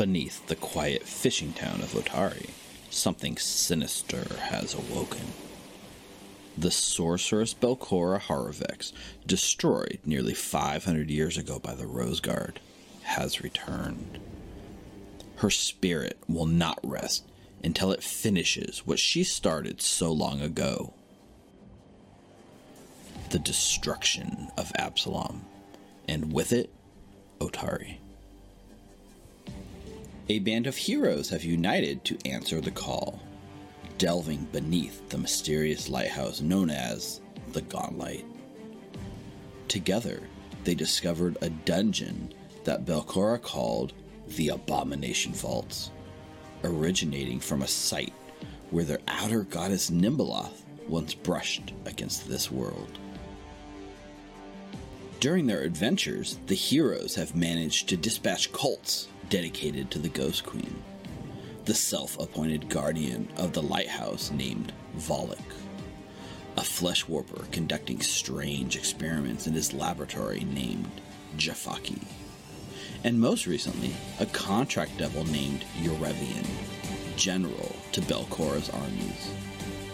[0.00, 2.48] Beneath the quiet fishing town of Otari,
[2.88, 5.34] something sinister has awoken.
[6.56, 8.92] The sorceress Belcorra Haruvex,
[9.26, 12.60] destroyed nearly 500 years ago by the Rose Guard,
[13.02, 14.18] has returned.
[15.36, 17.26] Her spirit will not rest
[17.62, 20.94] until it finishes what she started so long ago
[23.28, 25.44] the destruction of Absalom,
[26.08, 26.70] and with it,
[27.38, 27.98] Otari.
[30.30, 33.20] A band of heroes have united to answer the call,
[33.98, 38.24] delving beneath the mysterious lighthouse known as the Gauntlight.
[39.66, 40.22] Together,
[40.62, 43.92] they discovered a dungeon that Belcorra called
[44.28, 45.90] the Abomination Vaults,
[46.62, 48.14] originating from a site
[48.70, 53.00] where their outer goddess Nhimbaloth once brushed against this world.
[55.18, 60.82] During their adventures, the heroes have managed to dispatch cults dedicated to the Ghost Queen,
[61.64, 65.38] the self appointed guardian of the lighthouse named Volluk,
[66.56, 71.00] a flesh warper conducting strange experiments in his laboratory named
[71.36, 72.02] Jafaki,
[73.04, 76.46] and most recently, a contract devil named Urevian,
[77.16, 79.30] general to Belcorra's armies,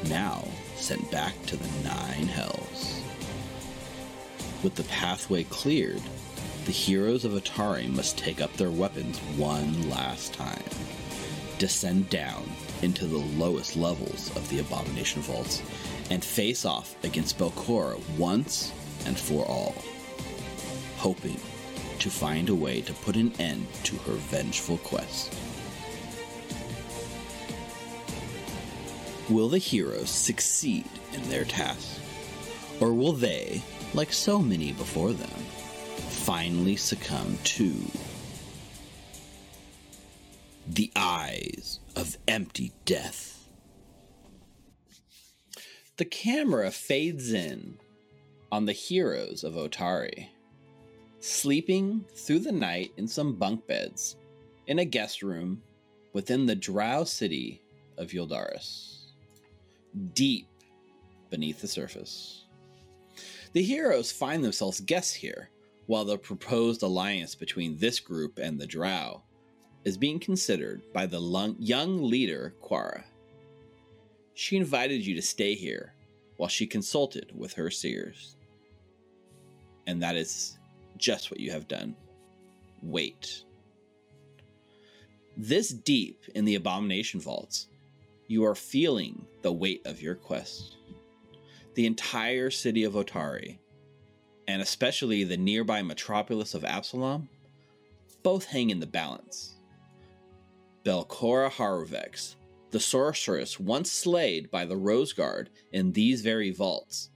[0.08, 3.02] now sent back to the Nine Hells.
[4.62, 6.02] With the pathway cleared,
[6.66, 10.64] the heroes of Otari must take up their weapons one last time,
[11.58, 12.42] descend down
[12.82, 15.62] into the lowest levels of the Abomination Vaults,
[16.10, 18.72] and face off against Belcorra once
[19.06, 19.76] and for all,
[20.96, 21.40] hoping
[22.00, 25.32] to find a way to put an end to her vengeful quest.
[29.30, 32.00] Will the heroes succeed in their task?
[32.80, 33.62] Or will they,
[33.94, 35.45] like so many before them,
[36.26, 37.72] finally succumb to
[40.66, 43.46] the eyes of empty death.
[45.98, 47.78] The camera fades in
[48.50, 50.26] on the heroes of Otari,
[51.20, 54.16] sleeping through the night in some bunk beds
[54.66, 55.62] in a guest room
[56.12, 57.62] within the drow city
[57.98, 59.12] of Yldaris,
[60.12, 60.48] deep
[61.30, 62.46] beneath the surface.
[63.52, 65.50] The heroes find themselves guests here,
[65.86, 69.22] while the proposed alliance between this group and the Drow
[69.84, 73.04] is being considered by the lung- young leader, Quara.
[74.34, 75.94] She invited you to stay here
[76.36, 78.36] while she consulted with her seers.
[79.86, 80.58] And that is
[80.96, 81.94] just what you have done.
[82.82, 83.44] Wait.
[85.36, 87.68] This deep in the abomination vaults,
[88.26, 90.76] you are feeling the weight of your quest
[91.76, 93.58] the entire city of Otari,
[94.48, 97.28] and especially the nearby metropolis of Absalom,
[98.22, 99.56] both hang in the balance.
[100.84, 102.36] Belcorra Haruvex,
[102.70, 107.10] the sorceress once slayed by the Rose Guard in these very vaults,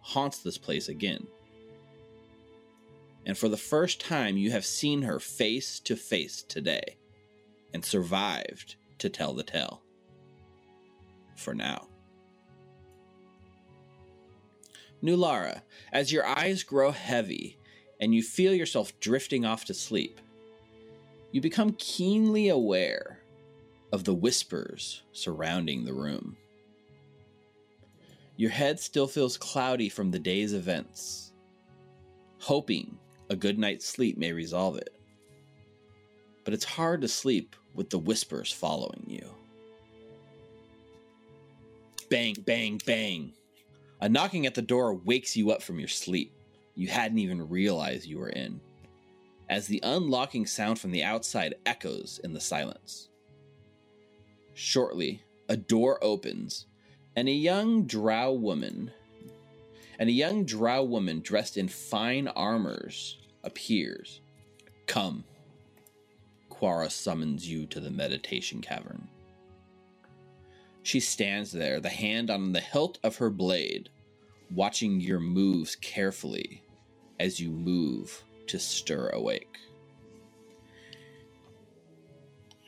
[0.00, 1.26] haunts this place again.
[3.26, 6.98] And for the first time, you have seen her face to face today
[7.72, 9.82] and survived to tell the tale.
[11.36, 11.88] For now.
[15.04, 15.60] Nulara,
[15.92, 17.58] as your eyes grow heavy
[18.00, 20.18] and you feel yourself drifting off to sleep,
[21.30, 23.18] you become keenly aware
[23.92, 26.36] of the whispers surrounding the room.
[28.36, 31.32] Your head still feels cloudy from the day's events,
[32.38, 32.96] hoping
[33.28, 34.94] a good night's sleep may resolve it.
[36.44, 39.28] But it's hard to sleep with the whispers following you.
[42.08, 43.32] Bang, bang, bang.
[44.04, 46.30] A knocking at the door wakes you up from your sleep
[46.74, 48.60] you hadn't even realized you were in,
[49.48, 53.08] as the unlocking sound from the outside echoes in the silence.
[54.52, 56.66] Shortly, a door opens,
[57.16, 58.90] and a young drow woman
[59.98, 64.20] and a young drow woman dressed in fine armors appears.
[64.86, 65.24] Come.
[66.50, 69.08] Quara summons you to the meditation cavern.
[70.82, 73.88] She stands there, the hand on the hilt of her blade,
[74.50, 76.62] watching your moves carefully
[77.20, 79.58] as you move to stir awake.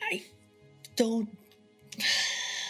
[0.01, 0.23] I
[0.95, 1.29] don't.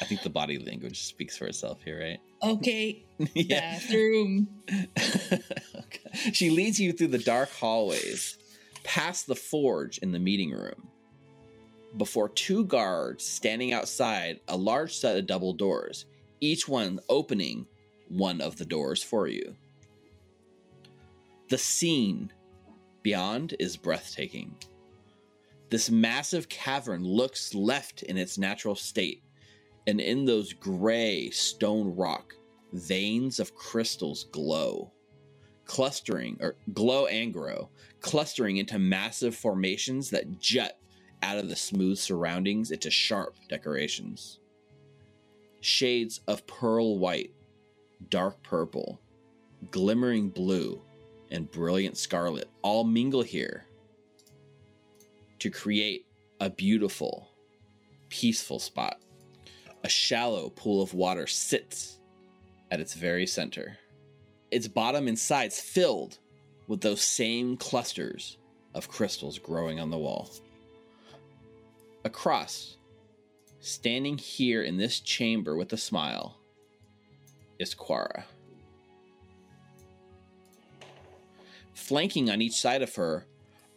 [0.02, 2.20] I think the body language speaks for itself here, right?
[2.44, 3.04] Okay.
[3.34, 3.80] yeah.
[3.80, 4.48] Bathroom.
[4.72, 6.32] okay.
[6.34, 8.38] She leads you through the dark hallways,
[8.84, 10.88] past the forge in the meeting room,
[11.98, 16.06] before two guards standing outside a large set of double doors,
[16.42, 17.66] each one opening
[18.10, 19.56] one of the doors for you.
[21.50, 22.32] The scene
[23.04, 24.56] beyond is breathtaking.
[25.70, 29.24] This massive cavern looks left in its natural state,
[29.86, 32.34] and in those gray stone rock,
[32.74, 34.92] veins of crystals glow,
[35.66, 37.70] clustering, or glow and grow,
[38.02, 40.80] clustering into massive formations that jut
[41.24, 44.40] out of the smooth surroundings into sharp decorations.
[45.62, 47.32] Shades of pearl white,
[48.10, 49.00] dark purple,
[49.72, 50.82] glimmering blue,
[51.32, 53.66] and brilliant scarlet all mingle here
[55.40, 56.06] to create
[56.40, 57.30] a beautiful,
[58.10, 59.00] peaceful spot.
[59.84, 62.00] A shallow pool of water sits
[62.72, 63.78] at its very center.
[64.52, 66.20] Its bottom and sides filled
[66.68, 68.38] with those same clusters
[68.74, 70.30] of crystals growing on the wall.
[72.04, 72.78] Across,
[73.60, 76.38] standing here in this chamber with a smile,
[77.60, 78.24] is Quara.
[81.74, 83.26] Flanking on each side of her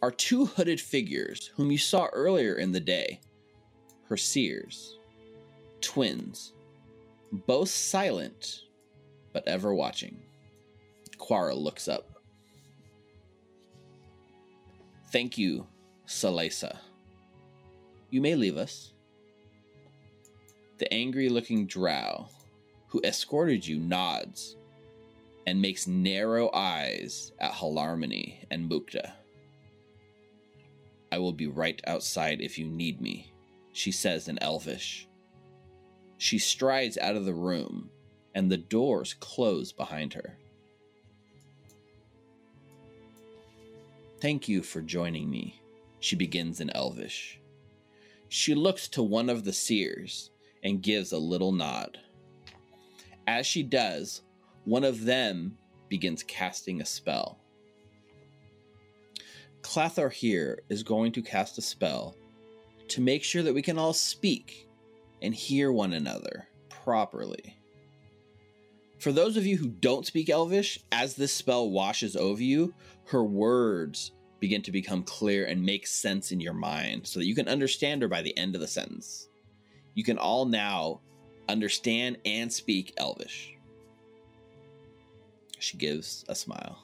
[0.01, 3.21] are two hooded figures whom you saw earlier in the day
[4.09, 4.97] her seers,
[5.79, 6.53] twins,
[7.31, 8.63] both silent
[9.31, 10.19] but ever watching.
[11.17, 12.09] Quara looks up.
[15.11, 15.67] Thank you,
[16.07, 16.77] Salesa.
[18.09, 18.93] You may leave us.
[20.79, 22.27] The angry looking drow
[22.91, 24.57] who escorted you nods
[25.47, 29.13] and makes narrow eyes at Halarmony and Mukta.
[31.09, 33.31] I will be right outside if you need me,
[33.71, 35.07] she says in Elvish.
[36.17, 37.89] She strides out of the room,
[38.35, 40.37] and the doors close behind her.
[44.19, 45.61] Thank you for joining me,
[46.01, 47.39] she begins in Elvish.
[48.27, 50.29] She looks to one of the seers
[50.61, 51.97] and gives a little nod.
[53.27, 54.21] As she does,
[54.65, 55.57] one of them
[55.89, 57.39] begins casting a spell.
[59.61, 62.15] Clathor here is going to cast a spell
[62.87, 64.67] to make sure that we can all speak
[65.21, 67.57] and hear one another properly.
[68.97, 72.73] For those of you who don't speak Elvish, as this spell washes over you,
[73.05, 77.35] her words begin to become clear and make sense in your mind so that you
[77.35, 79.27] can understand her by the end of the sentence.
[79.93, 81.01] You can all now
[81.51, 83.55] understand and speak Elvish.
[85.59, 86.83] She gives a smile.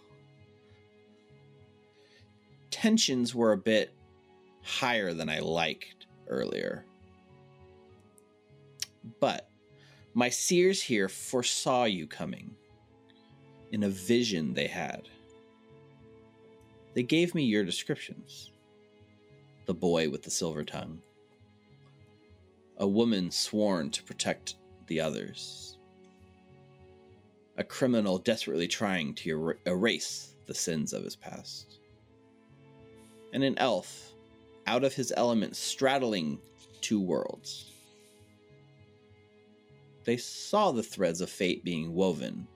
[2.70, 3.92] Tensions were a bit
[4.62, 6.86] higher than I liked earlier.
[9.20, 9.50] But
[10.14, 12.56] my seers here foresaw you coming
[13.72, 15.10] in a vision they had.
[16.94, 18.52] They gave me your descriptions
[19.68, 21.02] the boy with the silver tongue,
[22.78, 24.56] a woman sworn to protect
[24.88, 25.78] the others,
[27.58, 31.80] a criminal desperately trying to er- erase the sins of his past,
[33.34, 34.14] and an elf
[34.68, 36.40] out of his element straddling
[36.82, 37.72] two worlds.
[40.04, 42.48] They saw the threads of fate being woven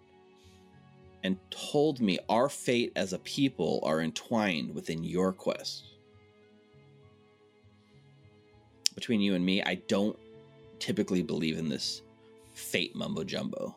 [1.24, 5.91] and told me our fate as a people are entwined within your quest.
[9.02, 10.16] Between you and me, I don't
[10.78, 12.04] typically believe in this
[12.54, 13.76] fate mumbo jumbo.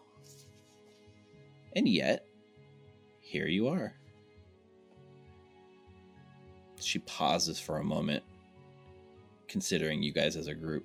[1.74, 2.26] And yet,
[3.22, 3.94] here you are.
[6.78, 8.22] She pauses for a moment,
[9.48, 10.84] considering you guys as a group.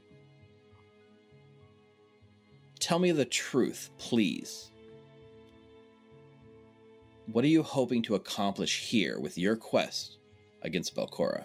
[2.79, 4.71] Tell me the truth, please.
[7.25, 10.15] What are you hoping to accomplish here with your quest
[10.61, 11.43] against Belcorra?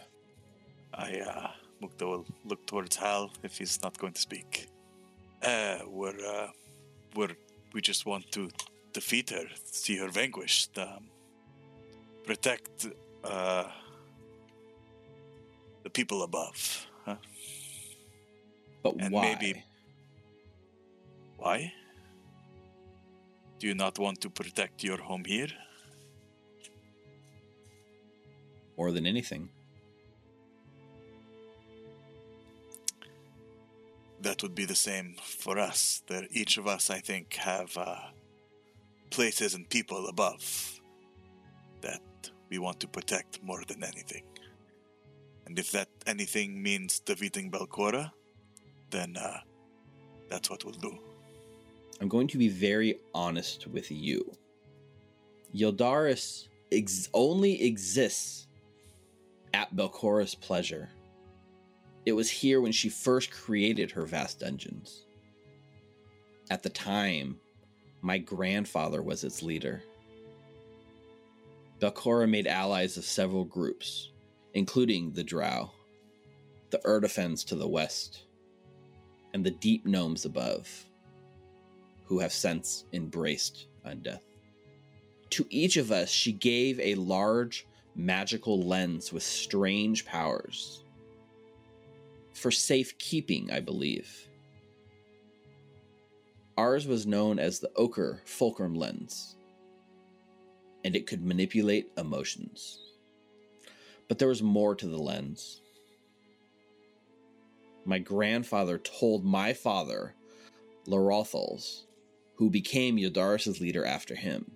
[0.94, 1.50] I, uh,
[1.84, 4.68] Mukta will look towards Hal if he's not going to speak.
[5.42, 6.48] Uh, we're, uh,
[7.14, 7.36] we're,
[7.72, 8.48] we just want to
[8.92, 11.04] defeat her, see her vanquished, um,
[12.24, 12.86] protect
[13.24, 13.64] uh,
[15.82, 16.86] the people above.
[17.04, 17.16] Huh?
[18.82, 19.22] But And why?
[19.40, 19.62] maybe-
[21.36, 21.72] Why?
[23.58, 25.48] Do you not want to protect your home here?
[28.78, 29.48] More than anything.
[34.24, 36.02] That would be the same for us.
[36.08, 37.96] That each of us, I think, have uh,
[39.10, 40.80] places and people above
[41.82, 42.00] that
[42.48, 44.24] we want to protect more than anything.
[45.46, 48.12] And if that anything means defeating Belcorra,
[48.90, 49.40] then uh,
[50.30, 50.98] that's what we'll do.
[52.00, 54.24] I'm going to be very honest with you.
[55.54, 58.46] Yldaris ex- only exists
[59.52, 60.88] at Belcorra's pleasure.
[62.06, 65.06] It was here when she first created her vast dungeons.
[66.50, 67.40] At the time,
[68.02, 69.82] my grandfather was its leader.
[71.80, 74.10] Belcorra made allies of several groups,
[74.54, 75.72] including the Drow.
[76.70, 78.24] the Urdefhans to the west,
[79.32, 80.68] and the deep gnomes above,
[82.04, 84.20] who have since embraced undeath.
[85.30, 90.83] To each of us, she gave a large magical lens with strange powers.
[92.34, 94.28] For safekeeping, I believe.
[96.56, 99.36] Ours was known as the Ochre Fulcrum lens,
[100.84, 102.80] and it could manipulate emotions.
[104.08, 105.62] But there was more to the lens.
[107.84, 110.14] My grandfather told my father,
[110.86, 111.84] Larothals,
[112.36, 114.50] who became Yldaris' leader after him.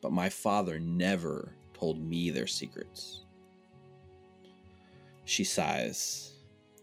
[0.00, 3.24] But my father never told me their secrets.
[5.24, 6.37] She sighs,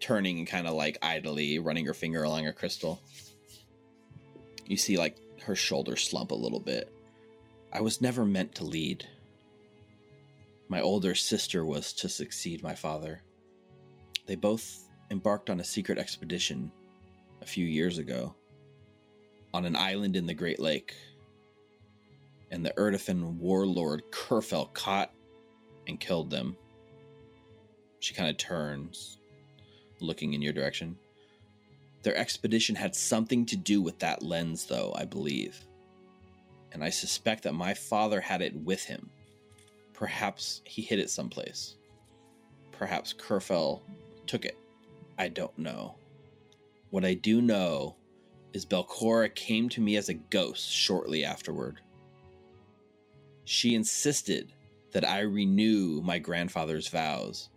[0.05, 3.01] turning and kind of like idly, running her finger along her crystal.
[4.67, 6.93] You see, like, her shoulders slump a little bit.
[7.73, 9.07] I was never meant to lead.
[10.67, 13.23] My older sister was to succeed my father.
[14.27, 16.71] They both embarked on a secret expedition
[17.41, 18.35] a few years ago
[19.55, 20.95] on an island in the Great Lake.
[22.51, 25.11] And the Urdefhan warlord Khurfel caught
[25.87, 26.55] and killed them.
[27.99, 29.17] She kind of turns,
[29.99, 30.97] looking in your direction.
[32.03, 35.65] Their expedition had something to do with that lens, though, I believe.
[36.71, 39.09] And I suspect that my father had it with him.
[39.93, 41.75] Perhaps he hid it someplace.
[42.71, 43.81] Perhaps Khurfel
[44.27, 44.57] took it.
[45.17, 45.95] I don't know.
[46.89, 47.95] What I do know
[48.53, 51.79] is Belcorra came to me as a ghost shortly afterward.
[53.45, 54.53] She insisted
[54.91, 57.49] that I renew my grandfather's vows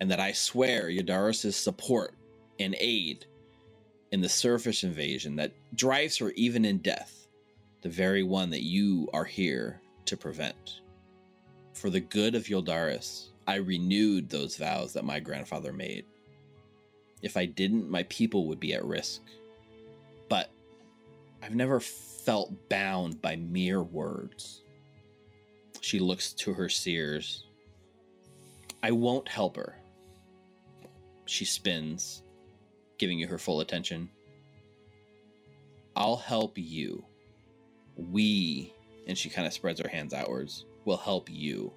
[0.00, 2.14] and that I swear Yldaris' support
[2.58, 3.26] and aid
[4.12, 7.28] in the surface invasion that drives her even in death,
[7.82, 10.80] the very one that you are here to prevent.
[11.74, 16.04] For the good of Yldaris, I renewed those vows that my grandfather made.
[17.22, 19.22] If I didn't, my people would be at risk.
[20.28, 20.50] But
[21.42, 24.62] I've never felt bound by mere words.
[25.80, 27.46] She looks to her seers.
[28.82, 29.77] I won't help her.
[31.28, 32.22] She spins
[32.96, 34.08] giving you her full attention.
[35.94, 37.04] I'll help you.
[37.96, 38.72] We,
[39.06, 41.72] and she kind of spreads her hands outwards, will help you.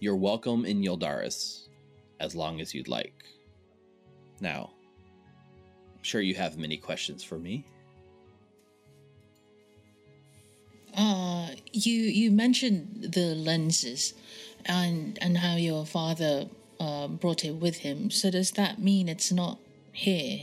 [0.00, 1.68] You're welcome in Yldaris
[2.20, 3.24] as long as you'd like.
[4.40, 4.70] Now,
[5.96, 7.64] I'm sure you have many questions for me.
[10.94, 14.14] Uh, you you mentioned the lenses,
[14.66, 16.48] and and how your father
[16.80, 18.10] uh, brought it with him.
[18.10, 19.58] So does that mean it's not
[19.92, 20.40] here?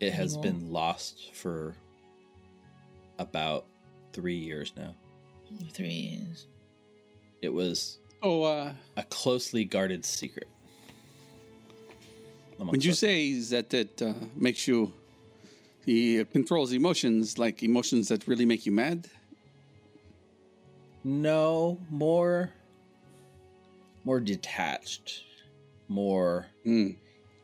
[0.00, 0.42] It has Anymore.
[0.52, 1.74] been lost for
[3.18, 3.64] about
[4.12, 4.94] three years now.
[5.72, 6.46] Three years.
[7.42, 10.48] It was Oh, uh, a closely guarded secret.
[12.56, 12.98] when amongst you us.
[12.98, 14.92] say that it uh, makes you,
[15.84, 19.08] he controls emotions, like emotions that really make you mad.
[21.04, 22.50] no, more,
[24.06, 25.24] more detached,
[25.88, 26.96] more Mm.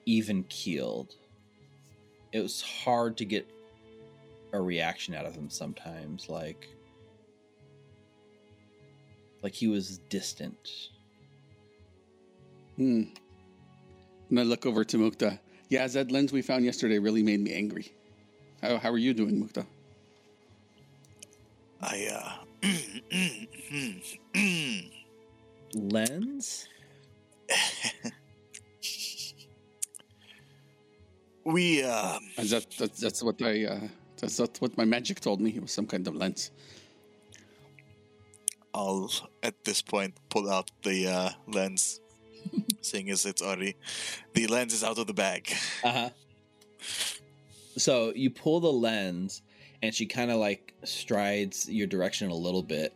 [0.06, 1.16] even keeled.
[2.32, 3.50] It was hard to get
[4.52, 6.68] a reaction out of him sometimes, like
[9.42, 10.90] like he was distant.
[12.76, 13.02] Hmm.
[14.30, 15.40] And I look over to Mukta.
[15.68, 17.92] Yeah, that lens we found yesterday really made me angry.
[18.62, 19.66] How, how are you doing, Mukta?
[21.80, 22.44] I, uh.
[25.74, 26.68] Lens?
[31.44, 32.20] we, um.
[32.36, 33.64] And that, that, that's what I.
[33.64, 33.80] Uh,
[34.18, 35.50] that's not what my magic told me.
[35.50, 36.50] It was some kind of lens.
[38.74, 39.10] I'll,
[39.42, 42.00] at this point, pull out the uh, lens,
[42.80, 43.76] seeing as it's already.
[44.32, 45.52] The lens is out of the bag.
[45.84, 46.10] Uh huh.
[47.76, 49.42] So you pull the lens,
[49.82, 52.94] and she kind of like strides your direction a little bit,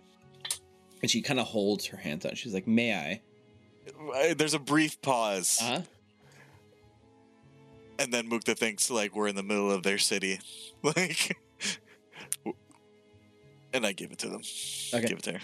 [1.03, 2.37] and she kind of holds her hands out.
[2.37, 5.81] She's like, "May I?" There's a brief pause, Uh huh.
[7.99, 10.41] and then Mukta thinks like we're in the middle of their city,
[10.83, 11.37] like.
[13.73, 14.41] And I give it to them.
[14.95, 15.07] Okay.
[15.07, 15.41] Give it to her.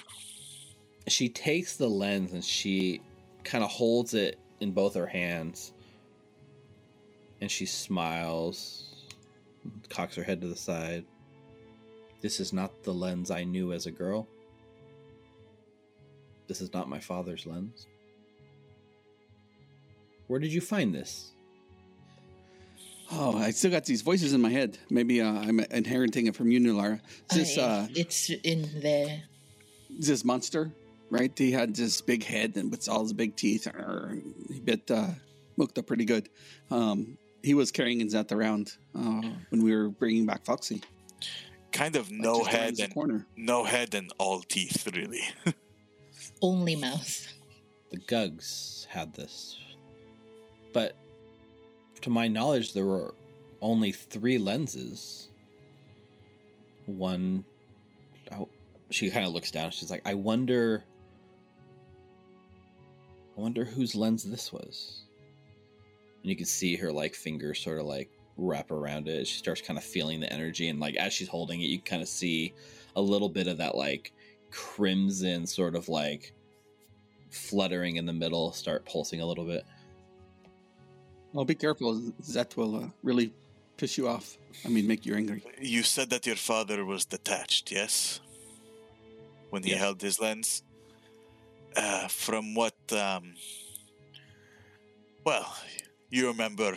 [1.09, 3.03] She takes the lens and she
[3.45, 5.73] kind of holds it in both her hands,
[7.41, 9.05] and she smiles,
[9.91, 11.05] cocks her head to the side.
[12.23, 14.27] This is not the lens I knew as a girl.
[16.53, 17.87] This is not my father's lens.
[20.27, 21.33] Where did you find this?
[23.11, 24.77] Oh, I still got these voices in my head.
[24.91, 27.01] Maybe uh, I'm inheriting it from you, Nulara.
[27.33, 29.23] This, Uh, uh, it's in there.
[29.89, 30.71] this monster,
[31.09, 31.33] right?
[31.35, 33.67] He had this big head and with all his big teeth.
[34.53, 35.09] He bit uh,
[35.59, 36.29] up pretty good.
[36.71, 40.83] Um, he was carrying Inzet around uh, when we were bringing back Foxy.
[41.73, 43.27] Kind of no head and corner.
[43.39, 45.23] no head and all teeth, really.
[46.43, 47.33] Only mouth.
[47.91, 49.59] The Gugs had this.
[50.73, 50.97] But
[52.01, 53.15] to my knowledge, there were
[53.61, 55.29] only three lenses.
[56.87, 57.45] One.
[58.33, 58.49] Oh,
[58.91, 59.71] she kind of looks down.
[59.71, 60.83] She's like, I wonder.
[63.37, 65.05] I wonder whose lens this was.
[66.23, 69.27] And you can see her like fingers sort of like wrap around it.
[69.27, 72.03] She starts kind of feeling the energy, and like as she's holding it, you kind
[72.03, 72.53] of see
[72.97, 74.13] a little bit of that like
[74.53, 76.33] crimson sort of like
[77.31, 79.65] fluttering in the middle start pulsing a little bit.
[81.33, 82.01] Well, be careful.
[82.23, 83.33] Zet will uh, really
[83.79, 84.37] piss you off.
[84.65, 85.43] I mean, make you angry.
[85.61, 88.21] you said that your father was detached, yes?
[89.51, 89.81] When he Yes.
[89.81, 90.63] held his lens?
[91.75, 93.35] Uh, from what, um.
[95.25, 95.57] Well,
[96.11, 96.77] you remember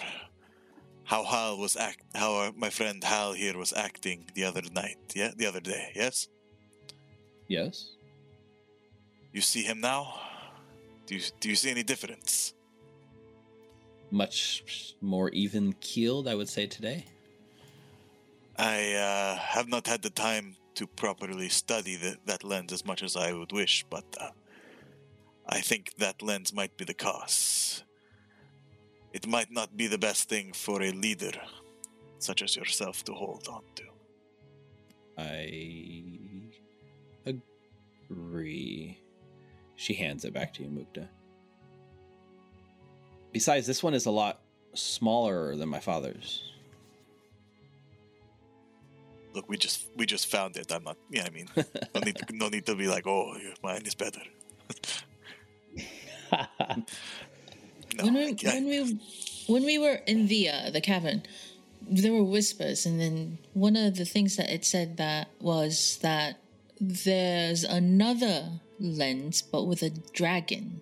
[1.03, 4.97] how Hal was act, how uh, my friend Hal here was acting the other night,
[5.13, 6.27] yeah, the other day, yes.
[7.47, 7.95] Yes.
[9.33, 10.13] You see him now.
[11.05, 12.53] Do you do you see any difference?
[14.11, 17.05] Much more even keeled, I would say today.
[18.57, 23.03] I uh, have not had the time to properly study the, that lens as much
[23.03, 24.29] as I would wish, but uh,
[25.47, 27.83] I think that lens might be the cause.
[29.13, 31.33] It might not be the best thing for a leader
[32.19, 33.83] such as yourself to hold on to.
[35.17, 36.14] I
[38.09, 38.99] agree.
[39.75, 41.07] She hands it back to you, Mukta.
[43.33, 44.39] Besides, this one is a lot
[44.73, 46.41] smaller than my father's.
[49.33, 50.71] Look, we just we just found it.
[50.71, 50.95] I'm not.
[51.09, 51.49] Yeah, I mean,
[51.93, 54.21] no need to, no need to be like, oh, mine is better.
[57.97, 58.99] No, when we I- when we
[59.47, 61.23] when we were in the uh, the cavern,
[61.81, 66.39] there were whispers, and then one of the things that it said that was that
[66.79, 70.81] there's another lens, but with a dragon.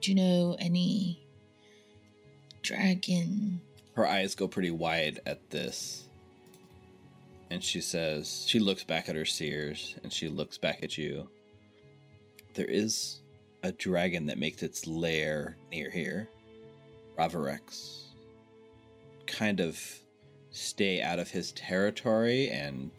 [0.00, 1.26] Do you know any
[2.62, 3.60] dragon?
[3.94, 6.04] Her eyes go pretty wide at this.
[7.50, 11.28] And she says, she looks back at her seers and she looks back at you.
[12.54, 13.20] There is
[13.62, 16.28] a dragon that makes its lair near here.
[17.18, 18.02] Ravarex.
[19.26, 19.80] Kind of
[20.50, 22.90] stay out of his territory and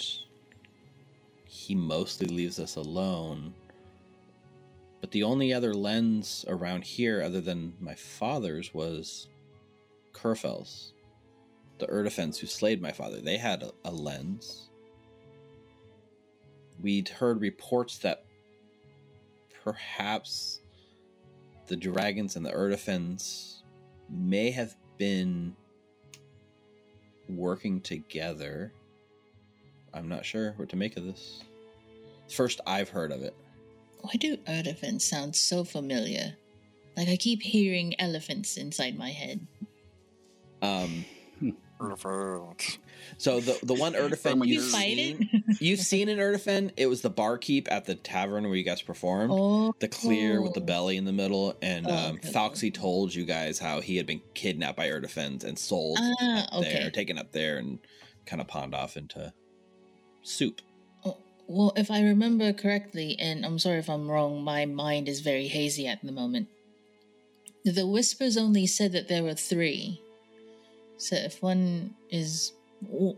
[1.50, 3.56] he mostly leaves us alone.
[5.02, 9.28] But the only other lens around here other than my father's was
[10.14, 10.92] Khurfels,
[11.80, 14.70] the Urdefhans who slayed my father, they had a, a lens.
[16.80, 18.26] We'd heard reports that
[19.64, 20.62] perhaps
[21.66, 23.64] the dragons and the Urdefhans
[24.08, 25.56] may have been
[27.28, 28.72] working together.
[29.94, 31.44] I'm not sure what to make of this.
[32.30, 33.36] First I've heard of it.
[34.02, 36.36] Why do elephants sound so familiar?
[36.96, 39.46] Like I keep hearing elephants inside my head.
[40.62, 41.06] Um,
[43.18, 45.62] so the the one Urdefhan You you've fight seen, it?
[45.62, 49.32] you've seen in Urdefhan, it was the barkeep at the tavern where you guys performed.
[49.34, 52.32] Oh, The clear with the belly in the middle, and Oh, um, okay.
[52.32, 56.64] Foxy told you guys how he had been kidnapped by Urdefhans and sold Ah, up
[56.64, 56.90] there, okay.
[56.92, 57.80] taken up there, and
[58.26, 59.34] kind of pawned off into
[60.30, 60.62] soup.
[61.04, 65.22] Oh, well, if I remember correctly, and I'm sorry if I'm wrong, my mind is
[65.22, 66.48] very hazy at the moment.
[67.66, 70.02] The whispers only said that there were three.
[70.98, 72.54] So if one is,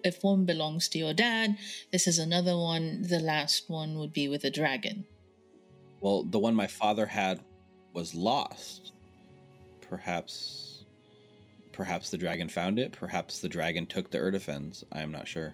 [0.03, 1.57] if one belongs to your dad,
[1.91, 3.03] this is another one.
[3.03, 5.05] The last one would be with a dragon.
[5.99, 7.41] Well, the one my father had
[7.93, 8.93] was lost.
[9.81, 10.85] Perhaps,
[11.71, 12.91] perhaps the dragon found it.
[12.93, 14.83] Perhaps the dragon took the Urdefhans.
[14.91, 15.53] I am not sure.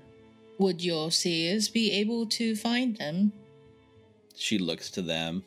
[0.60, 3.34] Would your seers be able to find them?
[4.40, 5.44] she looks to them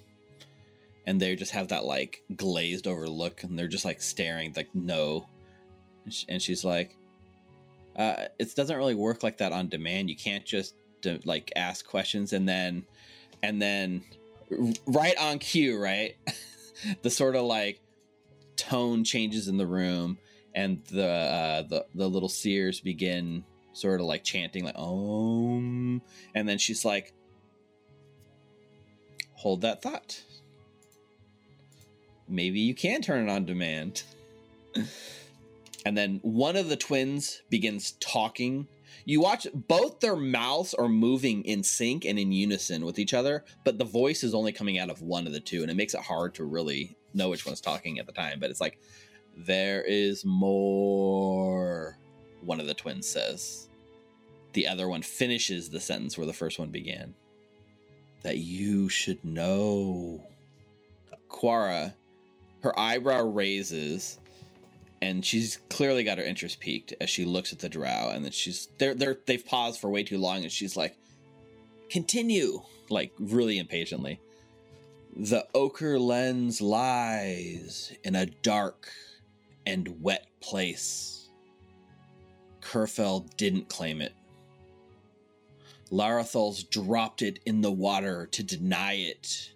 [1.06, 4.68] and they just have that like glazed over look and they're just like staring like
[4.74, 5.26] no.
[6.04, 6.96] And, sh- and she's like
[7.96, 10.10] uh it doesn't really work like that on demand.
[10.10, 10.74] You can't just
[11.06, 12.84] uh, like ask questions and then
[13.44, 14.02] and then
[14.86, 16.16] right on cue right?
[17.02, 17.78] The sort of like
[18.56, 20.18] tone changes in the room
[20.54, 26.02] and the uh the, the little seers begin sort of like chanting like om
[26.34, 27.12] and then she's like
[29.40, 30.22] hold that thought.
[32.28, 34.02] Maybe you can turn it on demand.
[35.86, 38.68] and then one of the twins begins talking
[39.06, 43.44] You watch both their mouths are moving in sync and in unison with each other,
[43.64, 45.94] but the voice is only coming out of one of the two, and it makes
[45.94, 48.38] it hard to really know which one's talking at the time.
[48.40, 48.78] But it's like,
[49.36, 51.98] there is more,
[52.42, 53.68] one of the twins says.
[54.52, 57.14] The other one finishes the sentence where the first one began.
[58.22, 60.22] That you should know.
[61.28, 61.94] Quara,
[62.62, 64.18] her eyebrow raises
[65.02, 68.32] and she's clearly got her interest peaked as she looks at the drow and then
[68.32, 70.96] she's they're they're they've paused for way too long and she's like
[71.88, 74.20] continue like really impatiently
[75.16, 78.90] the ochre lens lies in a dark
[79.66, 81.19] and wet place
[82.60, 84.14] Khurfel didn't claim it
[85.90, 89.52] Larathol's dropped it in the water to deny it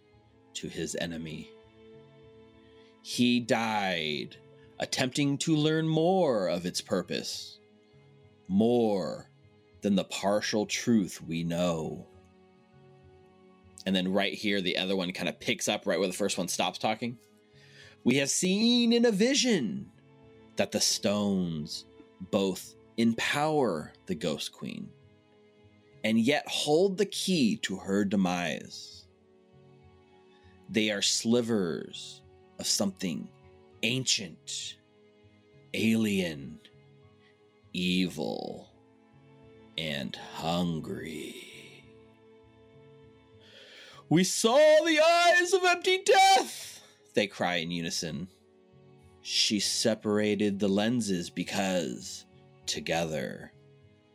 [0.54, 1.50] to his enemy
[3.04, 4.34] he died
[4.78, 7.58] attempting to learn more of its purpose,
[8.48, 9.28] more
[9.82, 12.06] than the partial truth we know.
[13.84, 16.38] And then right here, the other one kind of picks up right where the first
[16.38, 17.18] one stops talking.
[18.04, 19.90] We have seen in a vision
[20.56, 21.84] that the stones
[22.30, 24.88] both empower the Ghost Queen
[26.04, 29.06] and yet hold the key to her demise.
[30.68, 32.22] They are slivers
[32.58, 33.28] of something
[33.82, 34.76] ancient,
[35.72, 36.58] alien,
[37.72, 38.70] evil,
[39.78, 41.84] and hungry.
[44.08, 46.82] We saw the eyes of empty death,
[47.14, 48.28] they cry in unison.
[49.22, 52.26] She separated the lenses because,
[52.66, 53.52] together,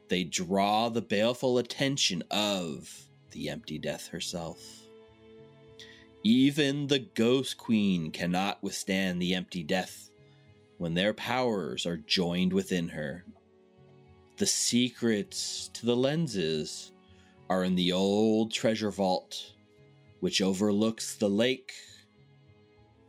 [0.09, 2.91] they draw the baleful attention of
[3.31, 4.59] the empty death herself.
[6.23, 10.09] Even the Ghost Queen cannot withstand the empty death
[10.77, 13.23] when their powers are joined within her.
[14.37, 16.91] The secrets to the lenses
[17.49, 19.53] are in the old treasure vault,
[20.19, 21.73] which overlooks the lake.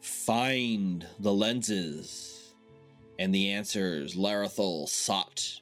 [0.00, 2.29] Find the lenses
[3.20, 5.60] and the answers Larathol sought.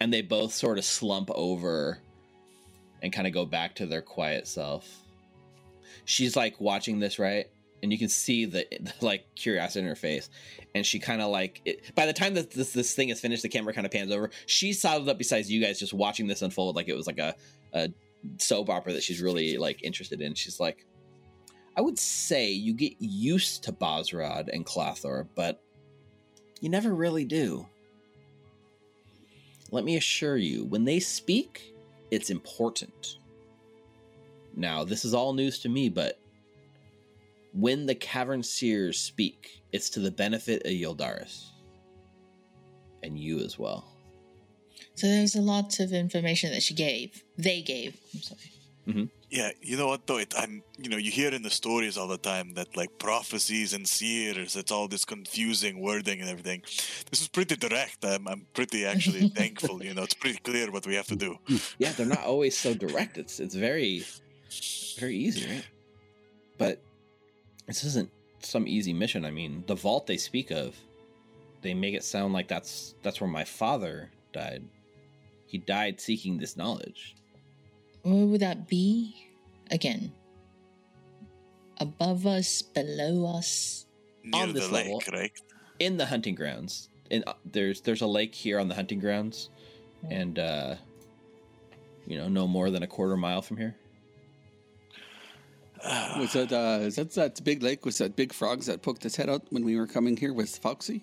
[0.00, 2.00] And they both sort of slump over
[3.02, 4.86] and kind of go back to their quiet self.
[6.04, 7.46] She's like watching this, right?
[7.82, 10.28] And you can see the, the like curiosity in her face,
[10.74, 13.42] and she kind of like it, by the time that this this thing is finished,
[13.42, 14.30] the camera kind of pans over.
[14.46, 17.34] She's saddled up beside you guys, just watching this unfold like it was like a,
[17.72, 17.90] a
[18.38, 20.34] soap opera that she's really like interested in.
[20.34, 20.84] She's like,
[21.76, 25.62] I would say you get used to Bosrod and Clothor, but
[26.60, 27.66] you never really do.
[29.70, 31.74] Let me assure you, when they speak,
[32.10, 33.18] it's important.
[34.54, 36.18] Now, this is all news to me, but
[37.52, 41.50] when the Cavern Seers speak, it's to the benefit of Yldaris.
[43.02, 43.92] And you as well.
[44.94, 47.22] So there's a lot of information that she gave.
[47.36, 47.98] They gave.
[48.14, 48.40] I'm sorry.
[48.86, 49.04] Mm-hmm.
[49.30, 50.18] Yeah, you know what though?
[50.18, 53.74] It, I'm, you know, you hear in the stories all the time that like prophecies
[53.74, 56.62] and seers, it's all this confusing wording and everything.
[57.10, 58.04] This is pretty direct.
[58.04, 59.82] I'm, I'm pretty actually thankful.
[59.82, 61.36] You know, it's pretty clear what we have to do.
[61.78, 63.18] Yeah, they're not always so direct.
[63.18, 64.04] It's it's very,
[64.98, 65.66] very easy, right?
[66.58, 66.80] But
[67.66, 69.24] this isn't some easy mission.
[69.24, 70.76] I mean, the vault they speak of,
[71.62, 74.62] they make it sound like that's that's where my father died.
[75.46, 77.16] He died seeking this knowledge.
[78.06, 79.16] Where would that be?
[79.68, 80.12] Again.
[81.78, 83.86] Above us, below us.
[84.22, 85.32] Near on this lake, level, right?
[85.80, 86.88] In the hunting grounds.
[87.10, 89.50] In uh, there's there's a lake here on the hunting grounds,
[90.08, 90.76] and uh,
[92.06, 93.74] you know, no more than a quarter mile from here.
[96.16, 97.84] was that uh, is that that big lake?
[97.84, 100.56] Was that big frogs that poked its head out when we were coming here with
[100.56, 101.02] Foxy?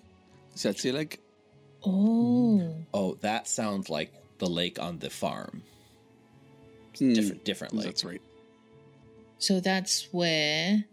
[0.54, 1.20] Is that sea lake?
[1.84, 5.62] Oh, oh, that sounds like the lake on the farm.
[6.94, 7.84] Mm, different, differently.
[7.84, 8.20] That's right.
[9.38, 10.84] So that's where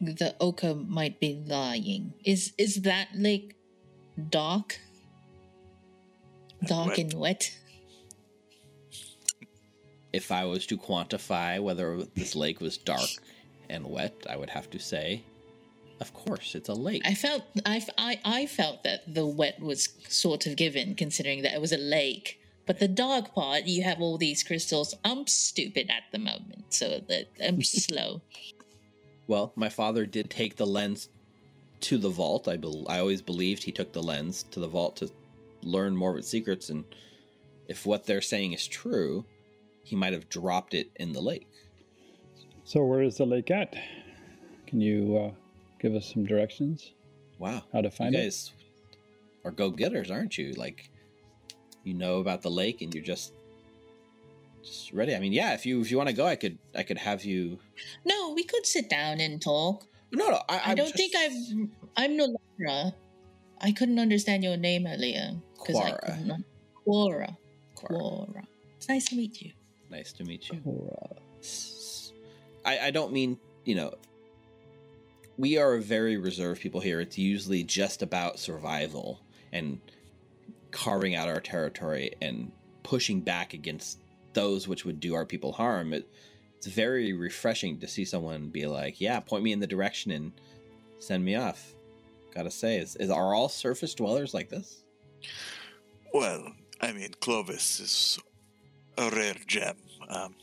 [0.00, 2.14] the ochre might be lying.
[2.24, 3.54] Is is that lake
[4.30, 4.78] dark?
[6.64, 6.98] Dark wet.
[6.98, 7.58] and wet.
[10.12, 13.10] If I was to quantify whether this lake was dark
[13.68, 15.22] and wet, I would have to say,
[16.00, 17.02] of course, it's a lake.
[17.04, 21.54] I felt I, I, I felt that the wet was sort of given, considering that
[21.54, 22.40] it was a lake.
[22.66, 24.94] But the dog part, you have all these crystals.
[25.04, 28.22] I'm stupid at the moment, so that I'm slow.
[29.28, 31.08] Well, my father did take the lens
[31.82, 32.48] to the vault.
[32.48, 35.10] I be- I always believed he took the lens to the vault to
[35.62, 36.84] learn more of its secrets, and
[37.68, 39.24] if what they're saying is true,
[39.82, 41.48] he might have dropped it in the lake.
[42.64, 43.74] So where is the lake at?
[44.66, 45.30] Can you uh,
[45.80, 46.92] give us some directions?
[47.38, 48.50] Wow, how to find you guys
[48.92, 48.98] it?
[49.44, 50.52] are go getters, aren't you?
[50.54, 50.90] Like,
[51.86, 53.32] you know about the lake, and you're just
[54.62, 55.14] just ready.
[55.14, 55.54] I mean, yeah.
[55.54, 57.58] If you if you want to go, I could I could have you.
[58.04, 59.86] No, we could sit down and talk.
[60.12, 60.42] No, no.
[60.48, 61.32] I, I don't just- think I've.
[61.96, 62.92] I'm no Laura.
[63.60, 65.36] I couldn't understand your name earlier.
[65.58, 66.44] 'cause I couldn't un-
[66.86, 67.36] Quora.
[67.74, 68.26] Quara.
[68.28, 68.42] Quora.
[68.76, 69.52] It's nice to meet you.
[69.90, 70.60] Nice to meet you.
[70.60, 71.16] Cora.
[72.64, 73.94] I, I don't mean, you know,
[75.38, 77.00] we are a very reserved people here.
[77.00, 79.20] It's usually just about survival
[79.52, 79.80] and
[80.76, 83.98] carving out our territory and pushing back against
[84.34, 85.94] those which would do our people harm.
[85.94, 86.06] It,
[86.58, 90.32] it's very refreshing to see someone be like, yeah, point me in the direction and
[90.98, 91.74] send me off.
[92.34, 94.84] Gotta say, is, is are all surface dwellers like this?
[96.12, 98.18] Well, I mean, Clovis is
[98.98, 99.76] a rare gem.
[100.10, 100.34] Um,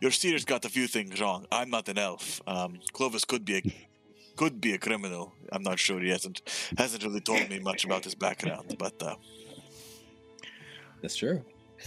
[0.00, 1.46] your seer's got a few things wrong.
[1.50, 2.40] I'm not an elf.
[2.46, 3.88] Um, Clovis could be a
[4.36, 5.34] could be a criminal.
[5.50, 5.98] I'm not sure.
[5.98, 6.42] He hasn't
[6.78, 9.16] hasn't really told me much about his background, but uh,
[11.02, 11.42] That's true.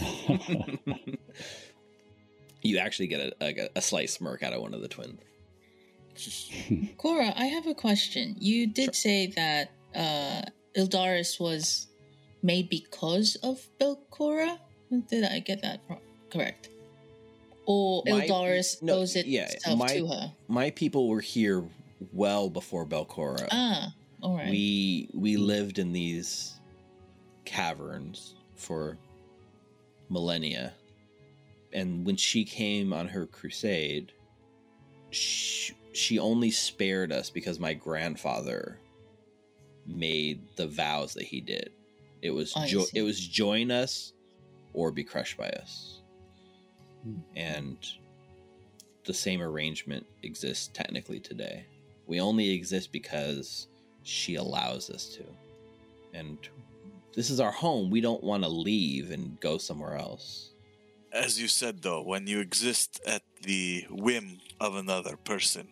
[2.62, 5.20] you actually get a, a, a slight smirk out of one of the twins.
[6.98, 8.36] Cora, I have a question.
[8.38, 10.42] You did say that uh,
[10.76, 11.88] Ildaris was
[12.42, 14.58] made because of Belcorra.
[15.08, 16.68] Did I get that pro- correct?
[17.66, 20.32] Or My- Ildaris no, owes yeah, itself my- to her?
[20.48, 21.64] My people were here
[22.12, 23.48] well before Belcorra.
[23.50, 24.50] Ah, all right.
[24.50, 26.54] We we lived in these
[27.44, 28.96] caverns for
[30.08, 30.74] millennia,
[31.72, 34.12] and when she came on her crusade,
[35.10, 38.78] she, she only spared us because my grandfather
[39.86, 41.70] made the vows that he did.
[42.22, 44.12] It was oh, I jo- it was join us
[44.74, 46.02] or be crushed by us,
[47.02, 47.18] hmm.
[47.36, 47.76] and
[49.04, 51.66] the same arrangement exists technically today.
[52.06, 53.66] We only exist because
[54.02, 55.24] she allows us to.
[56.14, 56.38] And
[57.14, 57.90] this is our home.
[57.90, 60.50] We don't want to leave and go somewhere else.
[61.12, 65.68] as you said, though, when you exist at the whim of another person,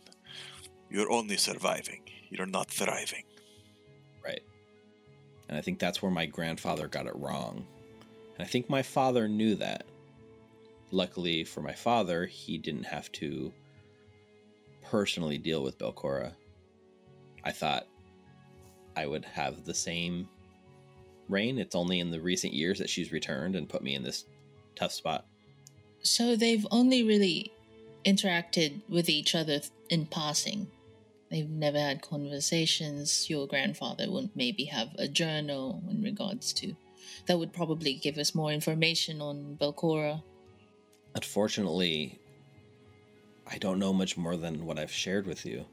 [0.90, 2.03] you're only surviving.
[2.29, 3.24] You're not thriving.
[4.22, 4.42] Right.
[5.48, 7.66] And I think that's where my grandfather got it wrong.
[8.35, 9.85] And I think my father knew that.
[10.90, 13.53] Luckily for my father, he didn't have to
[14.83, 16.33] personally deal with Belcorra.
[17.44, 17.87] I thought
[18.96, 20.29] I would have the same
[21.31, 21.59] reign.
[21.59, 24.25] It's only in the recent years that she's returned and put me in this
[24.77, 25.27] tough spot.
[26.03, 27.53] so they've only really
[28.05, 30.66] interacted with each other in passing.
[31.31, 33.29] They've never had conversations.
[33.29, 36.75] Your grandfather would maybe have a journal in regards to
[37.27, 40.23] that would probably give us more information on Belcorra.
[41.14, 42.19] Unfortunately,
[43.47, 45.64] I don't know much more than what I've shared with you.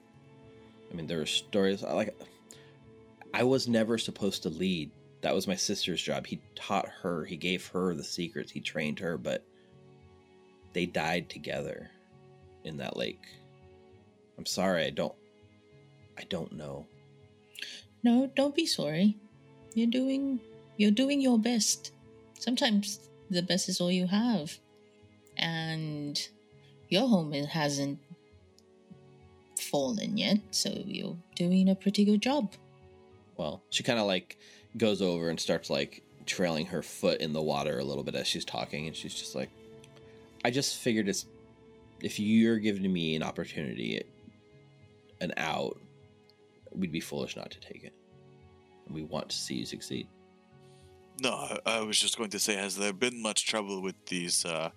[0.91, 2.15] I mean, there are stories like
[3.33, 4.91] I was never supposed to lead.
[5.21, 6.27] That was my sister's job.
[6.27, 9.43] He taught her, he gave her the secrets, he trained her, but
[10.73, 11.89] they died together
[12.63, 13.25] in that lake.
[14.37, 15.15] I'm sorry, I don't
[16.17, 16.87] I don't know.
[18.03, 19.17] No, don't be sorry.
[19.73, 20.39] You're doing
[20.77, 21.91] you're doing your best.
[22.39, 22.99] Sometimes
[23.29, 24.57] the best is all you have.
[25.37, 26.19] And
[26.89, 27.99] your home hasn't
[29.59, 32.53] fallen yet, so you're doing a pretty good job.
[33.35, 34.37] Well, she kind of like
[34.77, 38.27] goes over and starts like trailing her foot in the water a little bit as
[38.27, 39.49] she's talking, and she's just like,
[40.45, 41.25] "I just figured it's
[42.01, 44.01] if you're giving me an opportunity,
[45.21, 45.79] an out,
[46.71, 47.93] we'd be foolish not to take it,
[48.85, 50.07] and we want to see you succeed."
[51.19, 54.45] No, I, I was just going to say, has there been much trouble with these
[54.45, 54.69] uh,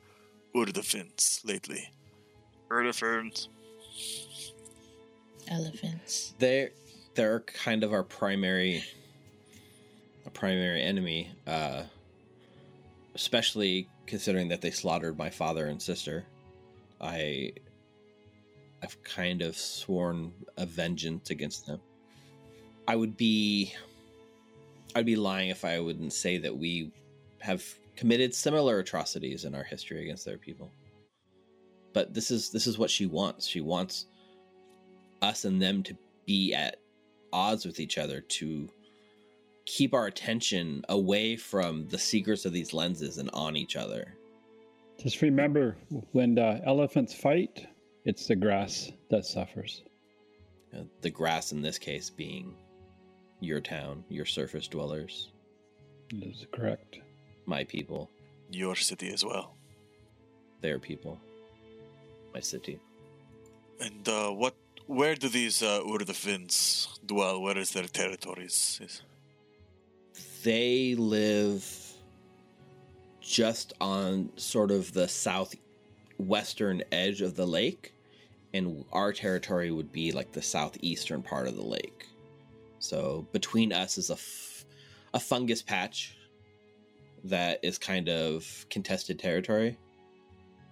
[0.55, 1.91] Urdefhans lately?
[2.71, 3.49] Urdefhans?
[5.49, 6.35] Elephants.
[6.39, 6.71] They're
[7.15, 8.85] they're kind of our primary,
[10.27, 11.83] a primary enemy, uh,
[13.15, 16.25] especially considering that they slaughtered my father and sister.
[17.01, 17.53] I,
[18.83, 21.81] I've kind of sworn a vengeance against them.
[22.87, 23.75] I would be,
[24.95, 26.93] I'd be lying if I wouldn't say that we
[27.41, 27.65] have
[27.97, 30.73] committed similar atrocities in our history against their people.
[31.93, 33.47] But this is this is what she wants.
[33.47, 34.07] She wants
[35.23, 36.77] us and them to be at
[37.33, 38.69] odds with each other to
[39.67, 44.15] keep our attention away from the secrets of these lenses and on each other.
[44.99, 45.77] Just remember
[46.13, 47.67] when the elephants fight,
[48.05, 49.83] it's the grass that suffers.
[50.77, 52.55] Uh, the grass in this case being
[53.41, 55.31] your town, your surface dwellers,
[56.11, 56.99] That is correct.
[57.47, 58.11] my people,
[58.51, 59.55] Your city as well.
[60.61, 61.19] their people,
[62.35, 62.79] my city.
[63.81, 64.55] And uh, what?
[64.87, 67.41] Where do these uh, Urdefhans dwell?
[67.41, 68.79] Where is their territories?
[68.83, 69.03] Is-
[70.43, 71.65] they live
[73.21, 77.95] just on sort of the southwestern edge of the lake,
[78.53, 82.07] and our territory would be like the southeastern part of the lake.
[82.79, 84.65] So between us is a, f-
[85.15, 86.17] a fungus patch
[87.25, 89.79] that is kind of contested territory.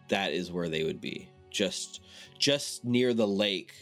[0.09, 1.29] That is where they would be.
[1.51, 2.01] Just
[2.39, 3.73] just near the lake,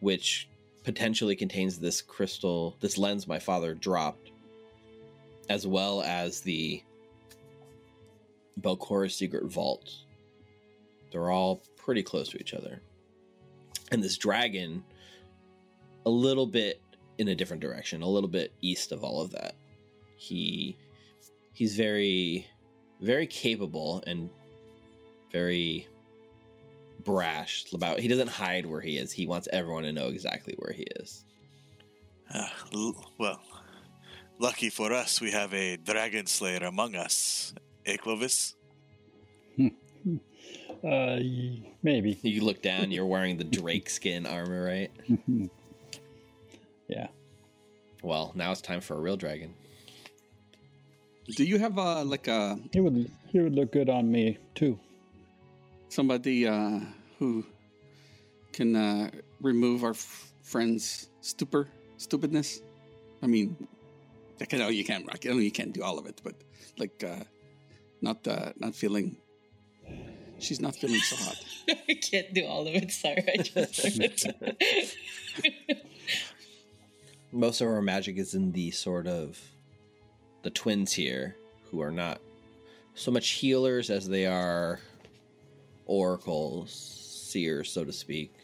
[0.00, 0.48] which
[0.82, 4.21] potentially contains this crystal, this lens my father dropped,
[5.48, 6.82] as well as the
[8.60, 9.90] Belcorra's secret vault.
[11.10, 12.80] They're all pretty close to each other.
[13.90, 14.82] And this dragon,
[16.06, 16.80] a little bit
[17.18, 19.54] in a different direction, a little bit east of all of that.
[20.16, 20.76] He
[21.52, 22.46] he's very
[23.00, 24.30] very capable and
[25.32, 25.88] very
[27.04, 29.12] brash about he doesn't hide where he is.
[29.12, 31.24] He wants everyone to know exactly where he is.
[32.32, 32.46] Uh,
[33.18, 33.42] well,
[34.42, 37.54] lucky for us, we have a dragon slayer among us.
[37.86, 38.54] Eh, Clovis?
[40.84, 41.18] Uh,
[41.82, 42.18] maybe.
[42.22, 44.90] You look down, you're wearing the drake skin armor, right?
[46.88, 47.06] yeah.
[48.02, 49.54] Well, now it's time for a real dragon.
[51.36, 54.76] Do you have uh, like a He would he would look good on me too.
[55.88, 56.80] somebody uh,
[57.20, 57.46] who
[58.52, 59.08] can uh,
[59.40, 62.60] remove our f- friend's stupor, stupidness?
[63.22, 63.56] I mean,
[64.42, 65.06] like, I know you can't.
[65.06, 65.24] rock.
[65.24, 66.34] I know you can't do all of it, but
[66.76, 67.22] like, uh,
[68.00, 69.16] not uh, not feeling.
[70.40, 71.36] She's not feeling so hot.
[71.88, 72.90] I can't do all of it.
[72.90, 74.26] Sorry, I just.
[77.32, 79.40] Most of our magic is in the sort of
[80.42, 81.36] the twins here,
[81.70, 82.20] who are not
[82.94, 84.80] so much healers as they are
[85.86, 86.72] oracles,
[87.30, 88.34] seers, so to speak.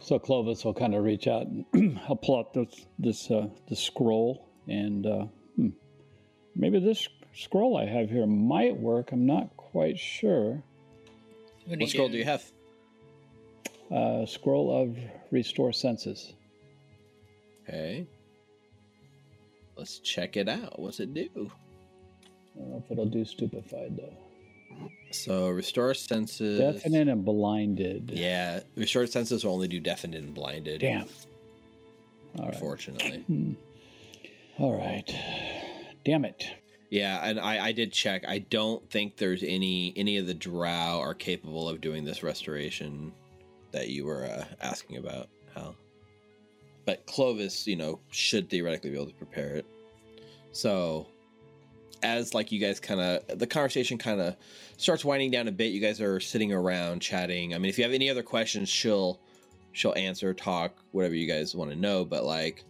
[0.00, 3.78] So Clovis will kind of reach out and I'll pull out this this uh, this
[3.78, 5.68] scroll and uh, hmm,
[6.54, 9.12] maybe this scroll I have here might work.
[9.12, 10.62] I'm not quite sure.
[11.66, 12.44] What, What scroll do you have?
[13.90, 14.96] Uh, scroll of
[15.30, 16.32] restore senses.
[17.68, 18.06] Okay.
[19.76, 20.78] Let's check it out.
[20.78, 21.28] What's it do?
[21.34, 24.16] I don't know if it'll do stupefied though.
[25.10, 26.58] So restore senses.
[26.58, 28.10] Deafened and blinded.
[28.14, 30.80] Yeah, restore senses will only do deafened and blinded.
[30.80, 31.06] Damn.
[32.38, 33.54] All right.
[34.58, 35.10] All right.
[36.04, 36.44] Damn it.
[36.90, 38.24] Yeah, and I, I did check.
[38.28, 43.12] I don't think there's any any of the drow are capable of doing this restoration
[43.70, 45.74] that you were uh, asking about, Hal.
[46.84, 49.64] But Clovis, you know, should theoretically be able to prepare it.
[50.52, 51.06] So,
[52.02, 54.36] as like you guys kind of the conversation kind of
[54.76, 57.54] starts winding down a bit, you guys are sitting around chatting.
[57.54, 59.18] I mean, if you have any other questions, she'll
[59.72, 62.04] she'll answer, talk, whatever you guys want to know.
[62.04, 62.64] But like,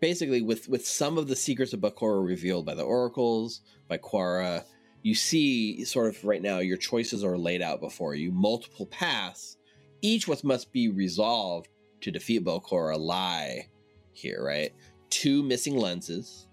[0.00, 4.64] basically with with some of the secrets of Belcorra revealed by the oracles by Quara,
[5.02, 9.56] you see sort of right now your choices are laid out before you, multiple paths,
[10.02, 11.68] each with must be resolved
[12.00, 13.68] to defeat Belcorra lie
[14.12, 14.72] here, right?
[15.10, 16.46] Two missing lenses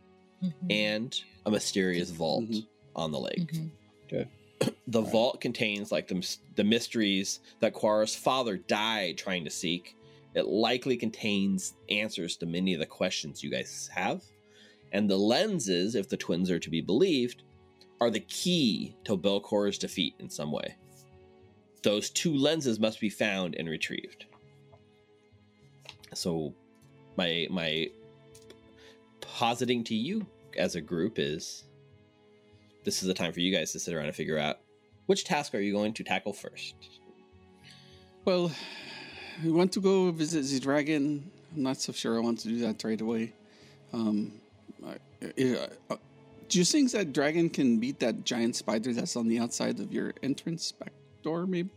[0.44, 0.54] Mhm.
[0.70, 2.68] and a mysterious vault Mhm.
[2.96, 3.54] on the lake.
[3.54, 3.70] Mhm.
[4.88, 6.26] The vault contains like the,
[6.56, 9.96] the mysteries that Quara's father died trying to seek.
[10.36, 14.24] It likely contains answers to many of the questions you guys have.
[14.92, 17.44] And the lenses, if the twins are to be believed,
[18.02, 20.76] are the key to Belcorra's defeat in some way.
[21.84, 24.26] Those two lenses must be found and retrieved.
[26.14, 26.54] So
[27.18, 27.88] my my
[29.22, 30.26] positing to you
[30.58, 31.64] as a group is
[32.84, 34.60] this is the time for you guys to sit around and figure out
[35.06, 36.76] which task are you going to tackle first.
[38.26, 38.52] Well,
[39.44, 41.30] we want to go visit the dragon.
[41.56, 43.34] I'm not so sure I want to do that right away.
[43.94, 44.34] Um,
[44.86, 45.96] I, I- uh,
[46.50, 49.92] do you think that dragon can beat that giant spider that's on the outside of
[49.92, 50.92] your entrance back
[51.24, 51.48] door?
[51.48, 51.70] Maybe.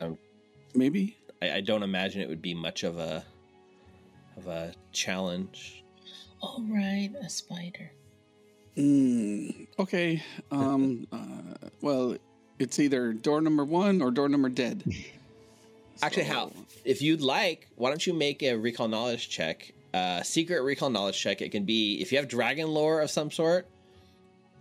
[0.00, 0.18] Um,
[0.74, 1.16] maybe.
[1.40, 3.24] I, I don't imagine it would be much of a
[4.36, 5.84] of a challenge.
[6.40, 7.90] All right, a spider.
[8.76, 10.22] Mm, okay.
[10.50, 11.06] Um.
[11.12, 12.16] uh, well,
[12.58, 14.82] it's either door number one or door number dead.
[16.02, 16.52] Actually, how?
[16.84, 19.72] If you'd like, why don't you make a recall knowledge check?
[19.94, 21.40] Uh, secret recall knowledge check.
[21.40, 23.66] It can be if you have dragon lore of some sort.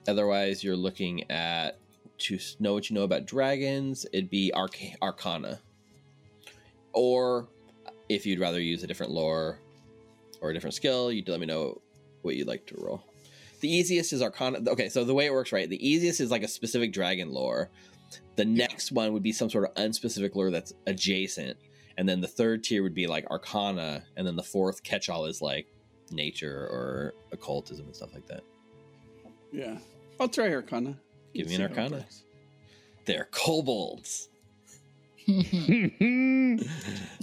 [0.07, 1.77] Otherwise, you're looking at
[2.17, 4.05] to know what you know about dragons.
[4.13, 5.59] It'd be arc- arcana,
[6.93, 7.47] or
[8.07, 9.59] if you'd rather use a different lore
[10.41, 11.81] or a different skill, you'd let me know
[12.21, 13.03] what you'd like to roll.
[13.59, 14.59] The easiest is arcana.
[14.67, 15.69] Okay, so the way it works, right?
[15.69, 17.69] The easiest is like a specific dragon lore.
[18.35, 21.57] The next one would be some sort of unspecific lure that's adjacent.
[21.97, 24.03] And then the third tier would be like arcana.
[24.17, 25.67] And then the fourth catch all is like
[26.11, 28.41] nature or occultism and stuff like that.
[29.51, 29.77] Yeah.
[30.19, 30.97] I'll try Arcana.
[31.33, 32.05] Give me an Arcana.
[33.05, 34.29] They're kobolds.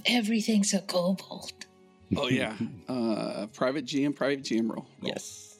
[0.06, 1.52] Everything's a kobold.
[2.16, 2.56] Oh yeah.
[2.88, 4.70] Uh private GM, private GM roll.
[4.70, 4.86] roll.
[5.02, 5.56] Yes.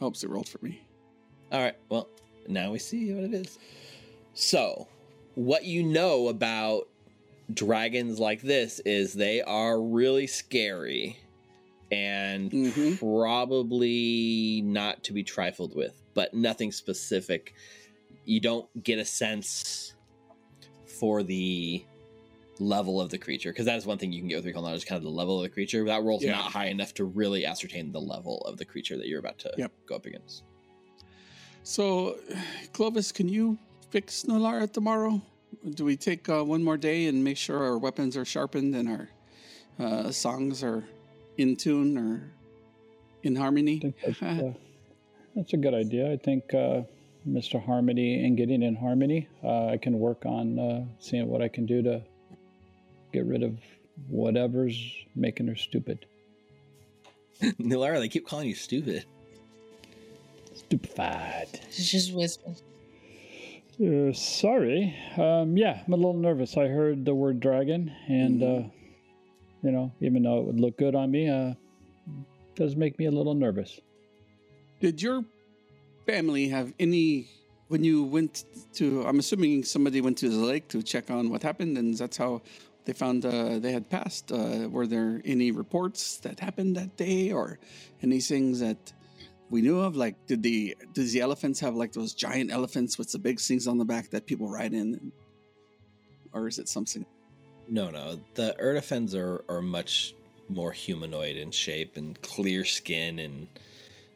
[0.00, 0.82] Hopes it rolled for me.
[1.50, 1.76] All right.
[1.88, 2.08] Well,
[2.48, 3.58] now we see what it is.
[4.34, 4.88] So,
[5.34, 6.88] what you know about
[7.52, 11.18] dragons like this is they are really scary
[11.90, 12.98] and Mhm.
[12.98, 17.52] probably not to be trifled with, but nothing specific.
[18.24, 19.94] You don't get a sense
[20.86, 21.84] for the
[22.58, 24.86] level of the creature because that is one thing you can get with recall knowledge,
[24.86, 25.84] kind of the level of the creature.
[25.84, 26.32] That roll's Yeah.
[26.32, 29.52] not high enough to really ascertain the level of the creature that you're about to
[29.58, 29.72] Yep.
[29.86, 30.44] go up against.
[31.64, 32.18] So
[32.72, 33.58] Clovis, can you
[33.90, 35.20] fix Nolara tomorrow?
[35.74, 38.88] Do we take uh, one more day and make sure our weapons are sharpened and
[38.88, 39.08] our
[39.78, 40.82] uh, songs are
[41.36, 42.32] in tune or
[43.22, 43.94] in harmony?
[44.04, 44.52] that's, uh,
[45.36, 46.10] that's a good idea.
[46.10, 46.82] I think uh,
[47.28, 47.64] Mr.
[47.64, 51.66] Harmony and getting in harmony, uh, I can work on uh, seeing what I can
[51.66, 52.02] do to
[53.12, 53.58] get rid of
[54.08, 54.76] whatever's
[55.14, 56.06] making her stupid.
[57.42, 59.04] Nilara, they keep calling you stupid.
[60.72, 61.48] Stupefied.
[61.68, 62.54] It's just whisper.
[63.78, 64.96] Uh, sorry.
[65.18, 66.56] Um, yeah, I'm a little nervous.
[66.56, 68.62] I heard the word dragon, and uh,
[69.62, 71.52] you know, even though it would look good on me, uh,
[72.54, 73.80] does make me a little nervous.
[74.80, 75.26] Did your
[76.06, 77.28] family have any
[77.68, 78.44] when you went
[78.76, 79.04] to?
[79.06, 82.40] I'm assuming somebody went to the lake to check on what happened, and that's how
[82.86, 84.32] they found uh, they had passed.
[84.32, 87.58] Uh, were there any reports that happened that day, or
[88.02, 88.94] any things that
[89.52, 89.94] we knew of?
[89.94, 93.68] Like, did the does the elephants have like those giant elephants with the big things
[93.68, 95.12] on the back that people ride in,
[96.32, 97.04] or is it something?
[97.68, 98.18] No, no.
[98.34, 100.14] The Urdefhans are, are much
[100.48, 103.46] more humanoid in shape and clear skin, and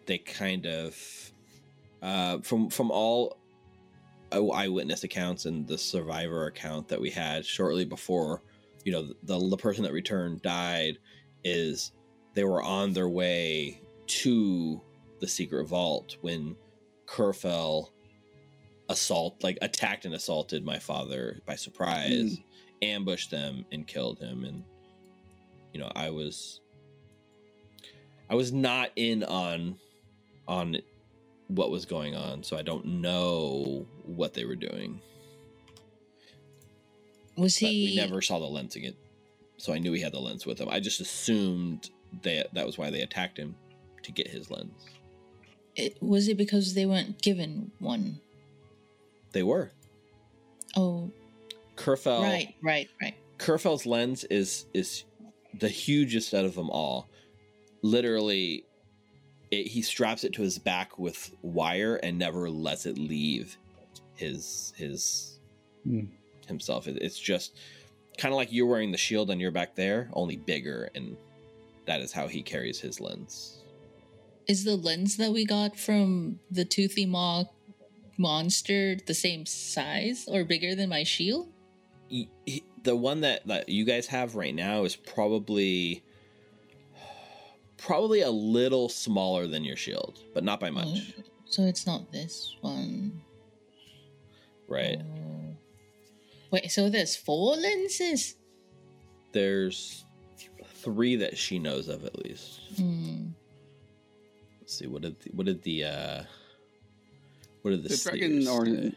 [0.07, 0.97] they kind of,
[2.03, 3.37] uh, from from all
[4.33, 8.43] eyewitness accounts and the survivor account that we had shortly before,
[8.85, 10.99] you know, the the person that returned died,
[11.45, 11.93] is
[12.33, 14.81] they were on their way to
[15.21, 16.57] the secret vault when
[17.07, 17.91] Khurfel
[18.89, 22.43] assault like attacked and assaulted my father by surprise hmm.
[22.83, 24.63] ambushed them and killed him and
[25.73, 26.61] you know i was
[28.31, 29.77] i was not in on
[30.47, 30.77] on
[31.49, 35.01] what was going on so i don't know what they were doing.
[37.37, 37.87] Was but he?
[37.87, 38.95] we never saw the lens again
[39.57, 40.69] so i knew he had the lens with him.
[40.71, 41.91] I just assumed
[42.23, 43.57] that that was why they attacked him
[44.05, 44.96] to get his lens
[45.77, 48.21] it- was it because they weren't given one?
[49.33, 49.71] they were
[50.77, 51.11] Oh,
[51.77, 53.15] Khurfel right, right, right.
[53.39, 55.05] Khurfel's lens is is
[55.59, 57.09] the hugest out of them all.
[57.83, 58.65] Literally,
[59.51, 63.57] it, he straps it to his back with wire and never lets it leave
[64.15, 65.39] his his
[65.85, 66.05] Hmm.
[66.47, 66.89] himself.
[66.89, 67.57] It, it's just
[68.19, 71.17] kind of like you're wearing the shield on your back there, only bigger, and
[71.87, 73.59] that is how he carries his lens.
[74.49, 77.45] Is the lens that we got from the toothy maw
[78.17, 81.49] monster the same size or bigger than my shield?
[82.09, 86.03] He- he- the one that, that you guys have right now is probably
[87.77, 90.87] probably a little smaller than your shield, but not by much,
[91.19, 93.21] Oh, so it's not this one.
[94.67, 94.99] right?
[95.03, 95.57] Oh.
[96.53, 98.37] Wait, so there's four lenses?
[99.33, 100.05] there's
[100.77, 102.61] three that she knows of at least.
[102.77, 103.27] Hmm.
[104.67, 106.23] Let's see what did the, what did the uh
[107.63, 108.95] what did the, The dragon or say?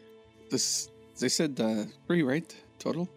[0.49, 0.89] this?
[1.19, 2.55] They said uh, three, right?
[2.79, 3.07] Total.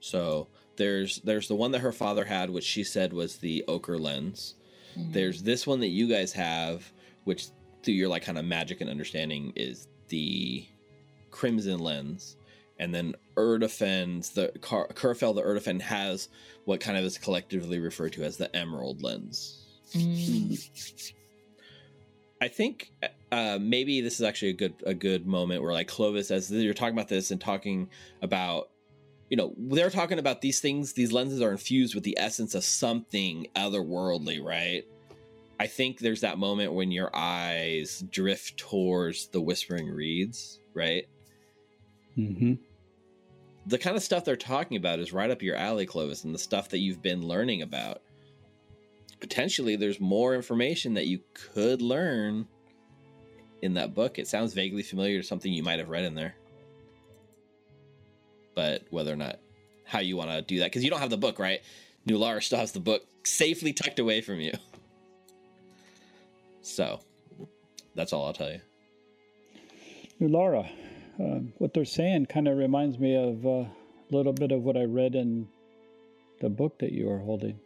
[0.00, 3.96] so there's there's the one that her father had which she said was the ochre
[3.98, 4.56] lens.
[4.98, 5.12] Mhm.
[5.14, 6.92] There's this one that you guys have
[7.24, 7.46] which
[7.82, 10.66] through your like kind of magic and understanding is the
[11.30, 12.36] crimson lens.
[12.78, 16.28] And then Urdefhan's the Car- Khurfel the Urdefhan has
[16.66, 19.60] what kind of is collectively referred to as the emerald lens.
[19.94, 20.54] Hmm.
[22.40, 22.92] I think
[23.32, 26.74] uh, maybe this is actually a good a good moment where like Clovis, as you're
[26.74, 27.88] talking about this and talking
[28.22, 28.70] about,
[29.30, 30.92] you know, they're talking about these things.
[30.92, 34.84] These lenses are infused with the essence of something otherworldly, right?
[35.58, 41.06] I think there's that moment when your eyes drift towards the whispering reeds, right?
[42.18, 42.54] Mm-hmm.
[43.66, 46.38] The kind of stuff they're talking about is right up your alley, Clovis, and the
[46.38, 48.02] stuff that you've been learning about.
[49.24, 52.46] Potentially, there's more information that you could learn
[53.62, 54.18] in that book.
[54.18, 56.34] It sounds vaguely familiar to something you might have read in there.
[58.54, 59.38] But whether or not
[59.86, 61.62] how you want to do that, because you don't have the book, right?
[62.06, 64.52] Nular still has the book safely tucked away from you.
[66.60, 67.00] So,
[67.94, 68.60] That's all I'll tell you.
[70.20, 70.68] Laura,
[71.18, 73.68] uh, what they're saying kind of reminds me of uh, a
[74.10, 75.48] little bit of what I read in
[76.42, 77.58] the book that you are holding.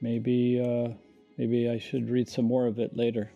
[0.00, 0.92] Maybe, uh,
[1.36, 3.30] maybe I should read some more of it later.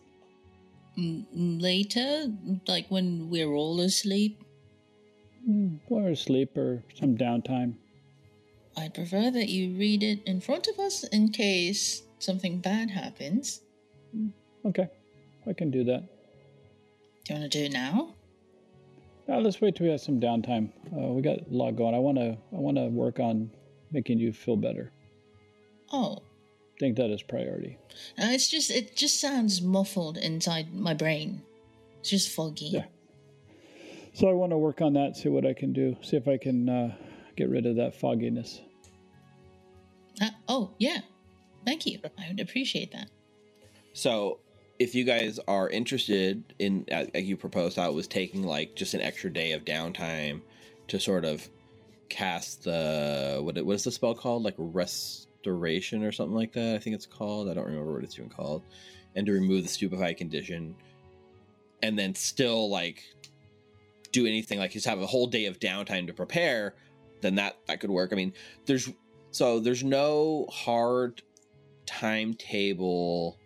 [0.98, 2.26] Mm, later,
[2.66, 4.40] like when we're all asleep,
[5.48, 7.74] Mm, Or asleep or some downtime.
[8.78, 13.60] I'd prefer that you read it in front of us in case something bad happens.
[14.64, 14.88] Okay,
[15.46, 16.00] I can do that.
[17.24, 18.14] Do you want to do it now?
[19.28, 20.70] Now let's wait till we have some downtime.
[20.96, 21.94] Uh, we got a lot going.
[21.94, 22.38] I want to.
[22.52, 23.50] I want to work on
[23.92, 24.90] making you feel better.
[25.92, 26.22] Oh,
[26.78, 27.78] think that is priority.
[28.18, 31.42] no, it's just it just sounds muffled inside my brain.
[32.00, 32.66] It's just foggy.
[32.66, 32.84] Yeah.
[34.14, 35.16] So I want to work on that.
[35.16, 35.96] See what I can do.
[36.02, 36.94] See if I can uh,
[37.36, 38.60] get rid of that fogginess.
[40.20, 40.98] Uh, oh, yeah.
[41.64, 41.98] Thank you.
[42.04, 43.10] I would appreciate that.
[43.92, 44.38] So,
[44.78, 48.74] if you guys are interested in, as as you proposed, how it was taking like
[48.74, 50.42] just an extra day of downtime
[50.88, 51.48] to sort of
[52.08, 54.42] cast the what what is the spell called?
[54.42, 54.54] Like
[55.44, 56.74] restoration or something like that.
[56.74, 57.48] I think it's called.
[57.48, 58.62] I don't remember what it's even called.
[59.14, 60.74] And to remove the stupefy condition,
[61.82, 63.02] and then still like
[64.12, 66.74] do anything like just have a whole day of downtime to prepare,
[67.20, 68.12] then that that could work.
[68.12, 68.32] I mean,
[68.66, 68.90] there's
[69.30, 71.22] so there's no hard
[71.86, 73.38] timetable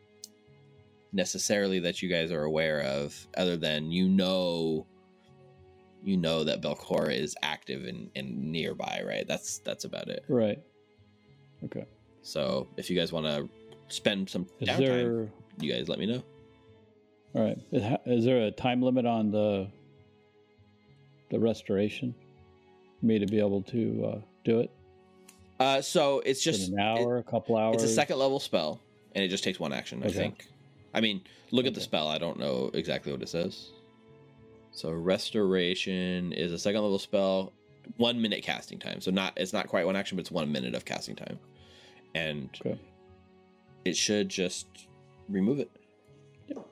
[1.12, 4.86] necessarily that you guys are aware of other than you know
[6.04, 9.26] you know that Belcorra is active and, and nearby, right?
[9.26, 10.24] That's that's about it.
[10.28, 10.62] Right.
[11.64, 11.86] Okay.
[12.22, 13.48] So if you guys want to
[13.88, 15.28] spend some Is downtime, there?
[15.60, 16.22] you guys let me know.
[17.34, 17.58] All right.
[17.72, 19.68] Is, is there a time limit on the
[21.30, 22.14] the restoration?
[23.00, 24.70] For me to be able to uh, do it?
[25.60, 27.82] Uh, so it's just an hour, a couple hours.
[27.82, 28.80] It's a second level spell,
[29.14, 30.02] and it just takes one action.
[30.04, 30.46] I think.
[30.94, 32.08] I mean, look at the spell.
[32.08, 33.70] I don't know exactly what it says.
[34.72, 37.52] So restoration is a second level spell,
[37.96, 39.00] one minute casting time.
[39.00, 41.38] So not it's not quite one action, but it's one minute of casting time,
[42.14, 42.78] and Okay.
[43.84, 44.66] it should just
[45.28, 45.70] remove it.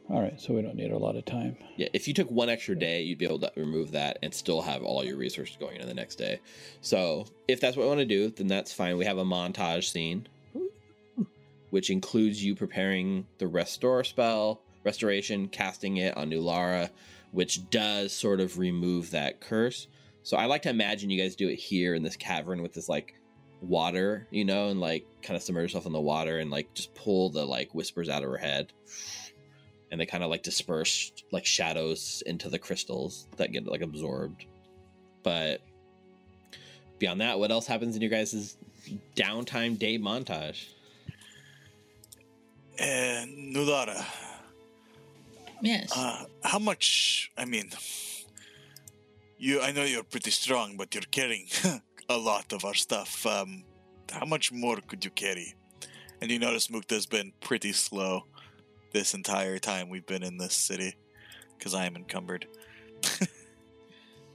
[0.08, 0.40] All right.
[0.40, 1.56] So we don't need a lot of time.
[1.76, 4.62] Yeah, if you took one extra day, you'd be able to remove that and still
[4.62, 6.40] have all your resources going into the next day.
[6.80, 8.96] So if that's what we want to do, then that's fine.
[8.96, 10.28] We have a montage scene,
[11.70, 16.88] which includes you preparing the restore spell, restoration, casting it on Nulara,
[17.32, 19.88] which does sort of remove that curse.
[20.26, 22.88] So I like to imagine you guys do it here in this cavern with this
[22.88, 23.14] like
[23.60, 26.92] water, you know, and like kind of submerge yourself in the water and like just
[26.96, 28.72] pull the like whispers out of her head
[29.92, 34.46] and they kind of like disperse like shadows into the crystals that get like absorbed.
[35.22, 35.60] But
[36.98, 38.56] beyond that, what else happens in your guys'
[39.14, 40.66] downtime day montage?
[42.80, 44.04] And Nulara,
[45.62, 45.96] Yes.
[45.96, 47.30] uh, how much?
[47.36, 47.70] I mean,
[49.38, 49.60] you.
[49.60, 51.46] I know you're pretty strong, but you're carrying
[52.08, 53.24] a lot of our stuff.
[53.26, 53.64] Um,
[54.12, 55.54] how much more could you carry?
[56.20, 58.24] And you notice Mukta's been pretty slow
[58.92, 60.96] this entire time we've been in this city
[61.58, 62.46] because I am encumbered.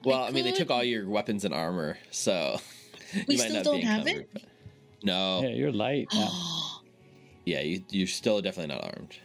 [0.04, 2.60] Well, I mean, they took all your weapons and armor, so
[3.28, 4.30] We still don't have it?
[4.34, 4.41] but-
[5.04, 6.08] No, Yeah, you're light.
[7.43, 9.16] Yeah, you, you're still definitely not armed.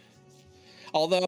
[0.95, 1.27] Although,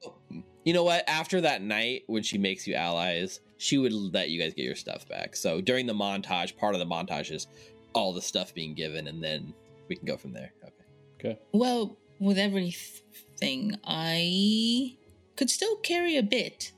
[0.64, 1.06] you know what?
[1.06, 4.74] After that night when she makes you allies, she would let you guys get your
[4.76, 5.36] stuff back.
[5.36, 7.46] So during the montage, part of the montage is
[7.92, 9.52] all the stuff being given, and then
[9.88, 10.52] we can go from there.
[10.64, 11.30] Okay.
[11.30, 11.40] okay.
[11.52, 14.96] well, with everything, I
[15.36, 16.72] could still carry a bit.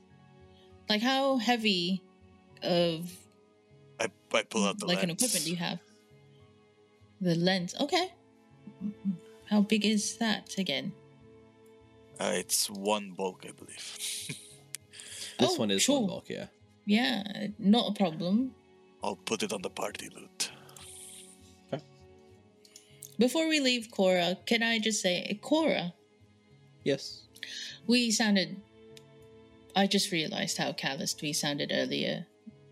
[0.89, 2.01] Like, how heavy
[2.63, 3.11] of
[3.99, 5.21] I, I pull out the like an lens.
[5.21, 5.79] equipment do you have?
[7.21, 7.75] The lens.
[7.79, 8.11] Okay.
[9.49, 10.91] How big is that again?
[12.19, 14.37] Uh, it's one bulk, I believe.
[15.39, 15.99] This Oh, one is sure.
[16.01, 16.47] one bulk, yeah.
[16.85, 18.53] Yeah, not a problem.
[19.03, 20.51] I'll put it on the party loot.
[23.19, 25.93] Before we leave Cora, can I just say, Cora,
[26.83, 27.21] Yes.
[27.85, 28.59] we sounded.
[29.75, 32.25] I just realized how calloused we sounded earlier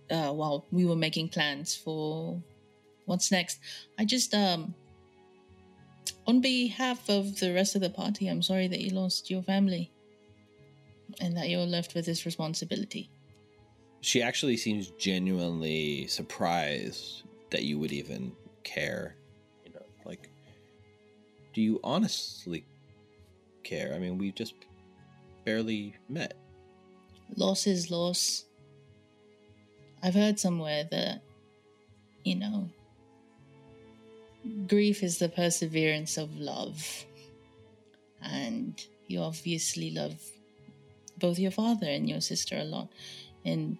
[0.09, 2.41] uh, while we were making plans for
[3.05, 3.59] what's next.
[3.99, 4.73] I just, um.
[6.25, 9.91] On behalf of the rest of the party, I'm sorry that you lost your family
[11.19, 13.09] and that you're left with this responsibility.
[14.01, 18.31] She actually seems genuinely surprised that you would even
[18.63, 19.15] care.
[19.65, 20.29] You know, like,
[21.53, 22.65] do you honestly
[23.63, 23.93] care?
[23.93, 24.53] I mean, we've just
[25.45, 26.33] barely met.
[27.35, 28.45] loss is loss.
[30.01, 31.21] I've heard somewhere that,
[32.23, 32.69] you know,
[34.67, 37.05] grief is the perseverance of love.
[38.21, 40.21] And you obviously love
[41.17, 42.89] both your father and your sister a lot.
[43.43, 43.77] And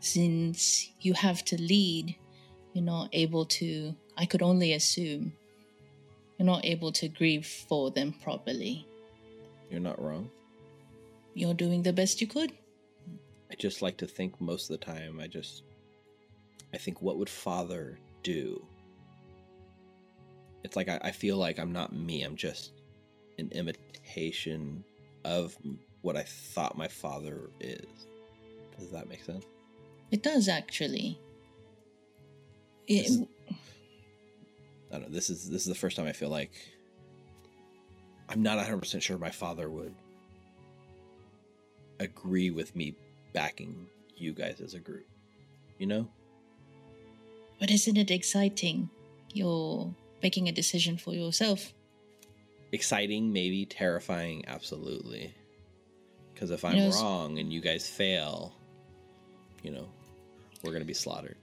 [0.00, 2.16] since you have to lead,
[2.72, 5.32] you're not able to, I could only assume,
[6.38, 8.86] you're not able to grieve for them properly.
[9.70, 10.30] You're not wrong.
[11.34, 12.52] You're doing the best you could.
[13.50, 15.62] I just like to think most of the time, I just.
[16.72, 18.64] I think, what would father do?
[20.62, 22.72] It's like I, I feel like I'm not me, I'm just
[23.38, 24.84] an imitation
[25.24, 25.56] of
[26.02, 27.86] what I thought my father is.
[28.78, 29.44] Does that make sense?
[30.10, 31.18] It does actually.
[32.88, 33.20] This is-
[34.90, 35.08] I don't know.
[35.08, 36.52] This is this is the first time I feel like
[38.28, 39.94] I'm not 100 percent sure my father would
[42.00, 42.94] agree with me
[43.32, 43.86] backing
[44.16, 45.06] you guys as a group.
[45.78, 46.08] You know?
[47.58, 48.88] but isn't it exciting?
[49.34, 51.74] You're making a decision for yourself.
[52.72, 55.34] Exciting, maybe terrifying, absolutely.
[56.32, 58.54] Because if I'm You know, wrong and you guys fail,
[59.62, 59.88] you know,
[60.62, 61.36] we're gonna be slaughtered.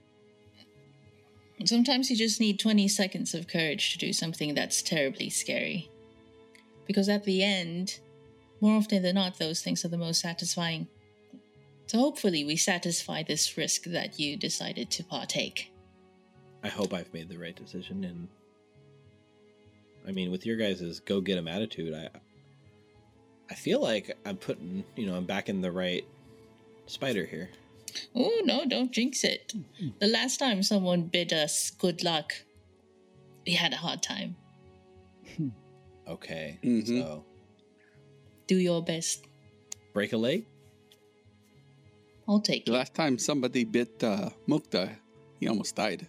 [1.65, 5.89] Sometimes you just need 20 seconds of courage to do something that's terribly scary.
[6.85, 7.99] Because at the end,
[8.61, 10.87] more often than not, those things are the most satisfying.
[11.87, 15.71] So hopefully, we satisfy this risk that you decided to partake.
[16.63, 18.27] I hope I've made the right decision and
[20.07, 22.09] I mean with your guys' go get 'em attitude, I
[23.49, 26.05] I feel like I'm putting, you know, I'm back in the right
[26.87, 27.49] spider here.
[28.15, 29.53] Oh, no, don't jinx it.
[29.99, 32.33] The last time someone bid us good luck,
[33.45, 34.35] we had a hard time.
[36.07, 36.57] Okay.
[36.63, 37.01] Mhm.
[37.03, 37.25] So
[38.47, 39.25] Do your best.
[39.93, 40.45] break a leg?
[42.27, 42.75] I'll take The it.
[42.75, 44.95] last time somebody bit uh, Mukta,
[45.39, 46.07] he almost died.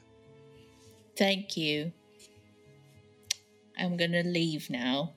[1.16, 1.93] Thank you.
[3.76, 5.14] I'm gonna leave now.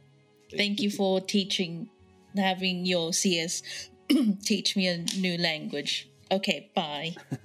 [0.56, 1.90] Thank you for teaching,
[2.36, 3.62] having your CS
[4.44, 6.10] teach me a new language.
[6.32, 7.16] Okay, bye.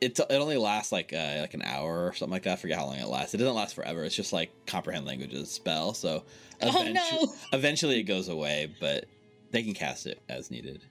[0.00, 2.54] It's it only lasts like uh, like an hour or something like that.
[2.54, 3.32] I forget how long it lasts.
[3.32, 4.04] It doesn't last forever.
[4.04, 5.94] It's just like comprehend languages spell.
[5.94, 6.24] So
[6.60, 7.32] Oh, no.
[7.54, 9.06] eventually it goes away, but
[9.50, 10.82] they can cast it as needed.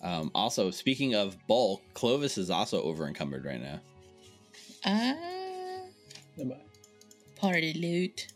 [0.00, 3.80] Um, also, speaking of bulk, Clovis is also over encumbered right now.
[4.86, 5.14] Ah,
[6.40, 8.28] Am I- party loot.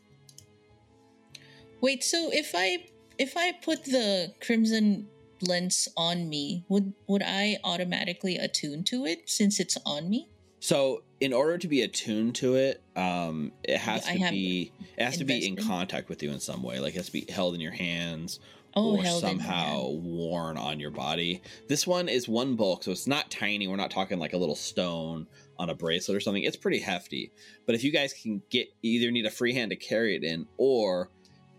[1.80, 2.84] Wait, so if I
[3.16, 5.08] if I put the crimson
[5.42, 10.28] lens on me, would would I automatically attune to it since it's on me?
[10.60, 15.02] So, in order to be attuned to it, um, it has I to be it
[15.02, 16.78] has to be in contact with you in some way.
[16.78, 18.38] Like it has to be held in your hands
[18.74, 21.42] Oh, or somehow worn on your body.
[21.68, 23.68] This one is one bulk, so it's not tiny.
[23.68, 25.26] We're not talking like a little stone
[25.58, 26.42] on a bracelet or something.
[26.42, 27.32] It's pretty hefty.
[27.66, 30.46] But if you guys can get either need a free hand to carry it in
[30.56, 31.10] or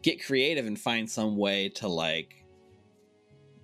[0.02, 2.43] get creative and find some way to like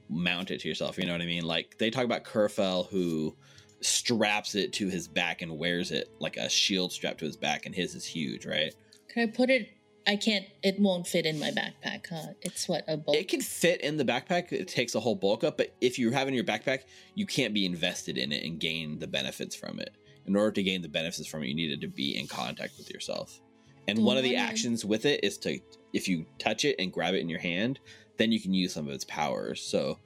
[0.09, 1.43] mount it to yourself, you know what I mean?
[1.43, 3.35] Like they talk about Khurfel who
[3.81, 7.65] straps it to his back and wears it like a shield strap to his back
[7.65, 8.73] and his is huge, right?
[9.07, 9.69] Can I put it?
[10.07, 10.45] I can't.
[10.63, 12.07] It won't fit in my backpack.
[12.09, 12.33] Huh?
[12.41, 13.15] It's what a bulk.
[13.15, 14.51] It can fit in the backpack.
[14.51, 16.81] It takes a whole bulk up, but if you have it in your backpack,
[17.15, 19.95] you can't be invested in it and gain the benefits from it.
[20.25, 22.91] In order to gain the benefits from it, you needed to be in contact with
[22.91, 23.39] yourself.
[23.87, 25.59] And one of the actions with it is to,
[25.93, 27.79] if you touch it and grab it in your hand,
[28.19, 29.61] then you can use some of its powers.
[29.61, 29.97] So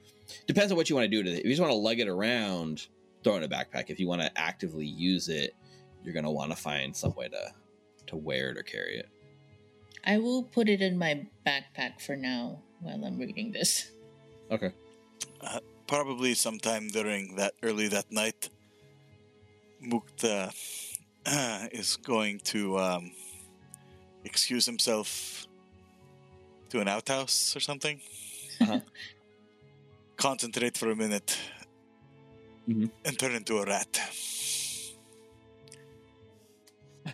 [0.46, 1.40] depends on what you want to do to it.
[1.40, 2.86] If you just want to lug it around,
[3.22, 3.90] throw it in a backpack.
[3.90, 5.54] If you want to actively use it,
[6.02, 7.52] you're gonna want to find some way to
[8.06, 9.08] to wear it or carry it.
[10.06, 13.90] I will put it in my backpack for now while I'm reading this.
[14.50, 14.72] Okay.
[15.86, 18.50] Probably sometime during that early that night,
[19.82, 20.52] Mukta
[21.26, 23.12] uh, is going to um,
[24.24, 25.46] excuse himself
[26.74, 28.00] to an outhouse or something.
[28.60, 28.80] Uh-huh.
[30.16, 31.38] Concentrate for a minute
[32.68, 32.90] Mhm.
[33.04, 34.00] and turn into a rat.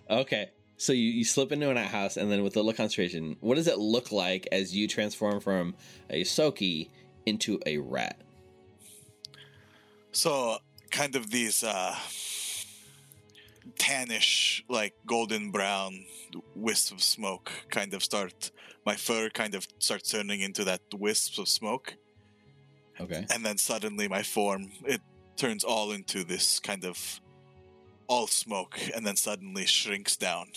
[0.09, 0.51] Okay.
[0.77, 3.67] So you, you slip into an outhouse, and then with the look concentration, what does
[3.67, 5.75] it look like as you transform from
[6.09, 6.89] a Soki
[7.27, 8.17] into a rat?
[10.13, 10.59] So,
[10.91, 11.95] kind of these uh,
[13.79, 16.05] tannish, like golden brown
[16.55, 18.51] wisps of smoke kind of start.
[18.87, 21.97] My fur kind of starts turning into that wisps of smoke,
[23.01, 23.27] Okay.
[23.33, 25.01] and then suddenly my form it
[25.37, 27.21] turns all into this kind of
[28.07, 30.49] all smoke, and then suddenly shrinks down,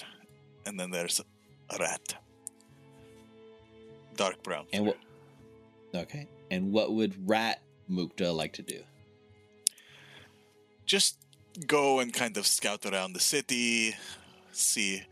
[0.66, 1.20] and then there's
[1.70, 2.16] a rat,
[4.16, 4.66] dark brown.
[4.74, 4.98] And what?
[5.96, 6.28] Okay.
[6.52, 8.84] And what would Rat Mukta like to do?
[10.86, 11.23] just
[11.68, 13.96] go and kind of scout around the city,
[14.52, 15.04] see.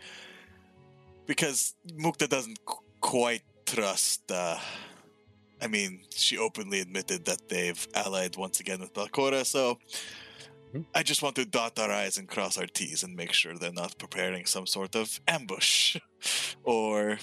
[1.26, 4.58] Because Mukta doesn't qu- quite trust uh,
[5.62, 9.78] I mean, she openly admitted that they've allied once again with Belcorra, so
[10.72, 10.82] Hmm.
[10.96, 13.74] I just want to dot our I's and cross our T's and make sure they're
[13.74, 15.98] not preparing some sort of ambush
[16.64, 17.18] or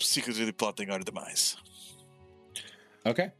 [0.00, 1.56] secretly plotting our demise.
[3.04, 3.32] Okay.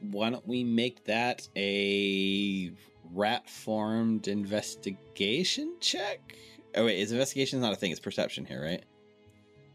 [0.00, 2.70] Why don't we make that a
[3.12, 6.36] rat formed investigation check?
[6.74, 7.90] Oh wait, is investigation not a thing?
[7.90, 8.84] It's perception here, right?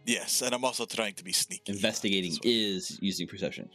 [0.05, 1.71] Yes, and I'm also trying to be sneaky.
[1.71, 3.69] Investigating is using perception.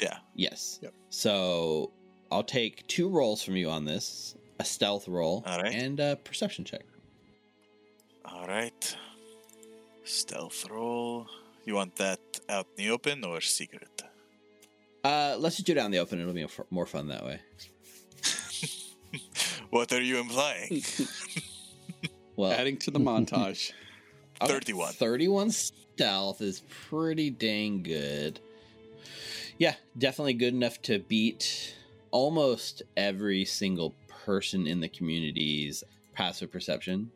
[0.00, 0.16] Yeah.
[0.34, 0.78] Yes.
[0.82, 0.94] Yep.
[1.10, 1.90] So
[2.30, 5.74] I'll take two rolls from you on this: a stealth roll All right.
[5.74, 6.82] and a perception check.
[8.24, 8.96] All right.
[10.04, 11.26] Stealth roll.
[11.64, 12.18] You want that
[12.48, 14.02] out in the open or secret?
[15.04, 16.20] Uh, let's just do it out in the open.
[16.20, 17.40] It'll be more fun that way.
[19.72, 20.82] What are you implying?
[22.34, 23.72] Well, Adding to the montage.
[24.40, 24.94] Okay, 31.
[24.94, 28.40] 31 stealth is pretty dang good.
[29.56, 31.76] Yeah, definitely good enough to beat
[32.10, 33.94] almost every single
[34.24, 37.12] person in the community's passive perception.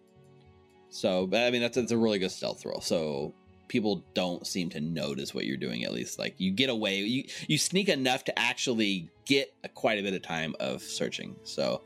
[0.91, 2.81] So, I mean, that's, that's a really good stealth roll.
[2.81, 3.35] So
[3.67, 6.21] people don't seem to notice what you're doing, at least.
[6.21, 10.15] Like you get away, you, you sneak enough to actually get a, quite a bit
[10.15, 11.35] of time of searching.
[11.43, 11.83] So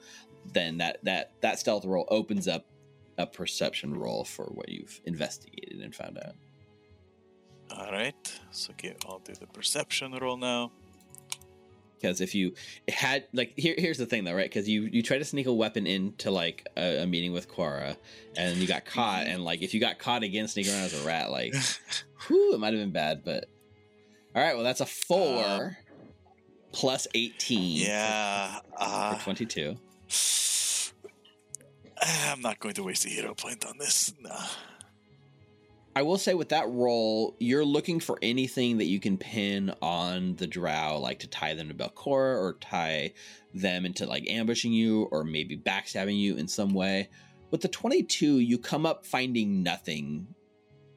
[0.53, 2.67] then that, that, that stealth roll opens up
[3.19, 6.35] a perception roll for what you've investigated and found out.
[7.77, 8.41] All right.
[8.51, 10.73] So okay, I'll do the perception roll now.
[12.01, 12.55] Because if you
[12.89, 14.49] had like here, here's the thing though, right?
[14.49, 17.95] Because you you try to sneak a weapon into like a, a meeting with Quara,
[18.37, 21.07] and you got caught, and like if you got caught again sneaking around as a
[21.07, 21.55] rat, like,
[22.27, 23.23] whew, it might have been bad.
[23.23, 23.45] But
[24.35, 25.71] all right, well that's a four Uh,
[26.73, 27.85] plus eighteen.
[27.85, 28.55] for- Yeah.
[28.61, 29.77] for, Uh, twenty two.
[32.03, 34.15] I'm not going to waste a hero point on this.
[34.21, 34.47] Nah.
[35.95, 40.37] I will say with that roll, you're looking for anything that you can pin on
[40.37, 43.13] the drow, like to tie them to Belcorra or tie
[43.55, 47.09] them into like ambushing you or maybe backstabbing you in some way.
[47.51, 50.29] With the 22, you come up finding nothing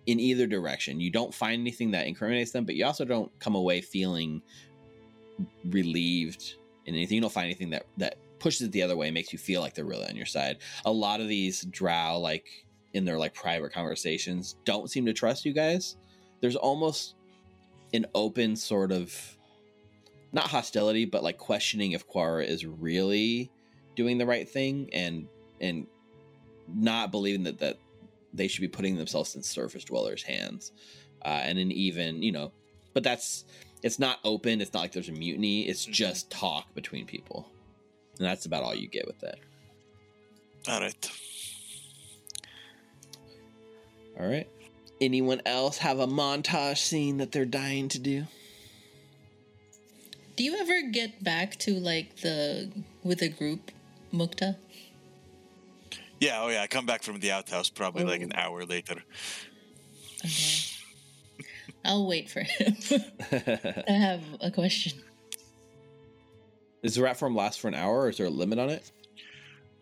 [0.05, 0.99] in either direction.
[0.99, 4.43] You don't find anything that incriminates them, but you also don't come away feeling
[5.65, 6.55] relieved
[6.85, 7.15] in anything.
[7.15, 9.73] You don't find anything that that pushes it the other way, makes you feel like
[9.73, 10.57] they're really on your side.
[10.83, 12.45] A lot of these drow, like
[12.93, 15.95] in their like private conversations don't seem to trust you guys.
[16.41, 17.15] There's almost
[17.93, 19.37] an open sort of
[20.33, 23.49] not hostility, but like questioning if Quara is really
[23.95, 25.27] doing the right thing and
[25.61, 25.87] and
[26.67, 27.77] not believing that that
[28.33, 30.73] they should be putting themselves in surface dwellers' hands.
[31.23, 32.51] Uh, and then even, you know,
[32.93, 33.45] but that's
[33.83, 35.91] it's not open, it's not like there's a mutiny, it's Mhm.
[35.91, 37.49] just talk between people.
[38.17, 39.35] And that's about all you get with that.
[40.67, 41.11] All right.
[44.19, 44.47] All right.
[45.01, 48.25] Anyone else have a montage scene that they're dying to do?
[50.35, 52.71] Do you ever get back to like the
[53.03, 53.71] with a group,
[54.13, 54.55] Mukta?
[56.19, 58.39] Yeah, oh yeah, I come back from the outhouse probably like an Oh.
[58.39, 59.03] hour later.
[60.23, 60.59] Okay.
[61.85, 62.75] I'll wait for him.
[63.87, 64.99] I have a question.
[66.83, 68.91] Does the rat form last for an hour or is there a limit on it?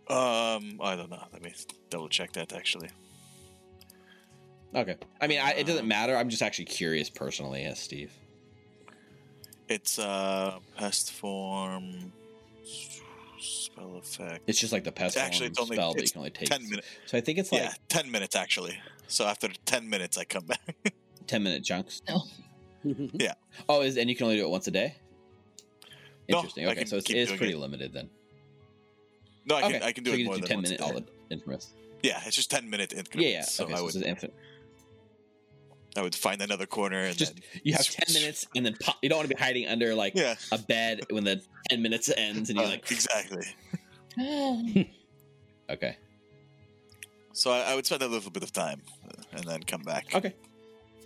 [0.07, 1.23] Um, I don't know.
[1.33, 1.53] Let me
[1.89, 2.89] double check that actually.
[4.75, 4.95] Okay.
[5.19, 6.15] I mean, I, it doesn't matter.
[6.15, 8.11] I'm just actually curious personally as Steve.
[9.67, 12.11] It's uh pest form
[13.39, 14.43] spell effect.
[14.47, 16.49] It's just like the pest Actually, form it's only- spell that you can only take.
[16.49, 16.87] 10 minutes.
[17.05, 18.77] So I think it's like yeah, ten minutes actually.
[19.07, 20.75] So after ten minutes, I come back.
[21.27, 22.01] 10 minute chunks.
[22.09, 22.23] No.
[23.13, 23.33] Yeah.
[23.69, 24.95] Oh, is and you can only do it once a day?
[26.31, 26.67] No, Interesting.
[26.67, 27.59] I okay, so it's, it is pretty it.
[27.59, 28.09] limited then.
[29.45, 29.85] no, I can okay.
[29.85, 31.73] I can do so it more do than 10 once a minute all the increments.
[32.03, 33.29] Yeah, it's just ten minute increments.
[33.29, 33.41] Yeah, yeah.
[33.43, 34.33] So okay, I so would it's infinite.
[35.95, 38.97] I would find another corner and Just then you have 10 minutes and then pop.
[39.01, 42.09] You don't want to be hiding under like yeah, a bed when the 10 minutes
[42.15, 43.43] ends and you're uh, like, exactly.
[45.69, 45.97] okay.
[47.33, 50.15] So I, I would spend a little bit of time uh, and then come back.
[50.15, 50.33] Okay.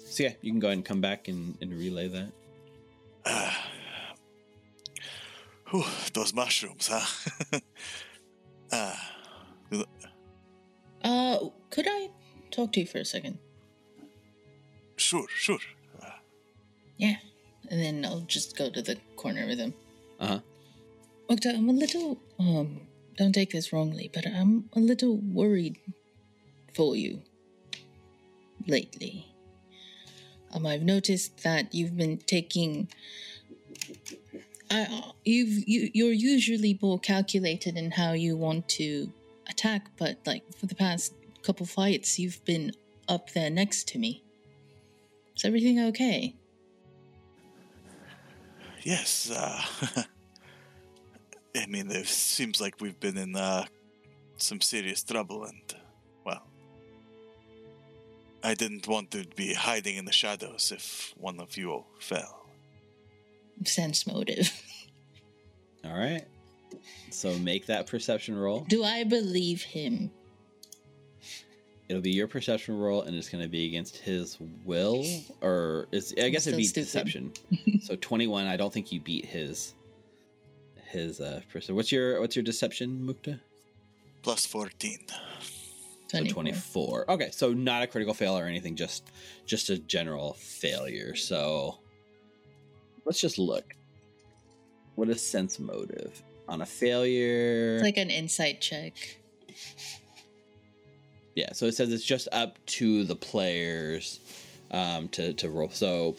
[0.05, 3.55] So yeah, you can go ahead and come back and, and relay that.
[5.75, 7.59] Whew, those mushrooms, huh?
[8.71, 9.11] Ah,
[11.03, 12.09] Uh, could I
[12.49, 13.37] talk to you for a second?
[14.95, 15.59] sure, sure.
[16.97, 17.17] Yeah.
[17.69, 19.73] And then I'll just go to the corner with him.
[20.19, 20.39] Uh huh.
[21.29, 25.77] Mukta, I'm a little um don't take this wrongly, but I'm a little worried
[26.73, 27.21] for you
[28.65, 29.27] lately.
[30.53, 32.87] Um, I've noticed that you've been taking.
[34.71, 39.11] I, you've you, you're usually more calculated in how you want to
[39.49, 41.13] attack, but like for the past
[41.43, 42.71] couple fights, you've been
[43.07, 44.23] up there next to me.
[45.35, 46.35] Is everything okay?
[48.85, 49.61] yes, uh,
[51.55, 53.65] I mean, it seems like we've been in uh,
[54.37, 55.75] some serious trouble, and,
[56.23, 56.43] well,
[58.43, 62.44] I didn't want to be hiding in the shadows if one of you fell.
[63.63, 64.51] Sense motive.
[65.85, 66.25] All right.
[67.11, 68.65] So make that perception roll.
[68.67, 70.11] Do I believe him?
[71.87, 75.05] It'll be your perception roll, and it's going to be against his will,
[75.41, 76.85] or it's, I guess it'd be stupid.
[76.85, 77.33] deception.
[77.83, 78.47] so twenty-one.
[78.47, 79.75] I don't think you beat his
[80.87, 81.75] his uh person.
[81.75, 83.39] What's your what's your deception, Mukta?
[84.23, 84.97] Plus 14.
[86.07, 86.33] So 24.
[86.33, 87.11] 24.
[87.11, 89.11] Okay, so not a critical fail or anything, just
[89.45, 91.13] just a general failure.
[91.15, 91.77] So
[93.05, 93.75] let's just look.
[94.95, 96.21] What is sense motive?
[96.47, 97.75] On a failure.
[97.75, 98.93] It's like an insight check.
[101.35, 104.19] yeah, so it says it's just up to the players
[104.71, 105.69] um to, to roll.
[105.69, 106.15] So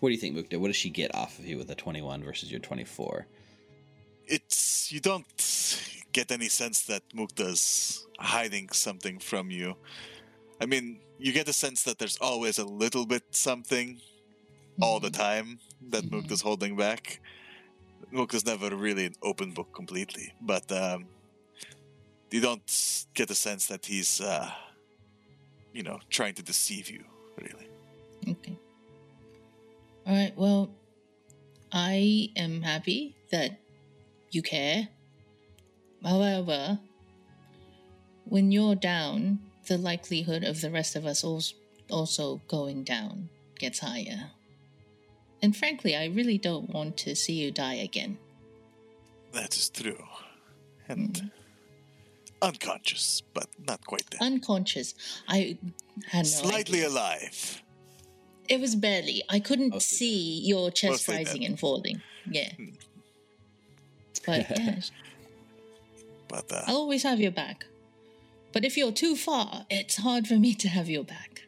[0.00, 0.58] what do you think, Mukta?
[0.58, 3.26] What does she get off of you with a 21 versus your 24?
[4.26, 4.90] It's.
[4.90, 5.26] You don't
[6.12, 9.76] get any sense that Mukta's hiding something from you.
[10.60, 14.00] I mean, you get a sense that there's always a little bit something
[14.80, 15.58] all the time
[15.90, 16.30] that Mhm.
[16.30, 17.20] is holding back.
[18.12, 21.06] Mukta's never really an open book completely, but um,
[22.30, 24.50] you don't get a sense that he's, uh,
[25.72, 27.04] you know, trying to deceive you,
[27.36, 27.68] really.
[28.26, 28.56] Okay.
[30.06, 30.36] All right.
[30.36, 30.70] Well,
[31.72, 33.60] I am happy that
[34.30, 34.88] you care.
[36.02, 36.78] However,
[38.24, 41.22] when you're down, the likelihood of the rest of us
[41.90, 43.28] also going down
[43.58, 44.30] gets higher.
[45.42, 48.18] And frankly, I really don't want to see you die again.
[49.32, 50.04] That is true.
[50.88, 51.30] And
[52.42, 54.20] unconscious, but not quite dead.
[54.20, 54.94] Unconscious.
[55.28, 55.58] I
[56.08, 56.88] had no Slightly idea.
[56.88, 57.62] alive.
[58.48, 59.22] It was barely.
[59.30, 61.50] I couldn't Mostly see your chest Mostly rising dead.
[61.50, 62.02] and falling.
[62.28, 62.50] Yeah.
[64.26, 64.80] But yeah,
[66.28, 67.66] But uh, I'll always have your back.
[68.52, 71.44] But if you're too far, it's hard for me to have your back.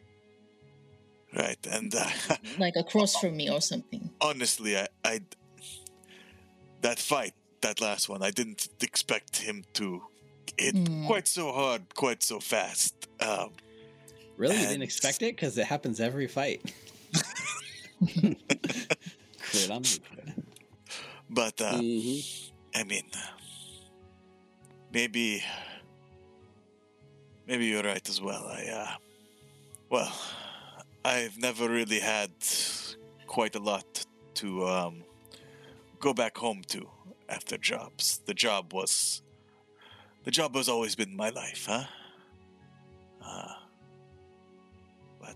[1.35, 2.09] Right, and uh,
[2.57, 4.09] Like across from me or something.
[4.21, 5.21] honestly, I, I
[6.81, 10.01] that fight, that last one, I didn't expect him to
[10.57, 11.07] hit Mm.
[11.07, 12.93] quite so hard, quite so fast.
[13.19, 13.51] Um,
[14.35, 14.55] Really?
[14.57, 15.35] You didn't expect it?
[15.35, 16.73] Because it happens every fight.
[18.01, 20.33] Crit on Mukta.
[21.29, 22.49] but uh, Mhm.
[22.75, 23.05] I mean,
[24.91, 25.43] maybe,
[27.47, 28.47] maybe you're right as well.
[28.47, 28.91] I, uh,
[29.89, 30.11] well,
[31.05, 32.31] I've never really had
[33.27, 35.03] quite a lot to um,
[35.99, 36.89] go back home to
[37.27, 38.21] after jobs.
[38.25, 39.21] The job was,
[40.23, 41.83] the job has always been my life, huh?
[43.21, 43.53] Uh,
[45.19, 45.35] but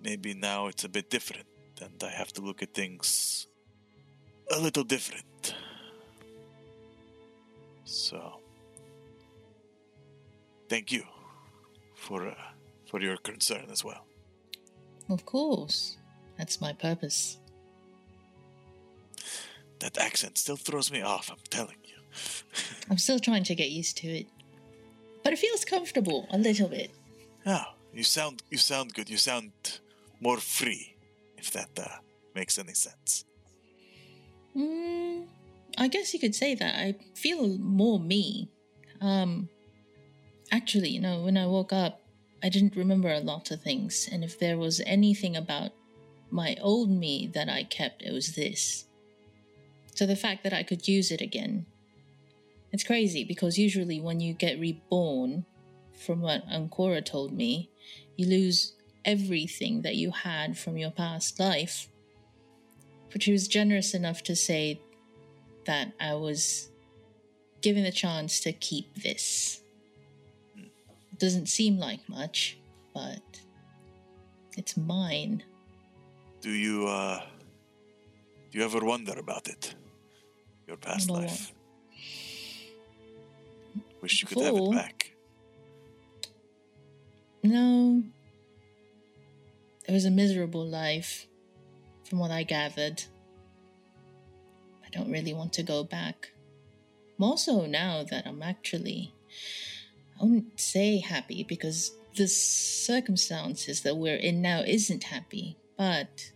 [0.00, 1.48] maybe now it's a bit different,
[1.80, 3.48] and I have to look at things
[4.52, 5.54] a little different.
[7.84, 8.40] So,
[10.68, 11.02] thank you
[11.94, 12.34] for uh,
[12.86, 14.07] for your concern as well.
[15.08, 15.96] Of course.
[16.36, 17.38] That's my purpose.
[19.80, 21.30] That accent still throws me off.
[21.30, 21.96] I'm telling you.
[22.90, 24.26] I'm still trying to get used to it.
[25.22, 26.90] But it feels comfortable a little bit.
[27.46, 29.08] Oh, you sound you sound good.
[29.10, 29.52] You sound
[30.20, 30.96] more free,
[31.36, 31.98] if that uh,
[32.34, 33.24] makes any sense.
[34.56, 35.26] Mm,
[35.76, 36.74] I guess you could say that.
[36.74, 38.48] I feel more me.
[39.00, 39.48] Um,
[40.50, 42.00] actually, you know, when I woke up,
[42.42, 45.72] I didn't remember a lot of things, and if there was anything about
[46.30, 48.84] my old me that I kept, it was this.
[49.94, 51.66] So the fact that I could use it again,
[52.72, 55.46] it's crazy because usually when you get reborn,
[55.94, 57.70] from what Ancora told me,
[58.16, 58.74] you lose
[59.04, 61.88] everything that you had from your past life
[63.10, 64.80] but she was generous enough to say
[65.66, 66.70] that I was
[67.60, 69.60] given the chance to keep this.
[71.18, 72.58] Doesn't seem like much,
[72.94, 73.40] but
[74.56, 75.42] it's mine.
[76.40, 77.20] Do you uh,
[78.50, 79.74] do you ever wonder about it?
[80.66, 81.52] Your past life.
[84.00, 85.12] Wish you could have it back.
[87.42, 88.02] No,
[89.86, 91.26] it was a miserable life,
[92.04, 93.02] from what I gathered.
[94.84, 96.30] I don't really want to go back.
[97.16, 99.14] More so now that I'm actually,
[100.20, 106.32] I wouldn't say happy because the circumstances that we're in now isn't happy, but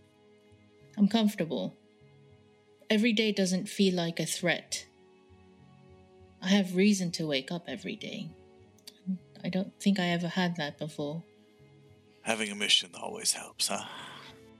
[0.97, 1.75] I'm comfortable.
[2.89, 4.85] Every day doesn't feel like a threat.
[6.41, 8.29] I have reason to wake up every day.
[9.43, 11.23] I don't think I ever had that before.
[12.21, 13.85] Having a mission always helps, huh?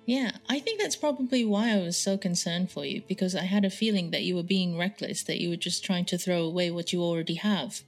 [0.05, 3.63] Yeah, I think that's probably why I was so concerned for you, because I had
[3.63, 6.71] a feeling that you were being reckless, that you were just trying to throw away
[6.71, 7.83] what you already have.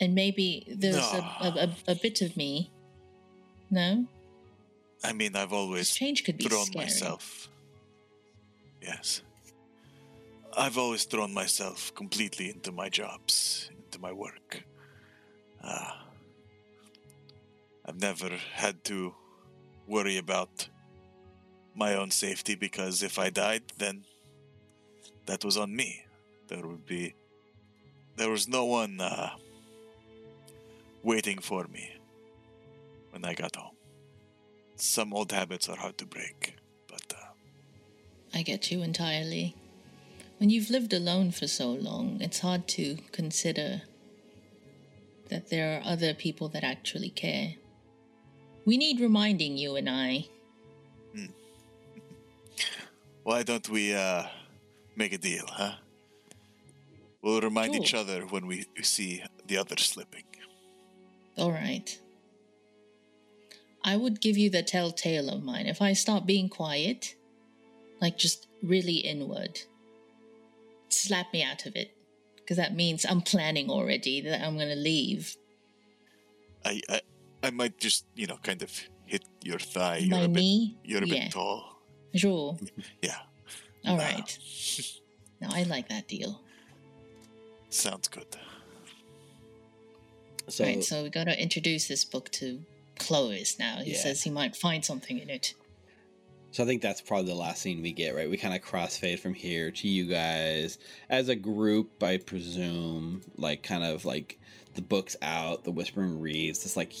[0.00, 1.00] And maybe there's a,
[1.40, 2.70] a, a, a bit of me.
[3.70, 4.06] No?
[5.04, 6.84] I mean, I've always Change could be thrown scary.
[6.84, 7.48] myself.
[8.80, 9.22] Yes.
[10.56, 14.64] I've always thrown myself completely into my jobs, into my work.
[15.62, 16.04] Ah.
[17.84, 19.14] I've never had to
[19.86, 20.68] worry about
[21.74, 24.04] my own safety because if I died, then
[25.26, 26.04] that was on me.
[26.48, 27.14] There would be.
[28.16, 29.30] There was no one uh,
[31.08, 31.90] waiting for me
[33.12, 33.74] when I got home.
[34.76, 36.56] Some old habits are hard to break,
[36.86, 37.30] but uh,
[38.34, 39.56] I get you entirely.
[40.36, 43.80] When you've lived alone for so long, it's hard to consider
[45.30, 47.54] that there are other people that actually care.
[48.66, 50.26] We need reminding, you and I.
[53.24, 54.24] why don't we uh,
[54.94, 55.76] make a deal, huh?
[57.22, 60.27] We'll remind each other when we see the other slipping.
[61.38, 61.98] All right.
[63.84, 65.66] I would give you the telltale of mine.
[65.66, 67.14] If I start being quiet,
[68.00, 69.60] like just really inward,
[70.88, 71.94] slap me out of it.
[72.36, 75.36] Because that means I'm planning already that I'm going to leave.
[76.64, 77.00] I, I,
[77.42, 78.70] I might just, you know, kind of
[79.04, 80.06] hit your thigh.
[80.08, 80.78] My you're a bit, knee?
[80.82, 81.24] you're a yeah.
[81.24, 81.78] bit tall.
[82.14, 82.56] Sure.
[83.02, 83.16] Yeah,
[83.86, 84.38] All Uh, right.
[85.40, 86.40] Now I like that deal.
[87.68, 88.26] sounds good.
[90.48, 92.62] So, right, so we got to introduce this book to
[92.98, 93.78] Clovis now.
[93.82, 93.98] He Yeah.
[93.98, 95.54] says he might find something in it.
[96.50, 98.28] so I think that's probably the last scene we get, right?
[98.28, 100.78] We kind of crossfade from here to you guys
[101.10, 104.38] as a group, I presume, like kind of like
[104.74, 106.94] the book's out, the Whispering Reeds, this like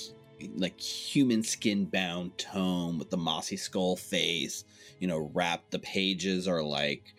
[0.54, 4.64] like human skin bound tome with the mossy skull face,
[5.00, 5.70] you know, wrapped.
[5.70, 7.14] The pages are like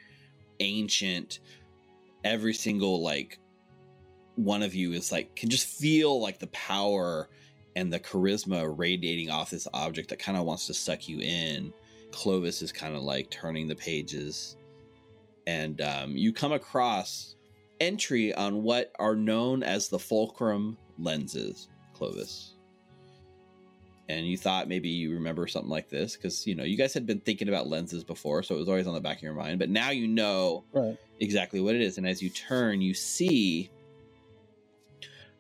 [0.60, 1.40] ancient.
[2.24, 3.40] Every single like
[4.44, 7.30] one of you is like can just feel like the power
[7.76, 11.74] and the charisma radiating off this object that kind of wants to suck you in.
[12.12, 14.58] Clovis is kind of like turning the pages,
[15.46, 17.36] and um, you come across
[17.80, 22.56] entry on what are known as the fulcrum lenses, Clovis.
[24.10, 27.06] And you thought maybe you remember something like this because you know you guys had
[27.06, 29.60] been thinking about lenses before, so it was always on the back of your mind.
[29.60, 30.98] But now you know Right.
[31.20, 31.98] exactly what it is.
[32.00, 33.70] And as you turn, you see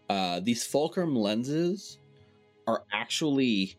[0.09, 1.97] uh, these fulcrum lenses
[2.67, 3.75] are actually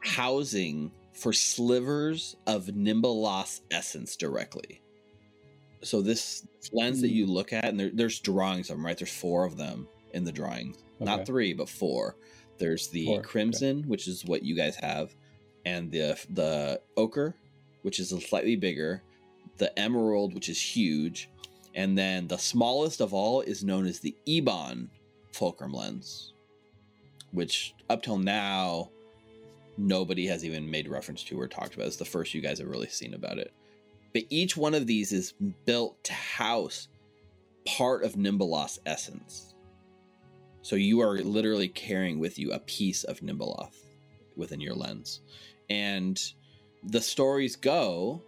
[0.00, 4.80] housing for slivers of Nimbaloth's essence directly.
[5.82, 8.96] So this lens that you look at, and there, there's drawings of them, right?
[8.96, 11.04] There's four of them in the drawings, Okay.
[11.04, 12.16] not three, but four.
[12.58, 13.26] There's the Four, okay.
[13.28, 15.12] crimson, which is what you guys have,
[15.64, 17.34] and the the ochre,
[17.82, 19.02] which is slightly bigger,
[19.58, 21.28] the emerald, which is huge,
[21.74, 24.88] and then the smallest of all is known as the Ebon
[25.32, 26.34] fulcrum lens,
[27.32, 28.90] which up till now
[29.78, 31.86] nobody has even made reference to or talked about.
[31.86, 33.52] It's the first you guys have really seen about it.
[34.12, 35.32] But each one of these is
[35.64, 36.88] built to house
[37.64, 39.54] part of Nimbaloth's essence.
[40.62, 43.86] So you are literally carrying with you a piece of Nimbaloth
[44.36, 45.22] within your lens.
[45.70, 46.20] And
[46.84, 48.22] the stories go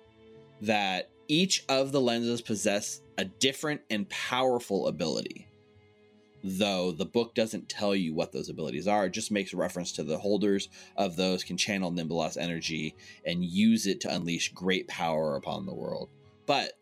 [0.63, 5.49] that each of the lenses possess a different and powerful ability.
[6.47, 10.05] Though the book doesn't tell you what those abilities are, it just makes reference to
[10.05, 15.37] the holders of those can channel Nimbaloth's energy and use it to unleash great power
[15.37, 16.11] upon the world.
[16.45, 16.75] But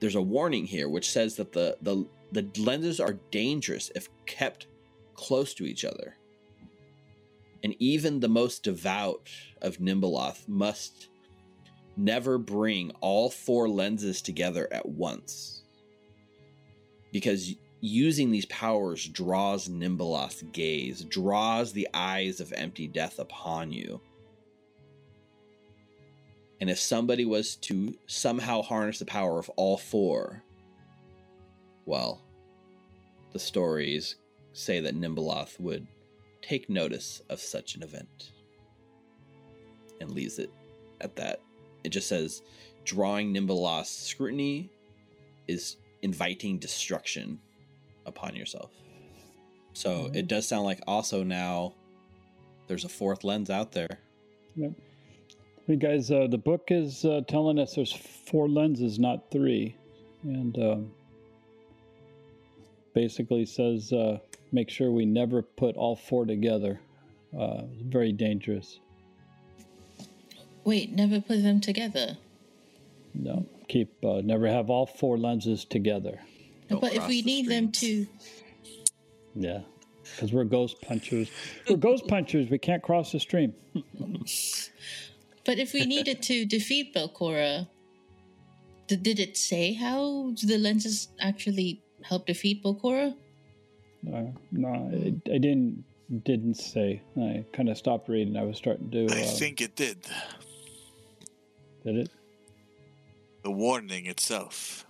[0.00, 4.68] there's a warning here which says that the the, the lenses are dangerous if kept
[5.12, 6.16] close to each other.
[7.62, 9.28] And even the most devout
[9.60, 11.08] of Nimbaloth must
[11.94, 15.62] never bring all four lenses together at once.
[17.12, 24.00] Because using these powers draws Nimbaloth's gaze, draws the eyes of empty death upon you.
[26.60, 30.42] And if somebody was to somehow harness the power of all four,
[31.86, 32.20] well,
[33.32, 34.16] the stories
[34.52, 35.86] say that Nimbaloth would
[36.42, 38.32] take notice of such an event
[40.00, 40.50] and leaves it
[41.00, 41.40] at that.
[41.84, 42.42] It just says
[42.84, 44.70] drawing Nimbaloth's scrutiny
[45.46, 47.38] is inviting destruction
[48.08, 48.70] upon yourself.
[49.72, 51.74] So it does sound like also now
[52.66, 54.00] there's a fourth lens out there.
[54.56, 54.72] Yep.
[55.66, 59.76] Hey guys, uh, the book is uh, telling us there's four lenses, not three,
[60.24, 60.90] and um,
[62.94, 64.18] basically says uh,
[64.50, 66.80] make sure we never put all four together.
[67.38, 68.80] Uh, very dangerous.
[70.64, 72.16] Wait, never put them together.
[73.14, 76.20] No, keep uh, never have all four lenses together.
[76.68, 78.06] Don't but if we the need them to.
[79.34, 79.60] Yeah,
[80.14, 81.30] because we're ghost punchers.
[81.68, 82.50] We're ghost punchers.
[82.50, 83.54] We can't cross the stream.
[85.44, 87.68] but if we needed to defeat Belcorra,
[88.88, 93.14] th- did it say how the lenses actually help defeat Belcorra?
[94.06, 95.84] Uh, no, I, I didn't
[96.24, 97.02] didn't say.
[97.20, 98.36] I kind of stopped reading.
[98.36, 99.06] I was starting to.
[99.06, 99.98] Uh, I think it did.
[101.84, 102.10] did it?
[103.42, 104.84] The warning itself.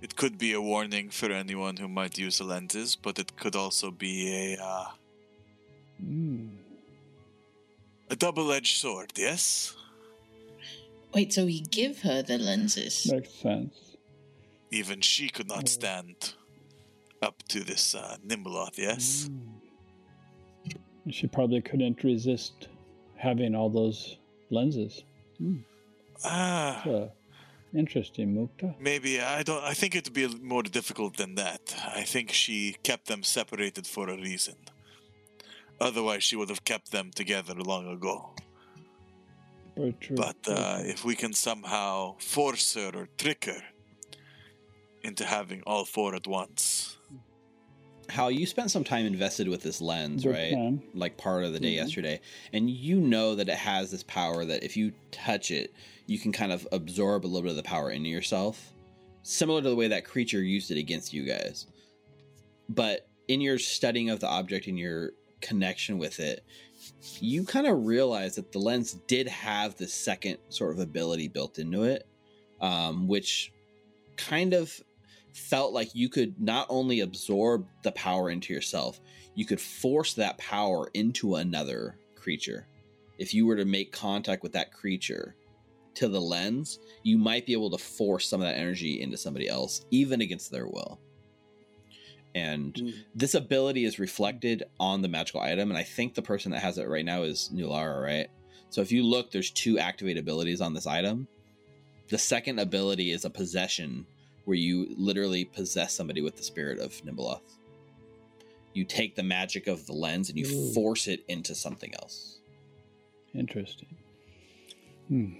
[0.00, 3.56] It could be a warning for anyone who might use the lenses, but it could
[3.56, 4.86] also be a uh,
[6.00, 6.50] Mm.
[8.08, 9.12] a double-edged sword.
[9.16, 9.74] Yes,
[11.12, 13.10] Wait, so we give her the lenses?
[13.10, 13.74] Makes sense.
[14.70, 16.34] even she could not stand
[17.20, 18.78] up to this uh, Nimbaloth.
[18.78, 19.28] Yes,
[21.10, 22.68] She probably couldn't resist
[23.16, 24.18] having all those
[24.50, 25.02] lenses.
[26.24, 27.08] ah, Uh,
[27.74, 28.74] interesting, Mukta.
[28.80, 29.62] maybe I don't.
[29.62, 31.74] I think it'd be more difficult than that.
[31.94, 34.54] I think she kept them separated for a reason.
[35.80, 38.30] Otherwise, she would have kept them together long ago.
[39.76, 40.16] Very true.
[40.16, 40.90] But very uh, true.
[40.90, 43.62] if we can somehow force her or trick her
[45.04, 46.96] into having all four at once,
[48.08, 50.52] Hal, you spent some time invested with this lens, Good right?
[50.52, 50.82] plan.
[50.94, 51.76] Like part of the day Mhm.
[51.76, 52.20] yesterday.
[52.52, 55.72] And you know that it has this power that if you touch it,
[56.08, 58.72] you can kind of absorb a little bit of the power into yourself.
[59.22, 61.66] Similar to the way that creature used it against you guys.
[62.70, 65.10] But in your studying of the object and your
[65.42, 66.42] connection with it,
[67.20, 71.58] you kind of realize that the lens did have this second sort of ability built
[71.58, 72.06] into it,
[72.62, 73.52] um, which
[74.16, 74.80] kind of
[75.34, 78.98] felt like you could not only absorb the power into yourself,
[79.34, 82.66] you could force that power into another creature.
[83.18, 85.34] If you were to make contact with that creature
[85.98, 89.48] to the lens, you might be able to force some of that energy into somebody
[89.48, 91.00] else, even against their will.
[92.36, 92.92] And Mm.
[93.16, 96.78] this ability is reflected on the magical item, and I think the person that has
[96.78, 98.28] it right now is Nulara, right?
[98.70, 101.26] So if you look, there's two activate abilities on this item.
[102.08, 104.06] The second ability is a possession
[104.44, 107.58] where you literally possess somebody with the spirit of Nimbaloth.
[108.72, 110.72] You take the magic of the lens and you Ooh.
[110.74, 112.38] force it into something else.
[113.34, 113.88] Interesting.
[115.08, 115.32] Hmm.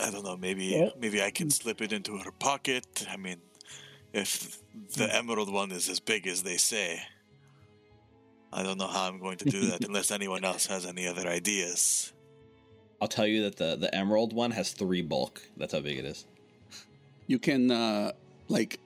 [0.00, 0.36] I don't know.
[0.36, 3.06] Maybe Well- maybe I can slip it into her pocket.
[3.10, 3.40] I mean,
[4.12, 4.58] if
[4.96, 7.00] the emerald one is as big as they say,
[8.52, 11.26] I don't know how I'm going to do that unless anyone else has any other
[11.28, 12.12] ideas.
[13.00, 15.42] I'll tell you that the the emerald one has three bulk.
[15.56, 16.26] That's how big it is.
[17.26, 18.12] You can uh,
[18.48, 18.78] like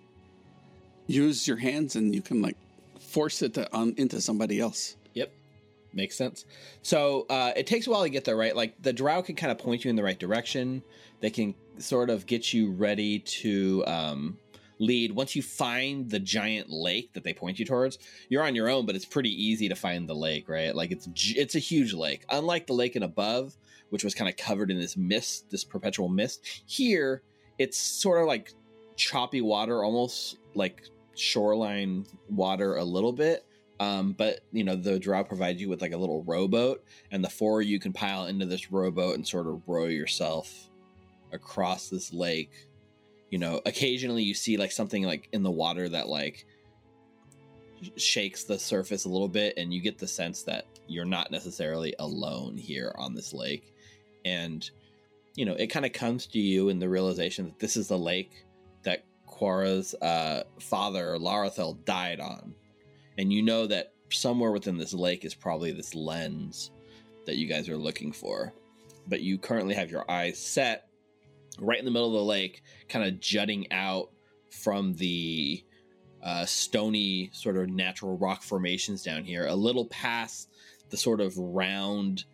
[1.06, 2.56] use your hands and you can like
[3.00, 4.96] force it to, on, into somebody else.
[5.96, 6.44] Makes sense.
[6.82, 8.54] So uh, it takes a while to get there, right?
[8.54, 10.82] Like the drow can kind of point you in the right direction.
[11.20, 14.36] They can sort of get you ready to um,
[14.78, 15.12] lead.
[15.12, 18.84] Once you find the giant lake that they point you towards, you're on your own,
[18.84, 20.76] but it's pretty easy to find the lake, right?
[20.76, 22.26] Like it's it's a huge lake.
[22.28, 23.56] Unlike the lake in above,
[23.88, 27.22] which was kind of covered in this mist, this perpetual mist, here
[27.56, 28.52] it's sort of like
[28.96, 30.82] choppy water, almost like
[31.14, 33.45] shoreline water a little bit
[33.78, 37.28] um, but you know the draw provides you with like a little rowboat and the
[37.28, 40.70] four you can pile into this rowboat and sort of row yourself
[41.32, 42.68] across this lake.
[43.30, 46.46] You know occasionally you see like something like in the water that like
[47.96, 51.94] shakes the surface a little bit and you get the sense that you're not necessarily
[51.98, 53.74] alone here on this lake.
[54.24, 54.68] And
[55.34, 57.98] you know it kind of comes to you in the realization that this is the
[57.98, 58.46] lake
[58.84, 62.54] that Quara's uh, father Larathel died on
[63.18, 66.70] and you know that somewhere within this lake is probably this lens
[67.24, 68.52] that you guys are looking for.
[69.08, 70.88] But you currently have your eyes set
[71.58, 74.10] right in the middle of the lake kind of jutting out
[74.50, 75.64] from the
[76.22, 80.50] uh, stony sort of natural rock formations down here a little past
[80.90, 82.24] the sort of round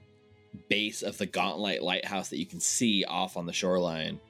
[0.68, 4.20] base of the Gauntlight lighthouse that you can see off on the shoreline.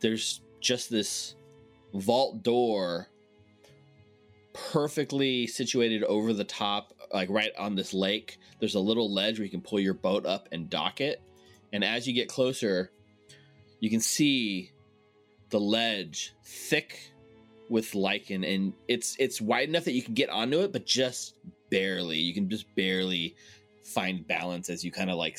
[0.00, 1.34] There's just this
[1.94, 3.08] vault door
[4.68, 8.38] perfectly situated over the top, like right on this lake.
[8.58, 11.22] There's a little ledge where you can pull your boat up and dock it.
[11.72, 12.90] And as you get closer,
[13.80, 14.72] you can see
[15.50, 17.12] the ledge thick
[17.68, 21.34] with lichen and it's it's wide enough that you can get onto it but just
[21.70, 23.34] barely you can just barely
[23.84, 25.38] find balance as you kind of like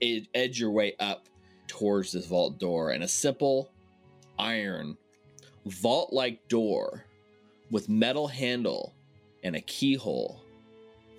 [0.00, 1.28] ed- edge your way up
[1.66, 3.68] towards this vault door and a simple
[4.38, 4.96] iron
[5.64, 7.04] vault like door
[7.70, 8.94] with metal handle
[9.42, 10.42] and a keyhole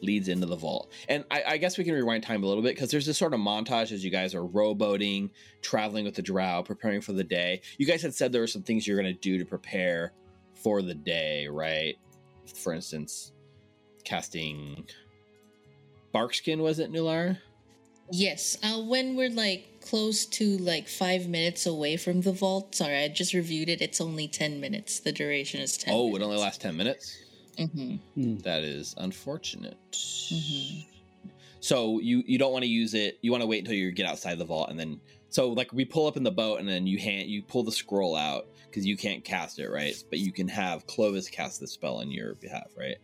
[0.01, 0.91] leads into the vault.
[1.09, 3.33] And I, I guess we can rewind time a little bit because there's this sort
[3.33, 7.61] of montage as you guys are rowboating, traveling with the drow, preparing for the day.
[7.77, 10.13] You guys had said there were some things you're going to do to prepare
[10.53, 11.95] for the day, right?
[12.55, 13.31] For instance,
[14.03, 14.85] casting
[16.13, 17.37] Barkskin, was it, Nular?
[18.11, 18.57] Yes.
[18.63, 23.07] Uh, when we're like close to like five minutes away from the vault, sorry, I
[23.07, 23.81] just reviewed it.
[23.81, 24.99] It's only 10 minutes.
[24.99, 27.17] The duration is 10 Oh, it only lasts 10 minutes?
[27.57, 28.37] Mm-hmm.
[28.39, 29.77] That is unfortunate.
[29.91, 30.85] Mhm.
[31.59, 33.17] So you you don't want to use it.
[33.21, 34.99] You want to wait until you get outside the vault, and then
[35.29, 37.71] so like we pull up in the boat, and then you hand you pull the
[37.71, 39.95] scroll out because you can't cast it, right?
[40.11, 42.97] But you can have Clovis cast the spell on your behalf, right?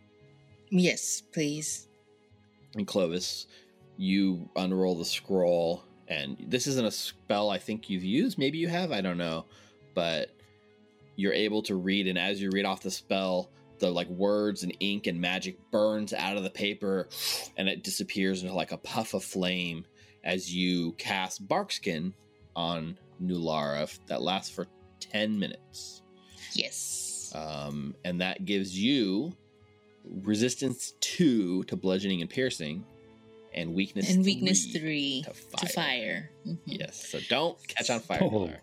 [0.70, 1.88] Yes, please.
[2.76, 3.46] And Clovis,
[3.96, 8.38] you unroll the scroll, and this isn't a spell I think you've used.
[8.38, 8.92] Maybe you have.
[8.92, 9.46] I don't know,
[9.94, 10.30] but
[11.16, 14.76] you're able to read, and as you read off the spell, the like words and
[14.80, 17.08] ink and magic burns out of the paper,
[17.56, 19.84] and it disappears into like a puff of flame
[20.24, 22.14] as you cast Barkskin
[22.56, 24.66] on Nulara that lasts for
[25.00, 26.02] ten minutes.
[26.52, 27.32] Yes.
[27.34, 29.36] Um, and that gives you
[30.22, 32.84] resistance two to bludgeoning and piercing,
[33.54, 35.22] and weakness and weakness three.
[35.22, 35.70] three, to to fire.
[35.74, 36.30] fire.
[36.46, 36.58] Mhm.
[36.66, 38.20] Yes, so don't catch on fire.
[38.22, 38.50] Oh.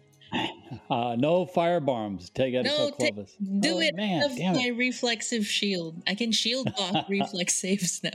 [0.90, 2.30] Uh, no fire bombs.
[2.30, 3.36] Take it No, to take- Clovis.
[3.60, 4.24] Do Oh, it man.
[4.24, 4.72] of Damn my it.
[4.78, 6.02] reflexive shield.
[6.08, 8.12] I can shield off reflex saves now.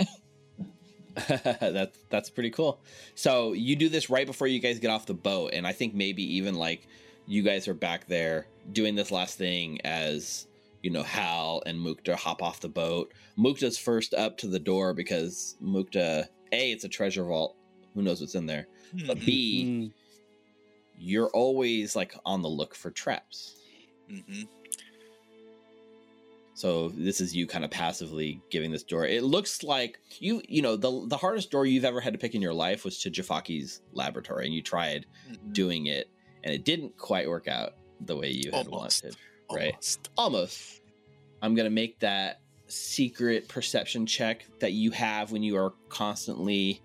[1.60, 2.80] that's that's pretty cool.
[3.14, 5.94] So you do this right before you guys get off the boat, and I think
[5.94, 6.86] maybe even like
[7.26, 10.46] you guys are back there doing this last thing as
[10.82, 13.12] you know Hal and Mukta hop off the boat.
[13.38, 17.56] Mukta's first up to the door because Mukta, a, it's a treasure vault.
[17.94, 18.66] Who knows what's in there?
[19.06, 19.92] But B, Mm,
[20.98, 23.56] you're always like on the look for traps.
[24.08, 24.42] hmm
[26.54, 29.04] So this is you kind of passively giving this door.
[29.06, 32.34] It looks like you, you know, the the hardest door you've ever had to pick
[32.34, 35.52] in your life was to Jafaki's laboratory, and you tried Mm-hmm.
[35.52, 36.08] doing it,
[36.44, 39.04] and it didn't quite work out the way you had Almost.
[39.04, 39.16] wanted.
[39.52, 39.72] right.
[39.72, 40.10] Almost.
[40.16, 40.80] Almost.
[41.42, 46.82] I'm gonna make that secret perception check that you have when you are constantly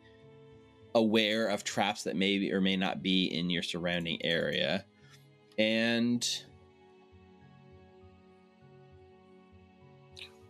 [0.94, 4.86] aware of traps that may or may not be in your surrounding area,
[5.58, 6.44] and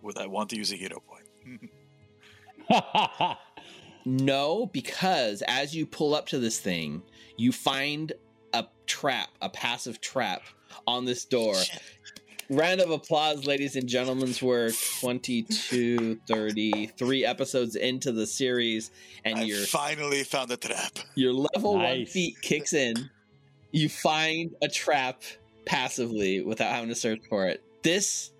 [0.01, 1.69] Would I want to use a hero point?
[4.05, 7.03] No, because as you pull up to this thing,
[7.37, 8.11] you find
[8.53, 10.41] a trap, a passive trap
[10.87, 11.55] on this door.
[12.51, 14.33] Round of applause, ladies and gentlemen.
[14.41, 18.91] We're 22, 33 episodes into the series,
[19.23, 20.99] and I your finally found a trap.
[21.15, 22.11] your level one Nice.
[22.11, 23.09] feat kicks in.
[23.71, 25.23] You find a trap
[25.65, 27.63] passively without having to search for it.
[27.83, 28.31] This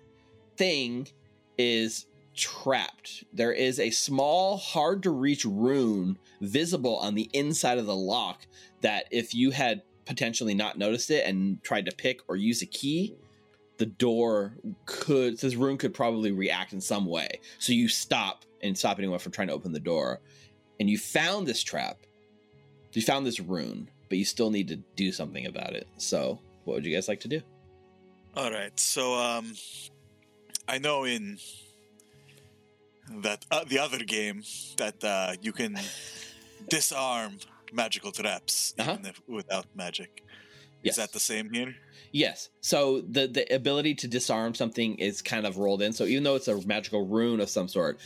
[0.58, 1.08] thing
[1.56, 2.04] is
[2.36, 3.24] trapped.
[3.32, 8.42] There is a small, hard to reach rune visible on the inside of the lock
[8.82, 12.66] that if you had potentially not noticed it and tried to pick or use a
[12.66, 13.14] key,
[13.82, 14.54] the door
[14.86, 17.40] could this rune could probably react in some way.
[17.58, 20.20] So you stop and stop anyone from trying to open the door.
[20.78, 21.96] And you found this trap.
[22.92, 25.88] You found this rune, but you still need to do something about it.
[25.96, 27.40] So what would you guys like to do?
[28.36, 28.78] All right.
[28.78, 29.54] So um,
[30.68, 31.38] I know in
[33.24, 34.44] that uh, the other game
[34.76, 35.76] that uh, you can
[36.68, 37.38] disarm
[37.72, 38.92] magical traps Uh-huh.
[38.92, 40.22] even if, without magic.
[40.82, 40.94] Yes.
[40.94, 41.74] Is that the same here?
[42.12, 42.50] Yes.
[42.60, 45.92] So the the ability to disarm something is kind of rolled in.
[45.92, 47.98] So even though it's a magical rune of some sort,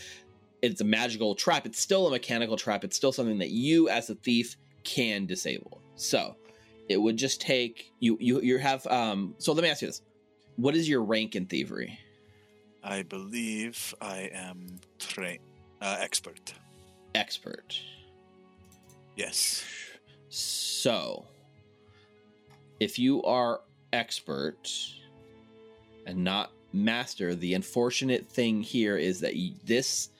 [0.63, 1.67] it's a magical trap.
[1.67, 2.85] It's still a mechanical trap.
[2.85, 5.81] It's still something that you as a thief can disable.
[5.97, 6.37] So
[6.89, 10.03] it would just take you you you have um so let me ask you this.
[10.57, 11.99] What is your rank in thievery?
[12.83, 15.41] I believe I am train
[15.81, 16.55] uh, expert.
[17.15, 17.81] Expert.
[19.17, 19.65] Yes.
[20.29, 21.27] So,
[22.81, 23.61] if you are
[23.93, 24.71] expert
[26.07, 30.11] and not master, the unfortunate thing here is that you, this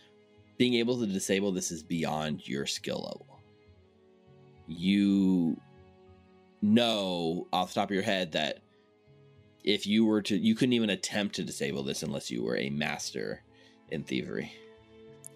[0.57, 3.41] being able to disable this is beyond your skill level.
[4.67, 5.61] You
[6.63, 8.61] know off the top of your head that
[9.63, 12.71] if you were to, you couldn't even attempt to disable this unless you were a
[12.71, 13.43] master
[13.91, 14.53] in thievery.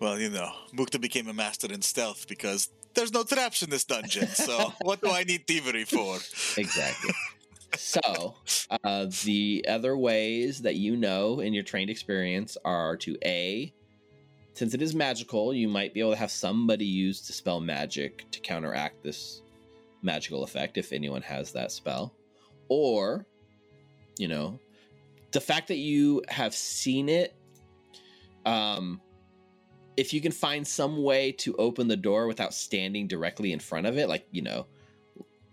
[0.01, 3.85] Well, you know, Mukta became a master in stealth because there's no traps in this
[3.85, 4.29] dungeon.
[4.29, 6.17] So what do I need thievery for?
[6.57, 7.15] Exactly.
[7.77, 8.35] so,
[8.85, 13.73] uh, the other ways that you know in your trained experience are to A,
[14.55, 18.31] since it is magical, you might be able to have somebody use to spell magic
[18.33, 19.43] to counteract this
[20.03, 22.13] magical effect if anyone has that spell.
[22.69, 23.27] Or,
[24.19, 24.59] you know,
[25.33, 27.35] the fact that you have seen it,
[28.45, 29.01] um,
[30.01, 33.87] if you can find some way to open the door without standing directly in front
[33.87, 34.65] of it, like you know,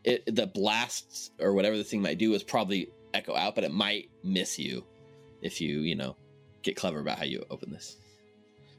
[0.05, 3.73] it, the blasts or whatever the thing might do is probably echo out, but it
[3.73, 4.85] might miss you
[5.41, 6.15] if you you know
[6.63, 7.97] get clever about how you open this.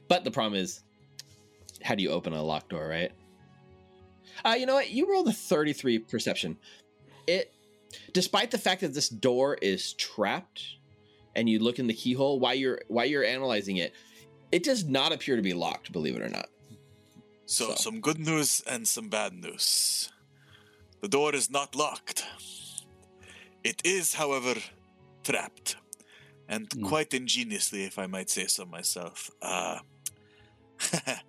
[0.07, 0.81] But the problem is,
[1.83, 3.11] how do you open a locked door, right?
[4.43, 4.89] Uh, you know what?
[4.89, 6.57] You rolled a 33 perception.
[7.27, 7.53] It,
[8.11, 10.63] despite the fact that this door is trapped,
[11.35, 13.93] and you look in the keyhole while you're while you're analyzing it,
[14.51, 15.91] it does not appear to be locked.
[15.91, 16.49] Believe it or not.
[17.45, 20.09] So, So- some good news and some bad news.
[21.01, 22.25] The door is not locked.
[23.63, 24.55] It is, however,
[25.23, 25.75] trapped.
[26.47, 26.85] And Hmm.
[26.87, 29.29] quite ingeniously, if I might say so myself.
[29.41, 29.79] Uh,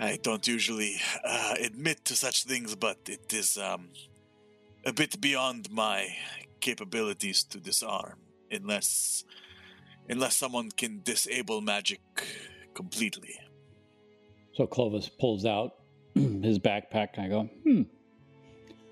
[0.00, 3.90] I don't usually uh, admit to such things, but it is um,
[4.84, 6.16] a bit beyond my
[6.60, 8.18] capabilities to disarm,
[8.50, 9.24] unless
[10.08, 12.00] unless someone can disable magic
[12.74, 13.38] completely.
[14.54, 15.74] So Clovis pulls out
[16.14, 17.82] his backpack and I go, hmm.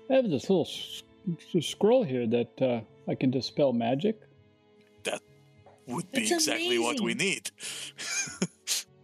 [0.09, 1.03] I have this little s-
[1.55, 2.81] s- scroll here that uh,
[3.11, 4.19] I can dispel magic.
[5.03, 5.21] That
[5.87, 7.51] would be That's exactly what we need.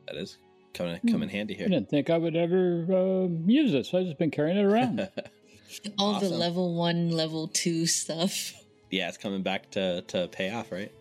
[0.07, 0.37] That is
[0.73, 1.65] coming come in handy here.
[1.65, 1.79] I here.
[1.79, 3.89] didn't think I would ever uh, use this.
[3.89, 4.99] so I've just been carrying it around.
[5.97, 6.37] All the Awesome.
[6.37, 8.53] level one, level two stuff.
[8.91, 10.91] yeah, it's coming back to to pay off, right?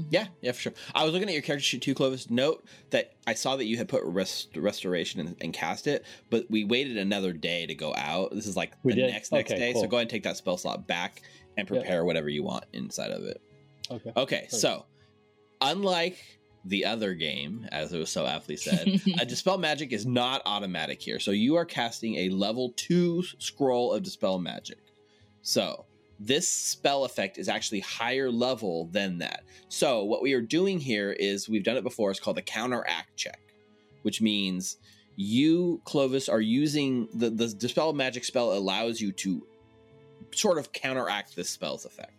[0.00, 0.06] Mhm.
[0.10, 0.72] Yeah, yeah, for sure.
[0.94, 2.30] I was looking at your character sheet too, Clovis.
[2.30, 6.46] Note that I saw that you had put rest, restoration and, and cast it, but
[6.50, 8.30] we waited another day to go out.
[8.32, 9.10] This is like We the did?
[9.12, 9.72] next next Okay, day.
[9.74, 11.22] So go ahead and take that spell slot back
[11.56, 11.80] and Yep.
[11.80, 13.40] prepare whatever you want inside of it.
[13.90, 14.12] okay.
[14.16, 14.86] Okay, so
[15.60, 16.18] unlike
[16.64, 18.86] the other game, as it was so aptly said,
[19.18, 21.18] a dispel magic is not automatic here.
[21.18, 24.78] So you are casting a level two scroll of dispel magic.
[25.42, 25.86] So
[26.20, 29.42] this spell effect is actually higher level than that.
[29.68, 32.10] So what we are doing here is we've done it before.
[32.10, 33.40] It's called the counteract check,
[34.02, 34.76] which means
[35.16, 39.46] you, Clovis, are using the the dispel magic spell allows you to
[40.32, 42.12] sort of counteract this spell's effect.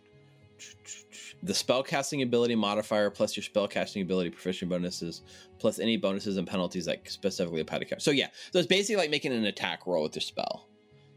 [1.44, 5.22] The spellcasting ability modifier plus your spellcasting ability proficiency bonuses
[5.58, 8.02] plus any bonuses and penalties that specifically to cast.
[8.02, 10.68] So yeah, so it's basically like making an attack roll with your spell.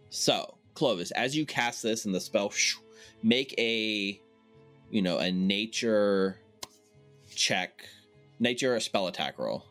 [0.09, 2.79] So Clovis, as you cast this and the spell, shoo,
[3.23, 4.19] make a,
[4.91, 6.37] you know, a nature
[7.33, 7.85] check,
[8.39, 9.65] nature a spell attack roll.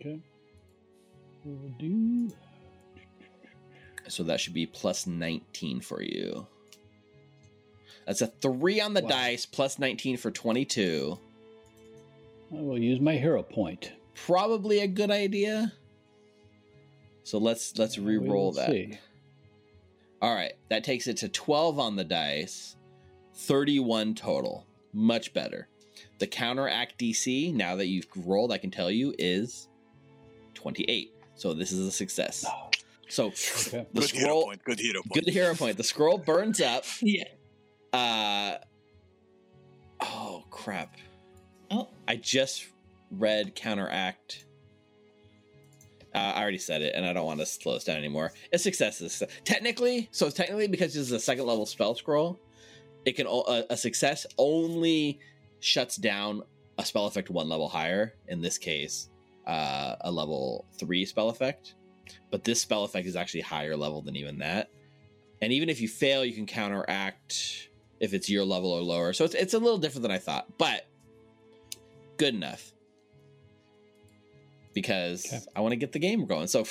[0.00, 0.18] Okay.
[1.44, 2.30] We'll do.
[4.08, 6.46] So that should be plus 19 for you.
[8.06, 9.08] That's a three on the Wow.
[9.08, 11.18] dice, plus 19 for 22.
[12.52, 13.92] I will use my hero point.
[14.14, 15.72] Probably a good idea.
[17.24, 18.70] So let's let's re-roll that.
[18.70, 18.98] see.
[20.24, 22.76] All right, that takes it to 12 on the dice,
[23.34, 24.66] 31 total.
[24.94, 25.68] Much better.
[26.18, 29.68] The counteract DC, now that you've rolled, I can tell you, is
[30.54, 31.12] 28.
[31.34, 32.46] So this is a success.
[33.10, 33.86] So Okay.
[33.92, 34.64] the good hero scroll, point.
[34.64, 35.12] Good hero point.
[35.26, 35.76] good hero point.
[35.76, 36.84] The scroll burns up.
[37.02, 37.24] yeah.
[37.92, 38.56] Uh,
[40.00, 40.96] oh, crap.
[41.70, 42.66] Oh, I just
[43.10, 44.46] read counteract.
[46.14, 48.32] Uh, I already said it, and I don't want to slow this down anymore.
[48.52, 50.30] A success is technically so.
[50.30, 52.38] Technically, because this is a second level spell scroll,
[53.04, 55.18] it can a success only
[55.60, 56.42] shuts down
[56.78, 58.14] a spell effect one level higher.
[58.28, 59.08] In this case,
[59.46, 61.74] uh, a level three spell effect.
[62.30, 64.70] But this spell effect is actually higher level than even that.
[65.40, 69.12] And even if you fail, you can counteract if it's your level or lower.
[69.12, 70.86] So it's it's a little different than I thought, but
[72.18, 72.73] good enough
[74.74, 75.40] because Okay.
[75.56, 76.46] I want to get the game going.
[76.48, 76.64] So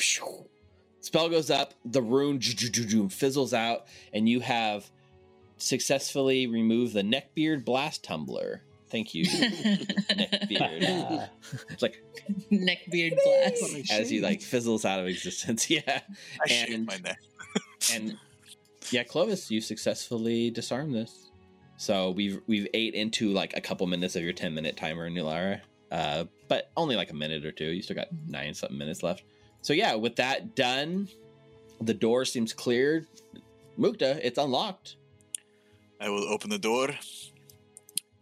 [1.01, 2.39] spell goes up, the rune
[3.09, 4.89] fizzles out, and you have
[5.57, 8.61] successfully removed the neckbeard blast tumbler.
[8.89, 11.29] Thank you, neckbeard.
[11.69, 12.03] It's like
[12.51, 13.91] neckbeard blast.
[13.91, 15.69] as he like fizzles out of existence.
[15.73, 16.01] Yeah,
[16.43, 17.19] I shaved and- my neck.
[17.93, 18.17] and
[18.91, 21.29] yeah, Clovis, you successfully disarmed this.
[21.77, 25.61] So we've we've ate into like a couple minutes of your ten minute timer, Nulara.
[25.91, 27.65] Uh, but only like a minute or two.
[27.65, 29.23] You still got nine something minutes left.
[29.63, 31.07] So yeah, with that done,
[31.81, 33.07] the door seems cleared.
[33.79, 34.97] Mukta, it's unlocked.
[35.99, 36.89] I will open the door,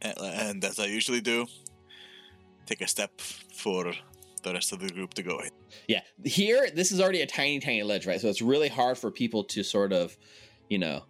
[0.02, 1.45] and, and as I usually do,
[2.66, 3.91] take a step for
[4.44, 5.49] the rest of the group to go in.
[5.90, 8.22] Yeah, here this is already a tiny, tiny ledge, right?
[8.22, 10.16] So it's really hard for people to sort of,
[10.70, 11.03] you know,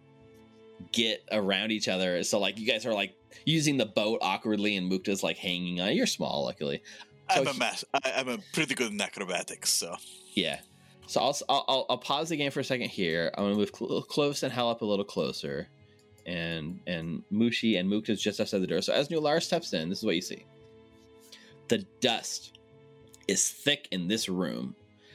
[0.90, 2.24] get around each other.
[2.24, 5.94] So like you guys are like using the boat awkwardly, and Mukta's like hanging on.
[5.94, 6.82] You're small, luckily.
[7.34, 9.96] I'm So a mas- I, I'm a pretty good in acrobatics, so
[10.34, 10.60] Yeah.
[11.06, 13.32] So I'll, I'll I'll- pause the game for a second here.
[13.36, 15.68] I'm gonna move Clo- Clovis and Hal up a little closer,
[16.26, 18.80] and and Mushi and Mukta's just outside the door.
[18.80, 20.46] So as Nular steps in, this is what you see:
[21.68, 22.58] the dust
[23.28, 24.74] is thick in this room,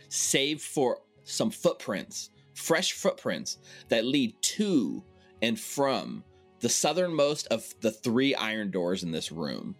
[0.09, 3.57] save for some footprints, fresh footprints
[3.89, 5.03] that lead to
[5.41, 6.23] and from
[6.59, 9.75] the southernmost of the three iron doors in this room,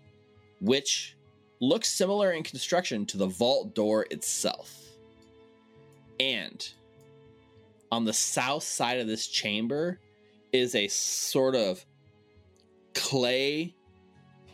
[0.62, 1.17] which
[1.60, 4.84] looks similar in construction to the vault door itself.
[6.20, 6.68] And
[7.92, 10.00] on the south side of this chamber
[10.52, 11.86] is a sort of
[12.94, 13.76] clay,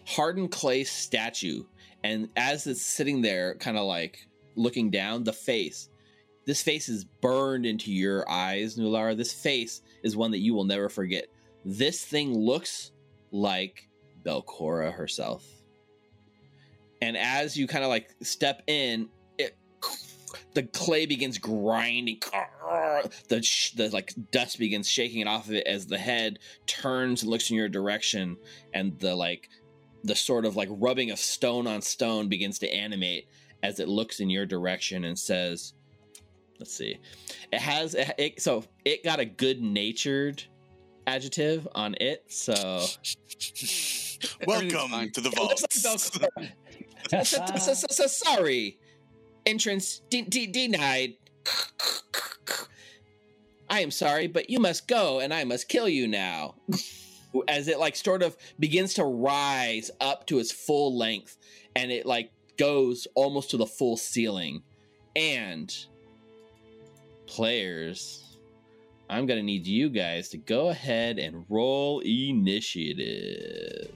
[0.05, 1.63] hardened clay statue.
[2.03, 5.89] And as it's sitting there, kind of like looking down, the face,
[6.45, 9.15] this face is burned into your eyes, Nulara.
[9.15, 11.27] This face is one that you will never forget.
[11.63, 12.91] This thing looks
[13.31, 13.87] like
[14.25, 15.45] Belcorra herself.
[17.03, 19.57] And as you kind of like step in, it
[20.53, 22.21] the clay begins grinding.
[23.27, 27.29] The the like dust begins shaking it off of it as the head turns and
[27.29, 28.37] looks in your direction,
[28.73, 29.49] and the like
[30.05, 33.27] the sort of like rubbing of stone on stone begins to animate
[33.63, 35.73] as it looks in your direction and says,
[36.57, 36.99] "Let's see."
[37.51, 40.41] It has it, it so it got a good natured
[41.05, 42.85] adjective on it, so
[44.47, 45.61] Welcome to the it vault.
[46.37, 46.53] like
[47.09, 48.79] Sorry.
[49.45, 51.15] Entrance de- de- denied.
[53.69, 56.55] I am sorry, but you must go, and I must kill you now.
[57.47, 61.37] As it like sort of begins to rise up to its full length,
[61.75, 64.61] and it like goes almost to the full ceiling,
[65.15, 65.75] and
[67.25, 68.37] players,
[69.09, 73.91] I'm gonna need you guys to go ahead and roll initiative.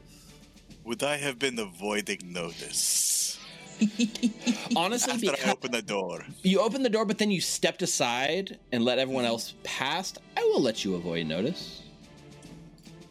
[0.87, 3.37] Would I have been avoiding notice
[4.75, 6.25] Honestly, after I opened the door?
[6.43, 9.31] you opened the door, but then you stepped aside and let everyone mm-hmm.
[9.31, 11.81] else past, I will let you avoid notice.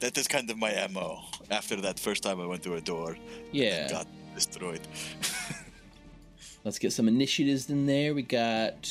[0.00, 1.20] That is kind of my MO.
[1.50, 3.18] After that first time I went through a door,
[3.52, 3.90] Yeah.
[3.90, 4.80] got destroyed.
[6.64, 8.14] Let's get some initiatives in there.
[8.14, 8.90] We got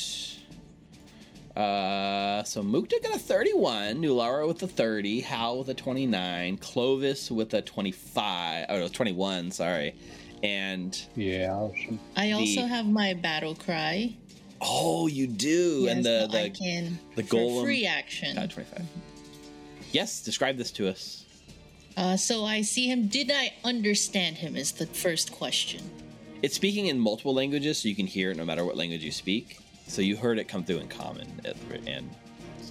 [1.56, 7.30] uh so Mukta got a 31, Nulara with a 30, Hal with a 29, Clovis
[7.30, 9.94] with a 25, oh no, 21, sorry.
[10.42, 11.54] And Yeah.
[11.54, 11.98] awesome.
[12.16, 14.14] I also The- have my battle cry.
[14.60, 15.86] oh, you do.
[15.88, 18.36] and Yes, the I the can the for golem- free action.
[18.36, 18.82] uh, 25.
[19.92, 21.24] Yes, describe this to us.
[21.96, 23.06] Uh, so I see him.
[23.08, 24.56] Did I understand him?
[24.56, 25.80] Is the first question.
[26.42, 29.10] It's speaking in multiple languages, so you can hear it no matter what language you
[29.12, 29.56] speak.
[29.86, 31.40] So you heard it come through in common,
[31.86, 32.10] and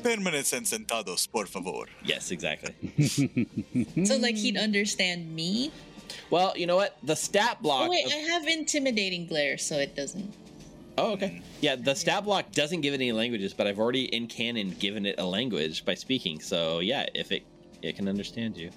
[0.04, 1.86] Permanentes and sentados, por favor.
[2.04, 2.76] yes, exactly.
[4.06, 5.72] So like he'd understand me.
[6.30, 6.98] Well, you know what?
[7.04, 7.88] The stat block.
[7.88, 10.32] Oh wait, of- I have intimidating glare, so it doesn't.
[10.98, 11.42] oh, okay.
[11.62, 15.06] Yeah, the stat block doesn't give it any languages, but I've already in canon given
[15.06, 16.40] it a language by speaking.
[16.40, 17.44] So yeah, if it
[17.82, 18.70] it can understand you,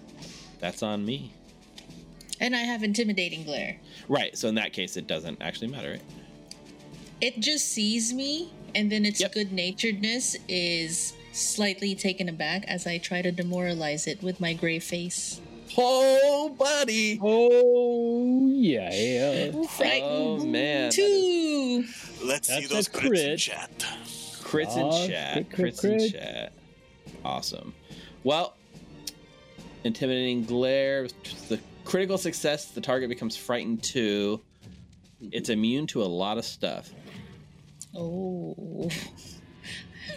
[0.61, 1.33] that's on me.
[2.41, 3.79] And I have intimidating glare.
[4.09, 4.37] Right.
[4.39, 5.91] So in that case, it doesn't actually matter.
[5.93, 6.03] Right?
[7.21, 9.33] It just sees me, and then its Yep.
[9.33, 14.79] good naturedness is slightly taken aback as I try to demoralize it with my gray
[14.79, 15.41] face.
[15.77, 17.19] Oh, buddy.
[17.23, 19.51] Oh yeah, yeah.
[20.03, 20.89] Oh man.
[20.89, 21.85] that is- Two.
[22.27, 23.39] Let's see That's a those crits in crit.
[23.39, 23.71] chat.
[24.43, 25.35] Crits in Oh, chat.
[25.35, 26.13] crit, crit, crits in crit.
[26.13, 26.53] chat.
[27.25, 27.75] Awesome.
[28.25, 28.55] Well,
[29.85, 31.09] intimidating glare.
[31.49, 34.41] The critical success, the target becomes frightened too.
[35.33, 36.91] It's immune to a lot of stuff.
[37.97, 38.89] Oh.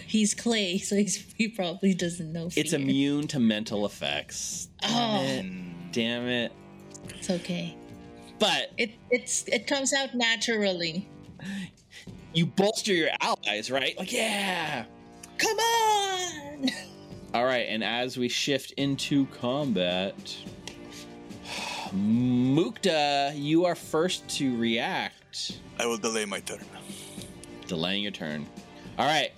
[0.08, 2.50] He's clay, so he's, he probably doesn't know.
[2.56, 4.68] It's immune to mental effects.
[4.82, 5.24] Damn Oh.
[5.24, 5.92] it.
[5.94, 6.52] Damn it.
[7.10, 7.76] It's okay.
[8.40, 11.08] But It it's it comes out naturally.
[12.34, 13.98] you bolster your allies, right?
[13.98, 14.86] Like, yeah.
[15.38, 16.70] Come on.
[17.34, 20.36] All right, and as we shift into combat,
[21.94, 26.60] Mukta, you are first to react, I will delay my turn.
[27.72, 28.46] Delaying your turn.
[29.00, 29.32] All right,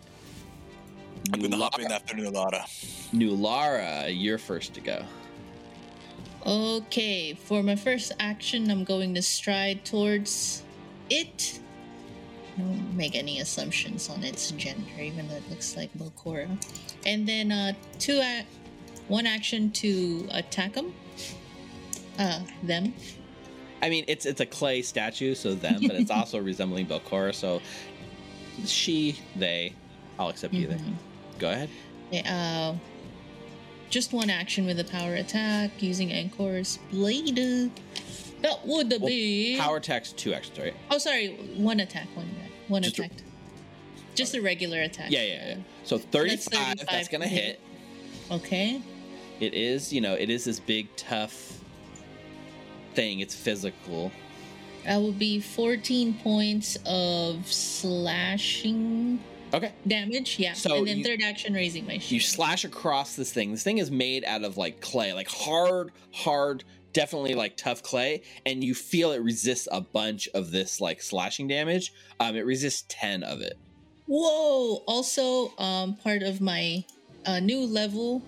[1.31, 2.63] I'm gonna hop in Nulara, after Nulara.
[3.13, 5.05] Nulara, you're first to go.
[6.43, 10.63] Okay, for my first action, I'm going to stride towards
[11.11, 11.59] it.
[12.57, 16.49] Don't make any assumptions on its gender, even though it looks like Belcorra.
[17.05, 18.47] And then uh, two, a-
[19.09, 20.91] one action to attack them.
[22.17, 22.95] Uh, them.
[23.83, 27.61] I mean, it's it's a clay statue, so them, but it's also resembling Belcorra, so
[28.65, 29.73] she, they,
[30.19, 30.75] I'll accept either.
[30.75, 30.93] Mhm.
[31.39, 31.69] Go ahead.
[32.25, 32.75] Uh,
[33.89, 37.71] just one action with a power attack using Ankor's blade.
[38.41, 40.73] That would Well, be Power attacks two actions, right?
[40.91, 42.27] Oh, sorry, one attack, one
[42.67, 43.17] one Just a- attack.
[44.15, 45.09] Just a regular attack.
[45.11, 45.55] Yeah, yeah, yeah.
[45.85, 47.43] So 35, that's, 35 gonna to hit.
[47.43, 47.59] hit.
[48.31, 48.81] Okay.
[49.39, 51.59] It is, you know, it is this big, tough
[52.93, 53.21] thing.
[53.21, 54.11] It's physical.
[54.85, 59.19] That would be 14 points of slashing
[59.53, 59.71] Okay.
[59.87, 60.39] damage.
[60.39, 60.53] Yeah.
[60.53, 62.11] So and then you- third action, raising my shield.
[62.11, 63.51] You slash across this thing.
[63.51, 68.21] This thing is made out of like clay, like hard, hard, definitely like tough clay,
[68.45, 71.93] and you feel it resists a bunch of this like slashing damage.
[72.19, 73.57] Um, it resists ten of it.
[74.07, 74.83] Whoa!
[74.87, 76.83] Also, um, part of my
[77.25, 78.21] uh, new level.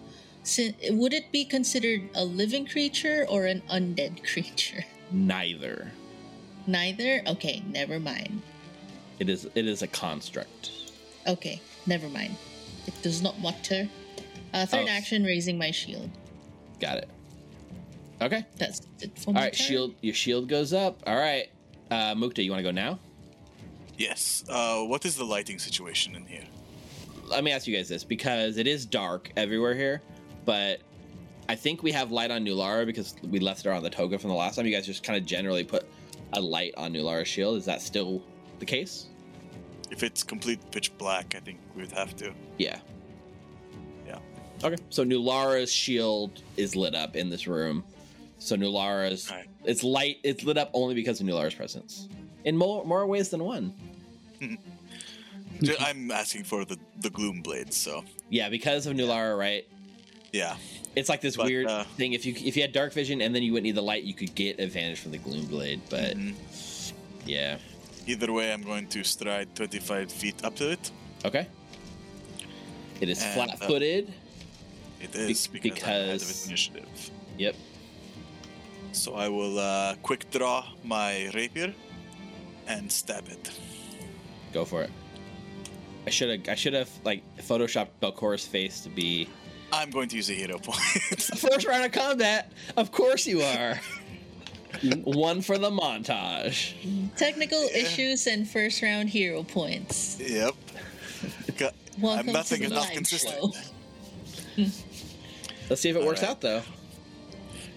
[0.89, 4.85] Would it be considered a living creature or an undead creature?
[5.11, 5.91] Neither.
[6.67, 7.21] Neither.
[7.27, 8.41] Okay, never mind.
[9.19, 9.47] It is.
[9.55, 10.71] It is a construct.
[11.27, 12.35] Okay, never mind.
[12.87, 13.87] It does not matter.
[14.53, 14.91] Uh, third Oh.
[14.91, 16.09] action, raising my shield.
[16.79, 17.09] Got it.
[18.21, 18.45] Okay.
[18.57, 19.53] That's it for All my right.
[19.53, 19.65] turn.
[19.67, 19.95] Shield.
[20.01, 21.01] Your shield goes up.
[21.05, 21.49] All right.
[21.91, 22.99] Uh, Mukta, you want to go now?
[23.97, 24.43] Yes.
[24.49, 26.43] Uh, what is the lighting situation in here?
[27.27, 29.99] let me ask you guys this because it is dark everywhere here,
[30.45, 30.79] but
[31.49, 34.29] I think we have light on Nulara because we left her on the toga from
[34.29, 34.67] the last time.
[34.67, 35.87] You guys just kind of generally put
[36.35, 37.57] a light on Nulara's shield.
[37.57, 38.21] Is that still
[38.59, 39.07] the case?
[39.91, 42.33] If it's complete pitch black, I think we would have to.
[42.57, 42.79] Yeah.
[44.07, 44.19] Yeah.
[44.63, 44.77] Okay.
[44.89, 47.83] So Nulara's shield is lit up in this room.
[48.39, 49.47] So Nulara's Alright.
[49.63, 50.17] it's light.
[50.23, 52.09] It's lit up only because of Nulara's presence.
[52.43, 53.73] In more more ways than one.
[55.79, 59.65] I'm asking for the the gloom blades, so Yeah, because of Nulara, right?
[60.33, 60.57] yeah.
[60.95, 62.13] It's like this But, weird uh, thing.
[62.13, 64.13] If you if you had dark vision and then you wouldn't need the light, you
[64.13, 65.81] could get advantage from the gloom blade.
[65.89, 66.35] But Mhm.
[67.25, 67.57] yeah,
[68.07, 70.91] Either way, I'm going to stride 25 feet up to it.
[71.25, 71.47] okay.
[73.01, 74.13] It is And, uh, flat-footed.
[75.01, 77.11] It is Be- because, because- initiative.
[77.37, 77.55] Yep.
[78.93, 81.73] So I will uh, quick draw my rapier
[82.67, 83.51] and stab it.
[84.53, 84.91] Go for it.
[86.07, 89.27] I should have I should have like photoshopped Belcorra's face to be
[89.71, 90.77] I'm going to use a hero point.
[91.37, 92.51] first round of combat.
[92.77, 93.79] Of course you are.
[95.03, 96.73] One for the montage.
[97.15, 97.77] Technical Yeah.
[97.77, 100.19] issues and first round hero points.
[100.19, 100.53] yep.
[101.99, 103.35] Welcome I'm nothing to is the not live consistent.
[103.35, 103.51] show.
[105.69, 106.31] Let's see if it works Alright.
[106.35, 106.61] out though.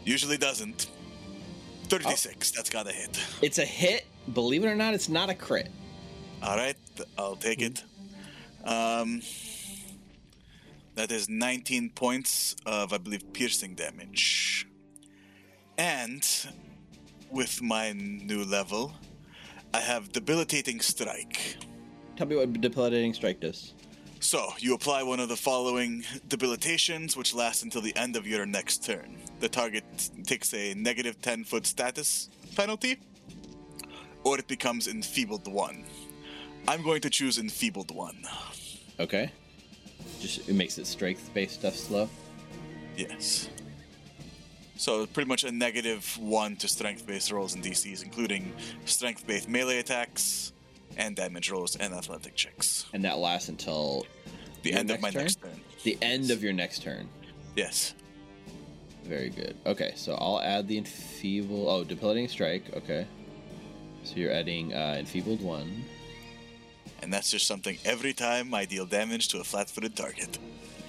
[0.04, 0.88] Usually doesn't.
[1.88, 2.50] 36.
[2.50, 3.18] That's got to hit.
[3.42, 4.06] It's a hit.
[4.34, 5.70] Believe it or not, it's not a crit.
[6.42, 6.76] All right,
[7.16, 7.82] I'll take it.
[8.64, 9.22] Um,
[10.98, 14.66] that is 19 points of, I believe, piercing damage.
[15.78, 16.26] And
[17.30, 18.92] with my new level,
[19.72, 21.58] I have debilitating strike.
[22.16, 23.74] Tell me what debilitating strike does.
[24.18, 28.44] So, you apply one of the following debilitations, which lasts until the end of your
[28.44, 29.18] next turn.
[29.38, 29.84] The target
[30.24, 32.98] takes a negative 10 foot status penalty,
[34.24, 35.84] or it becomes enfeebled 1.
[36.66, 38.16] I'm going to choose enfeebled 1.
[38.98, 39.30] Okay.
[40.20, 42.08] Just it makes it strength based stuff slow.
[42.96, 43.48] Yes.
[44.76, 48.52] So, pretty much a negative 1 to strength based rolls and DCs, including
[48.84, 50.52] strength based melee attacks,
[50.96, 52.86] and damage rolls and athletic checks.
[52.92, 54.06] And that lasts until
[54.62, 55.22] The end of my turn?
[55.22, 55.60] next turn.
[55.82, 57.08] the end of your next turn.
[57.56, 57.94] Yes.
[59.04, 59.56] Very good.
[59.66, 61.66] Okay, so I'll add the enfeeble.
[61.68, 62.64] Oh, debilitating strike.
[62.76, 63.06] Okay.
[64.04, 65.84] So you're adding uh, enfeebled one.
[67.00, 70.38] And that's just something every time I deal damage to a flat footed target.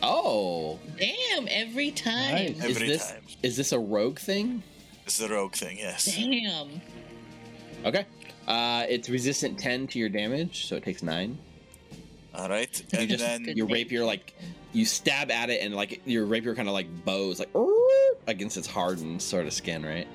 [0.02, 2.57] Oh, Damn, every time.
[2.57, 2.64] Nice.
[2.64, 3.22] is this time.
[3.44, 4.64] is this a rogue thing?
[5.06, 6.15] This is a rogue thing, yes.
[6.15, 6.81] Damn.
[7.86, 8.06] Okay.
[8.48, 11.38] Uh, it's resistant ten to your damage, so it takes nine.
[12.34, 12.84] All right.
[12.94, 14.34] You And just then Good your rapier like
[14.72, 17.49] you stab at it and like your rapier kind of like bows like
[18.27, 20.07] against its hardened sort of skin, right?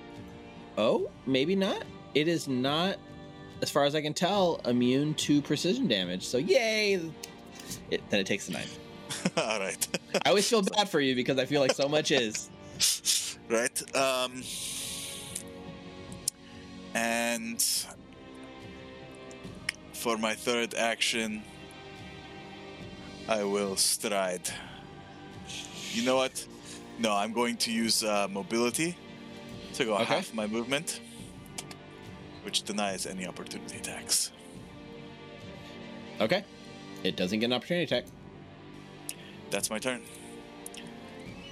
[0.79, 1.85] Oh, maybe not.
[2.15, 2.97] It is not,
[3.63, 6.25] as far as I can tell, immune to precision damage.
[6.27, 7.01] So yay!
[7.91, 8.67] It, then it takes the nine.
[9.37, 9.87] all right.
[10.25, 12.51] I always feel bad for you because I feel like so much is.
[13.49, 13.97] right.
[13.97, 14.43] Um
[16.95, 17.65] and
[19.93, 21.43] for my third action
[23.29, 24.51] I will stride.
[25.93, 26.47] You know what?
[26.99, 28.97] No, I'm going to use uh, mobility
[29.75, 30.05] to go Okay.
[30.05, 31.01] half my movement,
[32.45, 34.31] which denies any opportunity attacks.
[36.21, 36.45] Okay.
[37.03, 38.05] It doesn't get an opportunity attack.
[39.51, 40.03] That's my turn.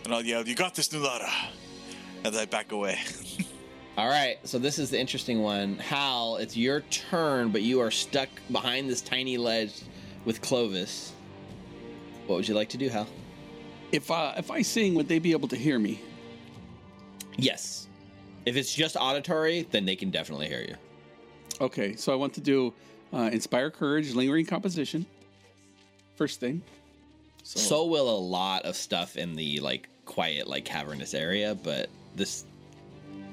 [0.04, 1.30] And I'll yell, "You got this, Nulara!"
[2.24, 2.98] As I back away.
[3.98, 5.76] All right, so this is the interesting one.
[5.76, 9.82] Hal, it's your turn, but you are stuck behind this tiny ledge
[10.24, 11.12] with Clovis.
[12.26, 13.06] What would you like to do, Hal?
[13.92, 16.00] If uh, if I sing, would they be able to hear me?
[17.36, 17.88] Yes.
[18.44, 20.74] If it's just auditory, then they can definitely hear you.
[21.60, 22.74] Okay, so I want to do
[23.12, 25.06] uh, inspire courage, lingering composition.
[26.16, 26.62] First thing.
[27.44, 31.88] So, So will a lot of stuff in the like quiet, like cavernous area, but
[32.16, 32.44] this,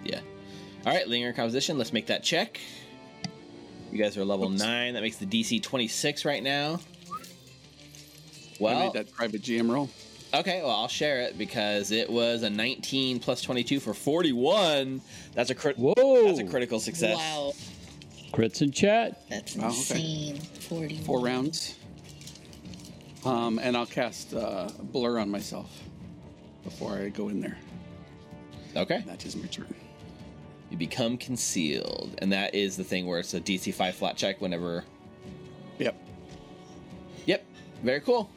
[0.03, 0.21] yeah.
[0.85, 1.77] All right, lingering composition.
[1.77, 2.59] Let's make that check.
[3.91, 4.93] You guys are level nine.
[4.93, 6.79] That makes the DC 26 right now.
[6.79, 7.17] I
[8.59, 9.89] Well, made that private GM roll.
[10.33, 10.61] Okay.
[10.61, 15.01] Well, I'll share it because it was a 19 plus 22 for 41.
[15.33, 15.77] That's a crit.
[15.77, 16.25] Whoa!
[16.27, 17.17] That's a critical success.
[17.17, 17.53] Wow,
[18.33, 19.27] Crits in chat.
[19.29, 19.75] that's Wow, okay.
[19.77, 20.35] insane.
[20.39, 20.97] Forty.
[20.99, 21.75] Four rounds.
[23.25, 25.69] Um, and I'll cast uh, blur on myself
[26.63, 27.57] before I go in there.
[28.75, 29.03] Okay.
[29.07, 29.73] That is my turn.
[30.69, 34.39] You become concealed, and that is the thing where it's a DC 5 flat check
[34.39, 34.85] whenever.
[35.79, 35.95] Yep.
[37.25, 37.45] Yep.
[37.83, 38.29] Very cool.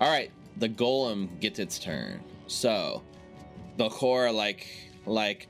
[0.00, 0.30] All right.
[0.58, 2.20] The golem gets its turn.
[2.46, 3.02] So,
[3.78, 4.66] Belcorra like
[5.04, 5.48] like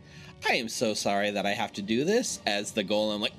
[0.48, 3.34] I am so sorry that I have to do this as the golem like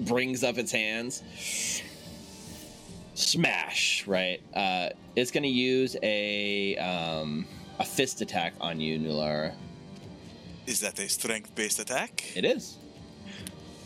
[0.06, 1.22] brings up its hands.
[3.14, 4.40] Smash, right?
[4.54, 7.46] Uh it's going to use a um
[7.78, 9.52] a fist attack on you, Nulara.
[10.66, 12.36] Is that a strength-based attack?
[12.36, 12.76] It is.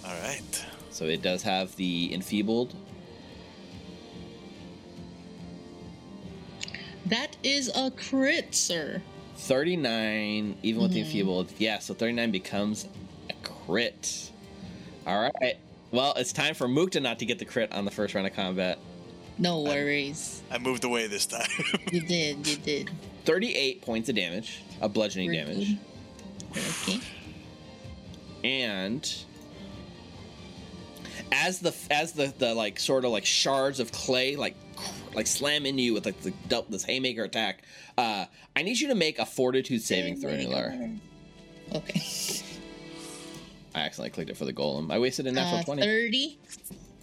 [0.05, 0.67] All right.
[0.91, 2.75] So it does have the enfeebled.
[7.07, 9.03] That is a crit, sir.
[9.37, 11.07] 39, even with the mm-hmm.
[11.07, 11.53] enfeebled.
[11.59, 12.87] Yeah, so 39 becomes
[13.29, 14.31] a crit.
[15.07, 15.57] All right.
[15.91, 18.35] Well, it's time for Mukta not to get the crit on the first round of
[18.35, 18.79] combat.
[19.39, 20.43] No worries.
[20.51, 21.49] I moved away this time.
[21.91, 22.47] You did.
[22.47, 22.91] You did.
[23.25, 25.77] 38 points of damage, of bludgeoning Very damage.
[26.53, 27.01] Okay.
[28.45, 29.15] And
[31.31, 34.55] as the as the, the like sort of like shards of clay like
[35.15, 37.63] like slam into you with like the dou- this haymaker attack,
[37.99, 38.27] uh,
[38.57, 40.99] I need you to make a fortitude saving throw, Nular.
[41.75, 42.01] Okay.
[43.75, 44.93] I accidentally clicked it for the golem.
[44.93, 45.83] I wasted a natural Uh, 20.
[45.83, 46.39] Thirty.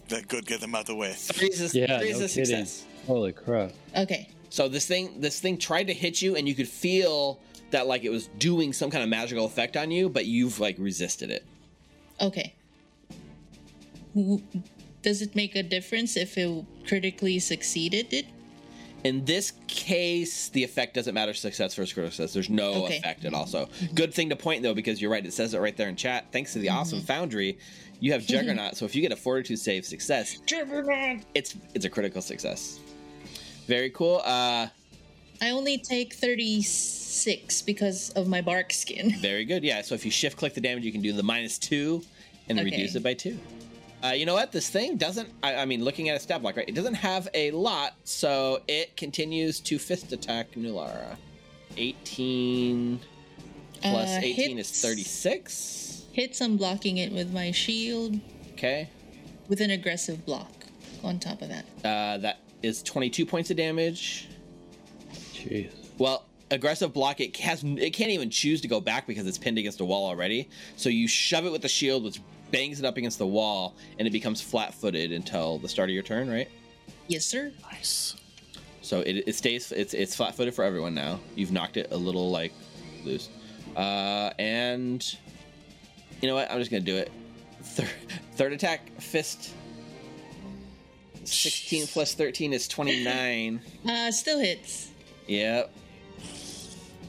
[0.09, 1.13] that could get them out of the way.
[1.13, 2.85] Three's a, Yeah, three's no a success.
[3.07, 3.71] Holy crap!
[3.95, 4.29] Okay.
[4.49, 7.39] So this thing this thing tried to hit you and you could feel
[7.71, 10.75] that like it was doing some kind of magical effect on you, but you've like
[10.79, 11.45] resisted it.
[12.21, 12.53] Okay.
[15.03, 18.25] W- Does it make a difference if it critically succeeded it?
[19.03, 22.33] In this case, the effect doesn't matter success versus critical success.
[22.33, 22.97] There's no Okay.
[22.97, 23.47] effect at all.
[23.47, 23.95] So mm-hmm.
[23.95, 26.25] good thing to point though, because you're right, it says it right there in chat.
[26.31, 26.77] Thanks to the mm-hmm.
[26.77, 27.57] awesome foundry,
[28.01, 28.33] you have mm-hmm.
[28.33, 28.75] Juggernaut.
[28.75, 32.79] so if you get a fortitude save success, Juggernaut, it's it's a critical success.
[33.67, 34.21] Very cool.
[34.25, 34.67] Uh
[35.41, 39.15] I only take 36 because of my bark skin.
[39.21, 39.63] Very good.
[39.63, 39.81] Yeah.
[39.81, 42.01] So if you shift click the damage, you can do the minus two
[42.49, 42.69] and Okay.
[42.69, 43.39] reduce it by two.
[44.03, 44.51] Uh, you know what?
[44.51, 45.29] This thing doesn't.
[45.43, 46.67] I, I mean, looking at a stat block, right?
[46.67, 51.17] It doesn't have a lot, so it continues to fist attack Nulara.
[51.77, 52.99] 18
[53.81, 54.71] plus Uh, 18 hits.
[54.71, 56.03] is 36.
[56.13, 58.19] Hits, I'm blocking it with my shield
[58.53, 58.89] Okay.
[59.47, 60.51] with an aggressive block
[61.03, 61.65] on top of that.
[61.83, 64.27] Uh, that is 22 points of damage.
[65.33, 65.71] Jeez.
[65.97, 69.57] Well, aggressive block it has it can't even choose to go back because it's pinned
[69.57, 70.49] against a wall already.
[70.75, 72.19] So you shove it with the shield, which
[72.51, 76.03] bangs it up against the wall, and it becomes flat-footed until the start of your
[76.03, 76.47] turn, right?
[77.07, 77.51] Yes, sir.
[77.71, 78.15] Nice.
[78.81, 81.19] So it, it stays it's it's flat-footed for everyone now.
[81.35, 82.53] You've knocked it a little like
[83.03, 83.29] loose,
[83.75, 85.03] uh, and
[86.21, 86.49] you know what?
[86.51, 87.11] I'm just gonna do it.
[87.61, 87.89] Third,
[88.35, 89.53] third attack, fist.
[91.25, 93.61] 16 plus 13 is 29.
[93.87, 94.89] Uh, still hits.
[95.27, 95.71] Yep.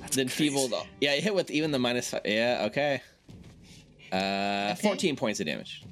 [0.00, 0.50] That's then crazy.
[0.50, 0.74] feebled.
[1.00, 2.22] Yeah, you hit with even the minus five.
[2.24, 3.00] Yeah, okay.
[4.12, 4.82] Uh, Okay.
[4.88, 5.84] 14 points of damage.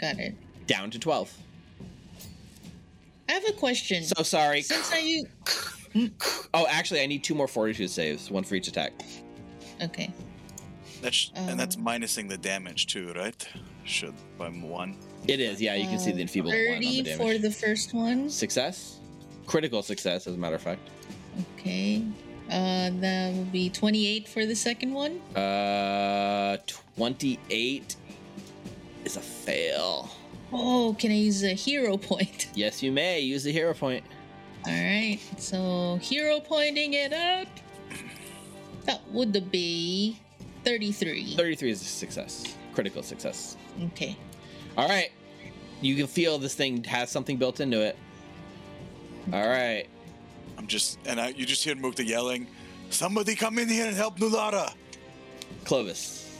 [0.00, 0.34] Got it.
[0.66, 1.36] Down to 12.
[3.28, 4.02] I have a question.
[4.04, 4.62] So sorry.
[4.62, 5.26] Since I use.
[6.54, 8.92] Oh, actually, I need two more fortitude saves, one for each attack.
[9.82, 10.10] Okay.
[11.02, 13.48] That's, and that's Um, minusing the damage too, right?
[13.84, 14.96] Should by one.
[15.26, 17.18] It is, yeah, you can see the enfeebled one on the 30 damage.
[17.18, 18.28] for the first one.
[18.30, 18.98] Success?
[19.46, 20.88] Critical success, as a matter of fact.
[21.58, 22.02] Okay.
[22.48, 25.20] Uh, that will be 28 for the second one.
[25.36, 26.56] Uh,
[26.96, 27.96] 28
[29.04, 30.10] is a fail.
[30.52, 32.48] Oh, can I use a hero point?
[32.54, 34.04] Yes, you may use a hero point.
[34.66, 35.18] All right.
[35.36, 37.48] So hero pointing it up.
[38.86, 40.18] That would be
[40.64, 41.36] 33.
[41.36, 42.56] 33 is a success.
[42.74, 43.56] Critical success.
[43.92, 44.16] Okay.
[44.76, 45.10] All right.
[45.80, 47.96] You can feel this thing has something built into it.
[49.32, 49.86] All right.
[50.58, 52.46] I'm just, and I, you just hear Mukta yelling,
[52.90, 54.74] "Somebody come in here and help Nulara!"
[55.64, 56.36] Clovis.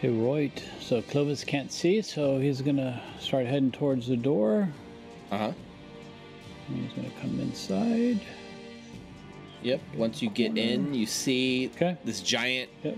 [0.00, 0.62] Hey, right.
[0.80, 4.68] So Clovis can't see, so he's gonna start heading towards the door.
[5.30, 5.52] Uh huh.
[6.68, 8.20] And He's gonna come inside.
[9.62, 9.80] Yep.
[9.94, 11.96] Once you get in, you see Okay.
[12.04, 12.96] this giant Yep.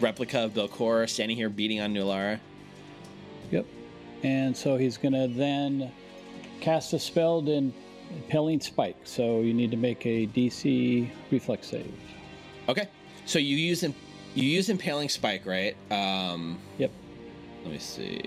[0.00, 2.38] replica of Belcorra standing here beating on Nulara.
[3.50, 3.66] Yep.
[4.22, 5.90] And so he's gonna then
[6.60, 7.72] cast a spell in
[8.14, 8.96] Impaling Spike.
[9.04, 11.92] So you need to make a DC reflex save.
[12.68, 12.88] Okay.
[13.24, 13.94] So you use im-
[14.34, 15.76] you use impaling spike, right?
[15.90, 16.90] Um, Yep.
[17.64, 18.20] let me see.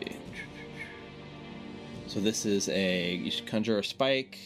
[2.07, 4.39] So this is a you should conjure a spike.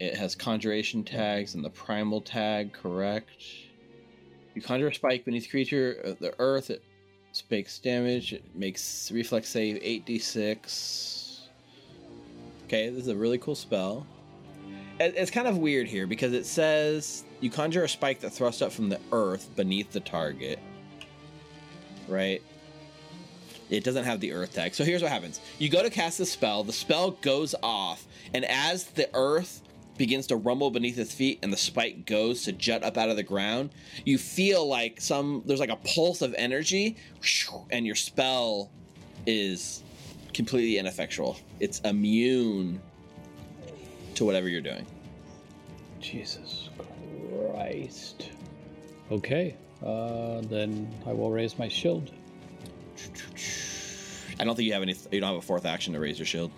[0.00, 3.30] It has conjuration tags and the primal tag, correct?
[4.54, 6.70] You conjure a spike beneath creature of the earth.
[6.70, 6.82] It
[7.32, 8.32] spikes damage.
[8.32, 11.21] It makes reflex save 8d6.
[12.72, 14.06] Okay, this is a really cool spell.
[14.98, 18.72] It's kind of weird here because it says you conjure a spike that thrusts up
[18.72, 20.58] from the earth beneath the target.
[22.08, 22.40] Right?
[23.68, 24.74] It doesn't have the earth tag.
[24.74, 25.38] So here's what happens.
[25.58, 29.60] You go to cast the spell, the spell goes off, and as the earth
[29.98, 33.16] begins to rumble beneath its feet and the spike goes to jut up out of
[33.16, 33.68] the ground,
[34.06, 36.96] you feel like some there's like a pulse of energy
[37.70, 38.70] and your spell
[39.26, 39.81] is
[40.34, 41.38] completely ineffectual.
[41.60, 42.80] It's immune
[44.14, 44.86] to whatever you're doing.
[46.00, 46.68] Jesus
[47.50, 48.30] Christ.
[49.10, 52.10] Okay, uh, then I will raise my shield.
[54.40, 56.26] I don't think you have any you don't have a fourth action to raise your
[56.26, 56.50] shield.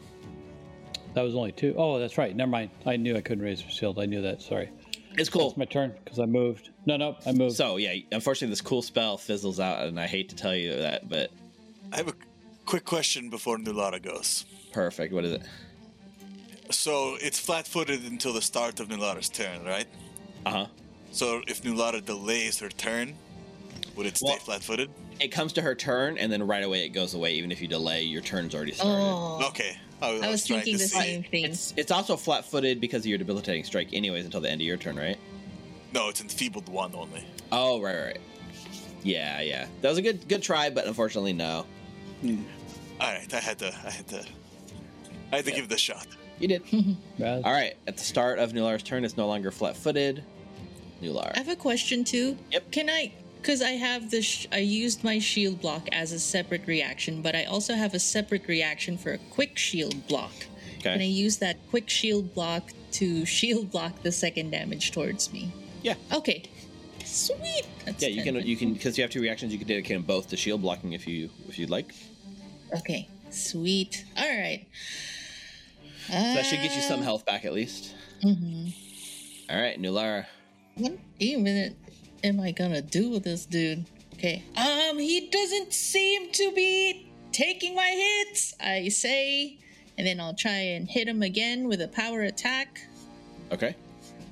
[1.14, 1.74] That was only two.
[1.76, 2.34] Oh, that's right.
[2.34, 2.70] Never mind.
[2.86, 3.98] I knew I couldn't raise my shield.
[3.98, 4.42] I knew that.
[4.42, 4.70] Sorry.
[5.16, 5.48] It's cool.
[5.48, 6.70] It's my turn because I moved.
[6.86, 7.56] No, no, I moved.
[7.56, 11.08] So yeah, unfortunately this cool spell fizzles out and I hate to tell you that,
[11.08, 11.30] but
[11.92, 12.14] I have a
[12.64, 14.44] quick question before Nulara goes.
[14.72, 15.12] perfect.
[15.12, 15.42] What is it?
[16.70, 19.86] So it's flat-footed until the start of Nulara's turn, right?
[20.46, 20.66] Uh-huh.
[21.12, 23.14] So if Nulara delays her turn,
[23.96, 24.90] would it stay Well- flat-footed?
[25.20, 27.68] It comes to her turn and then right away it goes away even if you
[27.68, 28.94] delay your turn's already started.
[29.00, 29.76] Oh, Okay.
[30.02, 30.98] I, I was thinking the see.
[30.98, 31.44] same thing.
[31.44, 34.76] It's it's also flat-footed because of your debilitating strike anyways until the end of your
[34.76, 35.16] turn, right?
[35.92, 37.24] No, it's enfeebled one only.
[37.52, 38.04] Oh, right, right.
[38.06, 38.20] right.
[39.04, 39.66] Yeah, yeah.
[39.82, 41.64] That was a good good try, but unfortunately no.
[43.00, 43.66] All right, I had to.
[43.84, 44.24] I had to.
[45.32, 46.06] I had to give it a shot.
[46.38, 46.62] You did.
[47.20, 47.74] All right.
[47.86, 50.22] At the start of Nular's turn, it's no longer flat-footed.
[51.02, 51.32] Nular.
[51.34, 52.36] I have a question too.
[52.52, 52.70] Yep.
[52.70, 53.12] Can I?
[53.40, 57.34] Because I have the sh- I used my shield block as a separate reaction, but
[57.36, 60.32] I also have a separate reaction for a quick shield block.
[60.78, 60.80] Okay.
[60.82, 61.06] Can I Okay.
[61.06, 65.52] use that quick shield block to shield block the second damage towards me?
[65.82, 65.94] Yeah.
[66.12, 66.44] Okay.
[67.04, 67.66] Sweet.
[67.84, 69.52] That's Yeah, you can you can because you have two reactions.
[69.52, 71.92] You can dedicate them both to shield blocking if you if you'd like.
[72.76, 73.08] Okay.
[73.30, 74.04] Sweet.
[74.16, 74.66] All right.
[76.06, 77.94] So that should get you some Uh, health back at least.
[78.22, 78.72] mhm.
[79.50, 80.26] All right, Nulara.
[80.76, 81.76] What even
[82.22, 83.84] am I gonna do with this dude?
[84.14, 84.42] Okay.
[84.56, 87.88] Um, he doesn't seem to be taking my
[88.28, 88.54] hits.
[88.60, 89.58] I say,
[89.98, 92.80] and then I'll try and hit him again with a power attack
[93.52, 93.74] Okay.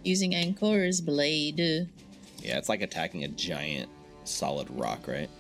[0.05, 1.59] using Ankor's blade.
[1.59, 3.89] Yeah, it's like attacking a giant
[4.25, 5.31] solid rock, right?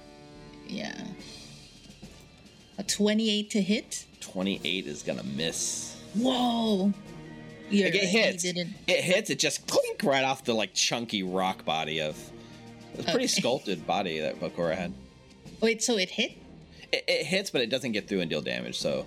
[0.69, 0.95] Yeah.
[2.83, 4.07] A twenty-eight to hit.
[4.21, 5.97] Twenty-eight is gonna miss.
[6.15, 6.93] Whoa.
[7.71, 8.45] You're Like it right, hits.
[8.45, 8.57] It
[8.89, 9.31] hits.
[9.31, 12.19] It just clink right off the like chunky rock body of.
[12.95, 13.27] It's a pretty Okay.
[13.29, 14.93] sculpted body that Belcorra had.
[15.61, 16.33] Wait, so it hit?
[16.91, 18.77] It, it hits, but it doesn't get through and deal damage.
[18.81, 19.07] So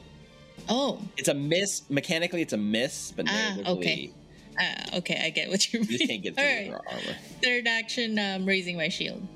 [0.69, 1.01] Oh.
[1.17, 1.81] it's a miss.
[1.89, 4.09] Mechanically, it's a miss, but Ah, okay.
[4.57, 5.89] Ah, okay, I get what you mean.
[5.91, 6.65] you can't get through right.
[6.67, 7.17] your armor.
[7.43, 9.27] Third action, um, raising my shield.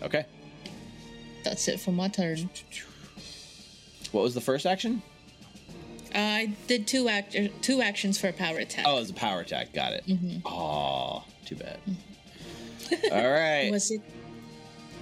[0.00, 0.24] Okay.
[1.42, 2.48] That's it for my turn.
[4.14, 5.02] What was the first action?
[6.14, 8.84] I did two act two actions for a power attack.
[8.86, 9.72] Oh, it was a power attack.
[9.74, 10.06] Got it.
[10.06, 10.40] Mhm.
[10.46, 11.78] Oh, too bad.
[13.10, 13.70] All right.
[13.72, 14.00] Was it?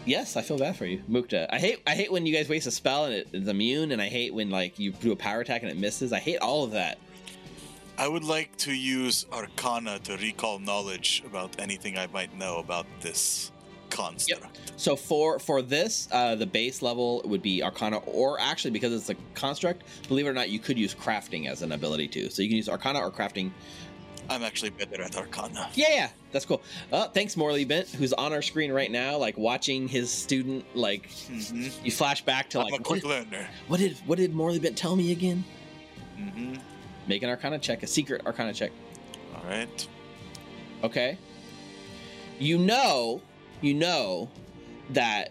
[0.07, 1.47] Yes, I feel bad for you, Mukta.
[1.51, 4.01] I hate I hate when you guys waste a spell and it is immune, and
[4.01, 6.15] I hate when like you do a power attack and it misses.
[6.15, 6.97] I hate all of that.
[7.99, 12.87] I would like to use Arcana to recall knowledge about anything I might know about
[13.03, 13.53] this
[13.93, 14.73] construct.
[14.77, 19.11] So for for this, uh, the base level would be Arcana, or actually because it's
[19.11, 22.31] a construct, believe it or not, you could use crafting as an ability too.
[22.31, 23.51] So you can use Arcana or crafting.
[24.31, 25.69] I'm actually better at Arcana.
[25.75, 26.63] Yeah, yeah, that's cool.
[26.93, 30.65] Uh, thanks, Morlibint, who's on our screen right now, like watching his student.
[30.75, 33.49] Like hmm you flash back to I'm like a what quick did, learner.
[33.69, 35.45] what did what did Morlibint tell me again?
[36.19, 36.55] Mm-hmm.
[37.09, 38.71] Make an Arcana check, a secret Arcana check.
[39.35, 39.89] All right.
[40.85, 41.19] Okay.
[42.39, 43.21] You know,
[43.63, 44.29] you know
[44.91, 45.31] that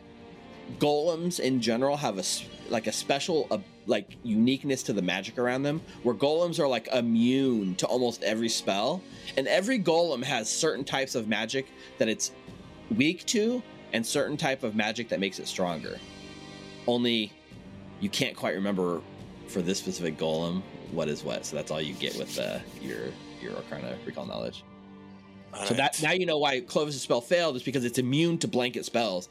[0.80, 2.24] golems in general have a
[2.70, 6.88] like a special uh, like uniqueness to the magic around them where golems are like
[6.94, 9.02] immune to almost every spell
[9.38, 11.68] and every golem has certain types of magic
[11.98, 12.32] that it's
[12.96, 13.62] weak to
[13.94, 16.00] and certain type of magic that makes it stronger.
[16.88, 17.34] Only
[18.00, 19.02] you can't quite remember
[19.48, 23.08] for this specific golem what is what so that's all you get with uh, your
[23.42, 24.64] your arcana recall knowledge
[25.54, 25.78] All so right.
[25.78, 29.30] that now you know why Clovis' spell failed is because it's immune to blanket spells.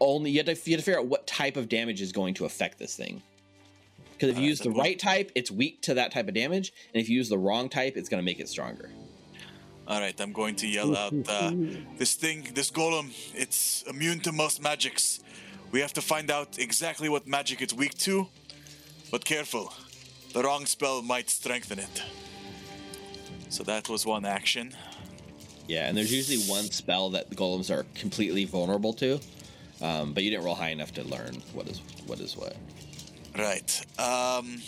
[0.00, 2.34] Only you have, to, you have to figure out what type of damage is going
[2.34, 3.22] to affect this thing.
[4.12, 6.26] Because if you Alright, use the then we'll- right type, it's weak to that type
[6.28, 8.90] of damage, and if you use the wrong type, it's going to make it stronger.
[9.86, 11.50] All right, I'm going to yell out, uh,
[11.98, 15.20] "This thing, this golem, it's immune to most magics.
[15.72, 18.28] We have to find out exactly what magic it's weak to,
[19.10, 19.72] but careful.
[20.32, 22.02] The wrong spell might strengthen it.
[23.48, 24.74] So that was one action.
[25.68, 29.20] Yeah, and there's usually one spell that the golems are completely vulnerable to,
[29.80, 32.56] um, but you didn't roll high enough to learn what is what is what.
[33.38, 33.86] Right.
[33.98, 34.60] Um,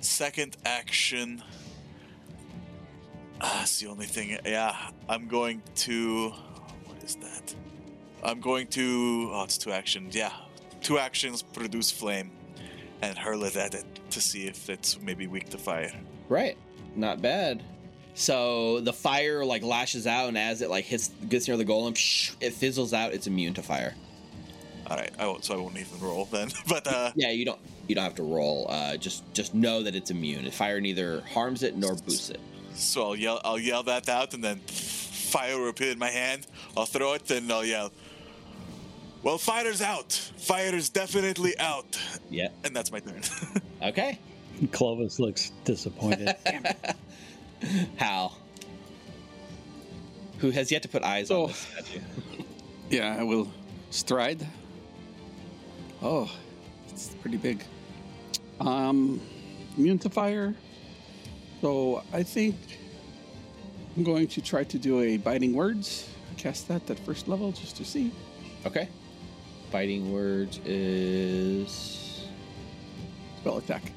[0.00, 1.42] second action.
[3.40, 4.38] Ah, that's the only thing.
[4.44, 4.76] Yeah,
[5.08, 6.30] I'm going to.
[6.84, 7.54] What is that?
[8.22, 9.30] I'm going to.
[9.32, 10.14] Oh, it's two actions.
[10.14, 10.32] Yeah,
[10.82, 12.30] two actions produce flame,
[13.00, 15.92] and hurl it at it to see if it's maybe weak to fire.
[16.28, 16.58] Right,
[16.94, 17.62] not bad.
[18.20, 21.94] So the fire like lashes out, and as it like hits gets near the golem,
[21.94, 23.14] psh, it fizzles out.
[23.14, 23.94] It's immune to fire.
[24.86, 26.50] All right, I won't, so I won't even roll then.
[26.68, 28.66] But uh, Yeah, you don't you don't have to roll.
[28.68, 30.50] Uh, just just know that it's immune.
[30.50, 32.40] Fire neither harms it nor boosts it.
[32.74, 33.40] so I'll yell.
[33.42, 36.46] I'll yell that out, and then fire will appear in my hand.
[36.76, 37.90] I'll throw it, and I'll yell.
[39.22, 40.12] Well, fire's out.
[40.36, 41.98] Fire is definitely out,
[42.30, 42.48] Yeah.
[42.64, 43.22] and that's my turn.
[43.82, 44.18] Okay.
[44.72, 46.36] Clovis looks disappointed.
[47.96, 48.36] Hal,
[50.38, 52.00] who has yet to put eyes So- on this statue.
[52.90, 53.46] Yeah, I will
[53.90, 54.44] stride.
[56.02, 56.28] Oh,
[56.88, 57.62] it's pretty big.
[58.58, 59.20] Um,
[59.78, 60.56] immune to fire.
[61.60, 62.56] So I think
[63.96, 66.08] I'm going to try to do a biting words.
[66.36, 68.10] Cast that at first level just to see.
[68.66, 68.88] Okay.
[69.70, 72.26] Biting words is
[73.38, 73.92] Spell attack.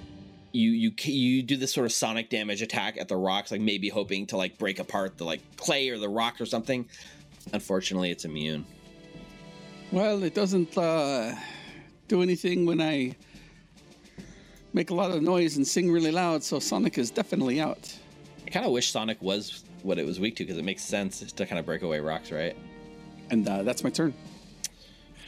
[0.53, 3.89] You you you do this sort of sonic damage attack at the rocks, like maybe
[3.89, 6.87] hoping to like break apart the like clay or the rock or something.
[7.51, 8.65] Unfortunately, it's immune.
[9.91, 11.35] Well, it doesn't uh,
[12.07, 13.15] do anything when I
[14.73, 17.95] make a lot of noise and sing really loud, so Sonic is definitely out.
[18.45, 21.19] I kind of wish Sonic was what it was weak to because it makes sense
[21.31, 22.55] to kind of break away rocks, right?
[23.29, 24.13] And uh, that's my turn.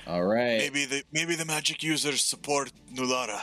[0.08, 0.58] All right.
[0.60, 3.42] maybe the maybe the magic users support Nulara.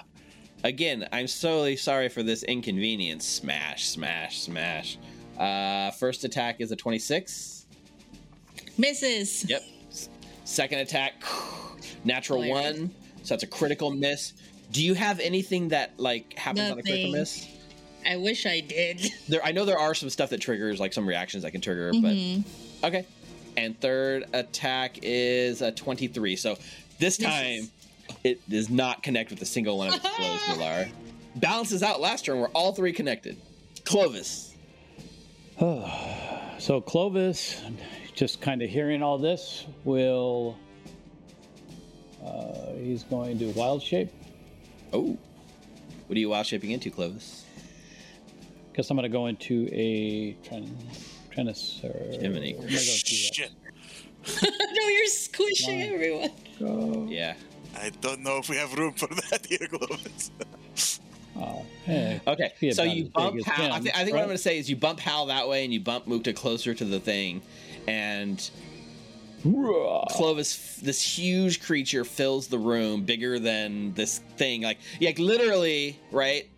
[0.64, 3.26] Again, I'm solely sorry for this inconvenience.
[3.26, 4.96] Smash, smash, smash.
[5.38, 7.66] Uh, first attack is a 26.
[8.78, 9.44] Misses.
[9.48, 9.62] Yep.
[10.44, 11.14] Second attack,
[12.04, 12.78] natural Hilarious.
[12.78, 12.90] one.
[13.22, 14.32] So that's a critical miss.
[14.72, 17.46] Do you have anything that like happens on a critical miss?
[18.08, 19.00] I wish I did.
[19.28, 21.92] There, I know there are some stuff that triggers, like some reactions that can trigger,
[21.92, 22.42] Mhm.
[22.82, 23.06] but okay.
[23.56, 26.36] And third attack is a 23.
[26.36, 26.58] So
[26.98, 27.70] this time,
[28.24, 30.90] it does not connect with a single one of its blows, Milar.
[31.36, 32.38] Balances out last turn.
[32.38, 33.40] We're all three connected.
[33.84, 34.54] Clovis.
[35.58, 37.62] so Clovis,
[38.14, 40.58] just kind of hearing all this, will
[42.24, 44.10] uh, he's going to wild shape.
[44.92, 45.16] Oh.
[46.06, 47.46] What are you wild shaping into, Clovis?
[48.74, 50.76] Guess I'm going to go into a trying
[51.30, 52.20] trying to serve.
[52.20, 52.54] Jiminy.
[52.54, 53.30] I'm gonna go T-Rex.
[53.32, 53.50] Shit,
[54.42, 56.30] no, you're squishing everyone.
[56.58, 57.06] Go.
[57.08, 57.34] Yeah.
[57.76, 60.30] I don't know if we have room for that here, Clovis.
[61.36, 62.20] Oh, hey.
[62.26, 62.52] Okay.
[62.72, 63.72] So you bump as Hal.
[63.72, 65.48] I, him, thi- I think what I'm going to say is you bump Hal that
[65.48, 67.42] way and you bump Mukta closer to the thing.
[67.88, 68.48] And
[69.42, 74.62] Clovis, this huge creature fills the room, bigger than this thing.
[74.62, 76.48] Like, yeah, like literally, right?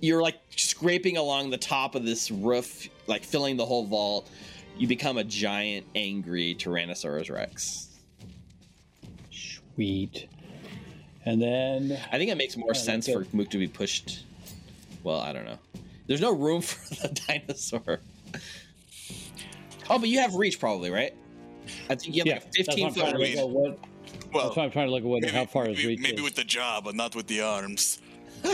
[0.00, 4.28] You're like scraping along the top of this roof, like filling the whole vault.
[4.76, 7.88] You become a giant, angry Tyrannosaurus Rex.
[9.30, 10.28] Sweet.
[11.28, 13.26] And then I think it makes more Yeah, sense for.
[13.34, 14.24] Mook to be pushed.
[15.02, 15.58] Well, I don't know.
[16.06, 18.00] There's no room for the dinosaur.
[19.90, 21.12] Oh, but you have reach, probably, right?
[21.90, 23.36] I think you have yeah, like a 15 what foot to reach.
[23.36, 23.78] what,
[24.32, 26.00] Well, that's why I'm trying to look at what, maybe, how far his maybe, reach
[26.00, 26.22] maybe is.
[26.22, 28.00] with the jaw, but not with the arms.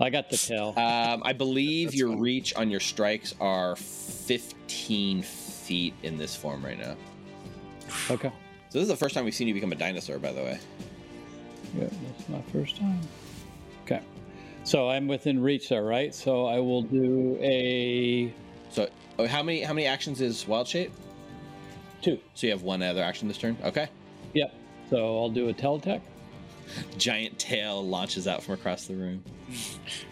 [0.00, 0.74] I got the tail.
[0.76, 2.20] Um, I believe That's your fine.
[2.20, 6.94] reach on your strikes are 15 feet in this form right now.
[8.10, 8.30] okay.
[8.68, 10.58] So this is the first time we've seen you become a dinosaur, by the way.
[11.76, 13.00] Yeah, that's my first time.
[13.84, 14.00] Okay.
[14.64, 16.14] So I'm within reach there, right?
[16.14, 18.32] So I will do a
[18.70, 18.88] So,
[19.18, 20.92] oh, how many how many actions is Wild Shape?
[22.02, 22.18] two.
[22.34, 23.56] So you have one other action this turn.
[23.64, 23.88] Okay.
[24.34, 24.54] Yep.
[24.90, 26.02] So I'll do a tail attack.
[26.98, 29.22] Giant tail launches out from across the room.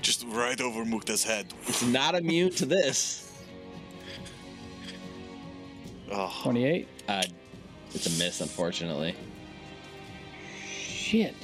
[0.02, 1.46] Just right over Mukta's head.
[1.66, 3.32] It's not immune to this.
[6.10, 6.88] Oh, 28.
[7.08, 7.22] Uh,
[7.92, 9.14] it's a miss, unfortunately.
[10.68, 11.34] Shit,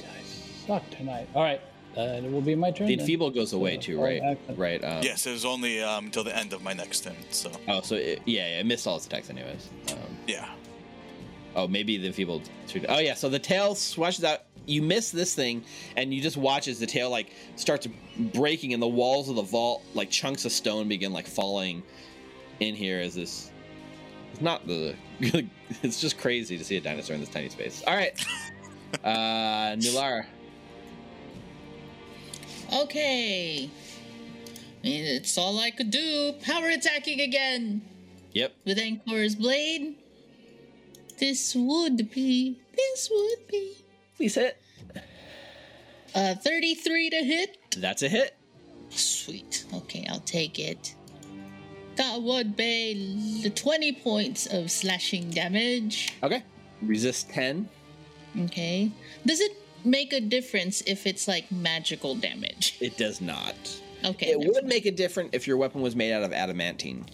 [0.65, 1.27] suck tonight.
[1.35, 1.61] All right.
[1.97, 2.87] Uh, it will be my turn.
[2.87, 3.03] The then.
[3.03, 4.21] enfeeble goes away So, too, right?
[4.21, 4.55] action.
[4.55, 4.81] Right.
[4.83, 7.15] Um, yes, it was only um, until the end of my next turn.
[7.31, 9.67] So Oh, so it, yeah, yeah, it missed all its attacks, anyways.
[9.91, 10.49] Um, yeah,
[11.55, 12.49] oh, maybe the enfeebled.
[12.87, 14.43] Oh yeah, so the tail swashes out.
[14.67, 15.65] You miss this thing,
[15.97, 17.87] and you just watch as the tail like starts
[18.33, 21.83] breaking, and the walls of the vault, like chunks of stone, begin like falling
[22.61, 23.51] in here as this
[24.31, 24.95] It's not the.
[25.83, 27.83] it's just crazy to see a dinosaur in this tiny space.
[27.85, 28.13] All right.
[29.03, 30.25] uh, Nulara.
[32.73, 33.69] Okay.
[34.83, 36.33] I mean, it's all I could do.
[36.41, 37.81] Power attacking again
[38.33, 38.53] Yep.
[38.65, 39.95] with Ankor's blade.
[41.19, 42.57] This would be.
[42.75, 43.73] This would be.
[44.17, 44.57] Please hit.
[46.15, 47.57] Uh, 33 to hit.
[47.77, 48.35] That's a hit.
[48.89, 49.65] Sweet.
[49.73, 50.95] Okay, I'll take it.
[51.95, 56.13] That would be 20 points of slashing damage.
[56.23, 56.43] Okay.
[56.81, 57.69] Resist 10.
[58.45, 58.91] Okay.
[59.25, 59.51] Does it
[59.85, 62.77] make a difference if it's like magical damage?
[62.79, 63.55] It does not.
[64.03, 64.31] Okay.
[64.31, 64.67] It would mind.
[64.67, 67.05] make a difference if your weapon was made out of adamantine.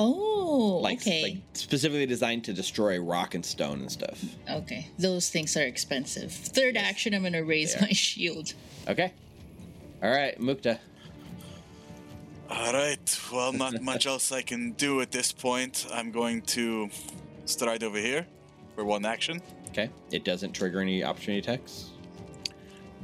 [0.00, 1.22] Oh, Like, okay.
[1.22, 4.22] like specifically designed to destroy rock and stone and stuff.
[4.48, 4.88] Okay.
[4.98, 6.30] Those things are expensive.
[6.32, 8.54] Third action, I'm gonna raise They my shield.
[8.86, 9.12] Okay.
[10.02, 10.78] All right, Mukta.
[12.48, 13.20] All right.
[13.32, 15.86] Well, not much else I can do at this point.
[15.92, 16.88] I'm going to
[17.44, 18.26] stride over here
[18.74, 19.42] for one action.
[19.68, 19.90] Okay.
[20.10, 21.90] It doesn't trigger any opportunity attacks.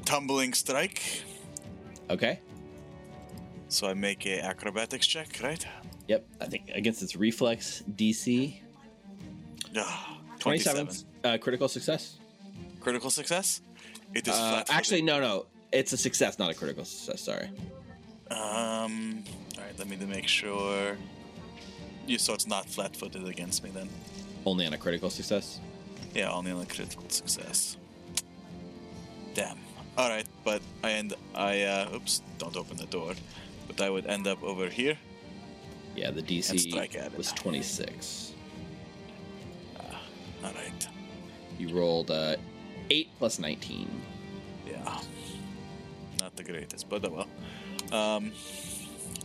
[0.04, 1.22] Tumbling strike.
[2.10, 2.40] Okay.
[3.68, 5.66] So I make a acrobatics check, right?
[6.08, 6.26] Yep.
[6.40, 8.60] I think against its reflex DC.
[9.76, 10.86] Ah, 27.
[10.86, 11.08] 27.
[11.24, 12.18] Uh, critical success.
[12.80, 13.62] Critical success.
[14.14, 15.46] It is Uh, actually, no, no.
[15.72, 17.20] It's a success, not a critical success.
[17.22, 17.48] Sorry.
[18.30, 19.24] Um.
[19.56, 19.76] All right.
[19.78, 20.96] Let me make sure.
[22.06, 23.88] You so it's not flat-footed against me then.
[24.44, 25.58] Only on a critical success.
[26.14, 27.76] Yeah, only on a critical success.
[29.34, 29.58] Damn.
[29.96, 31.14] All right, but I end.
[31.34, 32.22] I uh, oops.
[32.38, 33.14] Don't open the door.
[33.66, 34.96] But I would end up over here.
[35.96, 37.16] Yeah, the DC at it.
[37.16, 38.32] was 26.
[40.44, 40.88] All right.
[41.58, 42.36] You rolled uh,
[42.90, 43.88] 8 plus 19.
[44.66, 44.98] Yeah.
[46.20, 47.26] Not the greatest, but oh
[47.90, 48.16] well.
[48.16, 48.32] Um.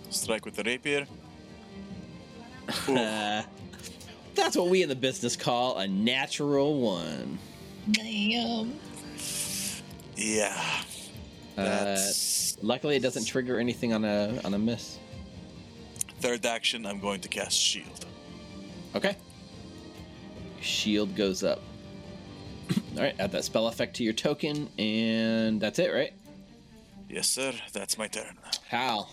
[0.09, 1.05] Strike with the rapier.
[4.31, 4.35] Ooh.
[4.35, 7.37] That's what we in the business call a natural one.
[7.91, 8.73] Damn.
[10.15, 10.61] Yeah.
[11.57, 14.97] Uh, That's luckily, it doesn't trigger anything on a on a miss.
[16.19, 16.85] third action.
[16.85, 18.05] I'm going to cast shield.
[18.95, 19.15] Okay.
[20.61, 21.59] Shield goes up.
[22.95, 26.13] All right, add that spell effect to your token, and that's it, right?
[27.09, 27.53] Yes, sir.
[27.73, 28.37] That's my turn.
[28.67, 29.09] Hal,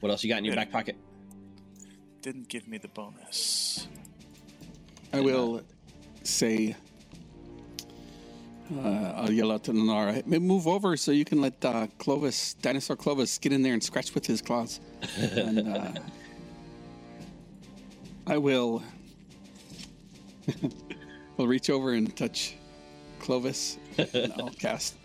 [0.00, 0.60] what else you got in your Good.
[0.60, 0.96] back pocket?
[2.22, 3.86] Didn't give me the bonus.
[5.12, 5.62] I will
[6.22, 6.76] say,
[8.76, 12.54] uh, I'll yell out to Nanara, "Hey, move over so you can let uh, Clovis,
[12.54, 14.80] Dinosaur Clovis, get in there and scratch with his claws.
[15.16, 15.92] and uh,
[18.26, 18.82] I will,
[21.36, 22.56] will reach over and touch
[23.18, 23.78] Clovis.
[23.96, 24.96] and I'll cast,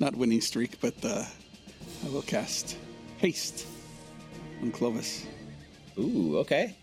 [0.00, 1.24] not winning streak, but uh,
[2.04, 2.76] I will cast
[3.18, 3.66] haste
[4.60, 5.24] on Clovis.
[5.98, 6.76] Ooh, okay.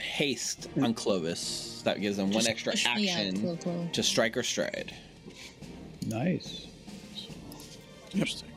[0.00, 1.82] Haste on Clovis.
[1.84, 3.88] That gives him one extra push out, action Clo-Clo.
[3.92, 4.92] to strike or stride.
[6.06, 6.66] Nice.
[8.12, 8.48] Interesting.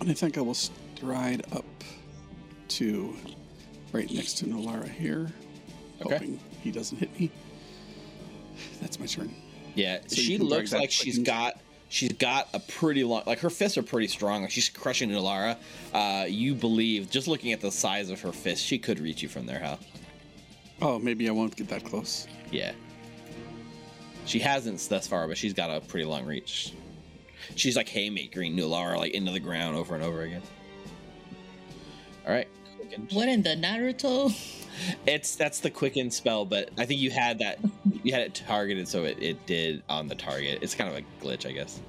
[0.00, 1.64] And I think I will stride up
[2.68, 3.14] to
[3.92, 5.30] right next to Nulara here,
[6.02, 6.14] Okay.
[6.14, 7.30] hoping he doesn't hit me.
[8.80, 9.34] That's my turn.
[9.74, 11.24] Yeah, So she looks like she's button.
[11.24, 14.42] got she's got a pretty long like her fists are pretty strong.
[14.42, 15.56] Like she's crushing Nulara.
[15.92, 19.28] Uh, you believe just looking at the size of her fist, she could reach you
[19.28, 19.78] from there, Hal.
[20.82, 22.26] Oh, maybe I won't get that close.
[22.50, 22.72] Yeah.
[24.24, 26.72] She hasn't thus far, but she's got a pretty long reach.
[27.56, 30.42] She's like haymakering Nulara like into the ground over and over again.
[32.26, 32.48] All right.
[32.76, 33.08] Quicken.
[33.12, 34.32] What in the Naruto?
[35.06, 37.58] It's that's the quicken spell, but I think you had that
[38.02, 40.60] you had it targeted, so it, it did on the target.
[40.62, 41.80] It's kind of a glitch, I guess.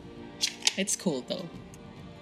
[0.77, 1.45] It's cool though.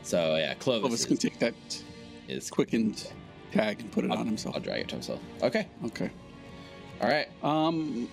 [0.03, 1.83] So yeah, Clovis, Clovis can is, take that
[2.27, 3.11] is quickened
[3.51, 4.55] tag and put it on himself.
[4.55, 5.19] I'll drag it to himself.
[5.41, 5.67] Okay.
[5.85, 6.11] Okay.
[7.01, 7.27] All right.
[7.43, 8.09] Um,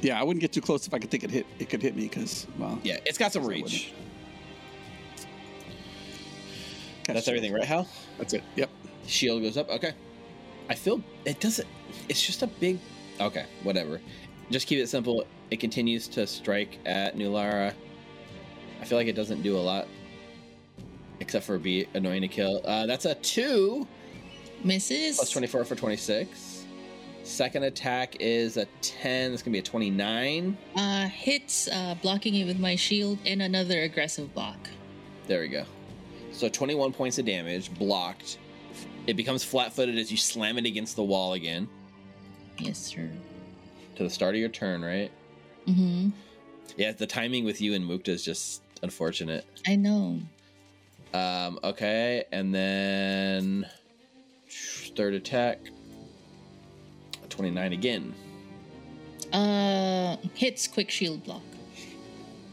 [0.00, 1.46] yeah, I wouldn't get too close if I could think it hit.
[1.58, 3.92] It could hit me because well, Yeah, it's got some reach.
[7.04, 7.30] catch That's it.
[7.30, 7.88] everything, right, Hal?
[8.18, 8.42] That's it.
[8.56, 8.70] Yep.
[9.06, 9.68] Shield goes up.
[9.70, 9.92] Okay.
[10.68, 11.68] I feel it doesn't.
[12.08, 12.78] It's just a big.
[13.20, 14.00] Okay, whatever.
[14.50, 15.24] Just keep it simple.
[15.50, 17.72] It continues to strike at Nulara.
[18.80, 19.86] I feel like it doesn't do a lot,
[21.20, 22.60] except for be annoying to kill.
[22.64, 23.86] Uh, that's a two
[24.62, 25.16] Misses.
[25.16, 26.53] plus twenty four for twenty six.
[27.24, 29.32] Second attack is a ten.
[29.32, 30.56] It's gonna be a twenty nine.
[30.76, 34.58] Uh, hits, uh, blocking it with my shield, and another aggressive block.
[35.26, 35.64] There we go.
[36.32, 38.38] So 21 points of damage, blocked.
[39.06, 41.68] It becomes flat footed as you slam it against the wall again.
[42.58, 43.08] Yes, sir.
[43.96, 45.10] To the start of your turn, right?
[45.66, 46.10] Mm-hmm.
[46.76, 49.46] Yeah, the timing with you and Mukta is just unfortunate.
[49.66, 50.20] I know.
[51.14, 53.66] Um, okay, and then
[54.96, 55.60] third attack.
[57.34, 58.14] 29 again.
[59.32, 61.42] Uh, hits quick shield block.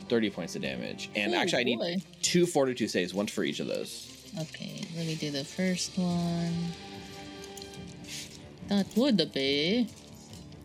[0.09, 1.09] 30 points of damage.
[1.15, 1.95] And Ooh, actually, I need boy.
[2.21, 4.07] two fortitude saves, one for each of those.
[4.39, 6.53] Okay, let me do the first one.
[8.69, 9.87] That would be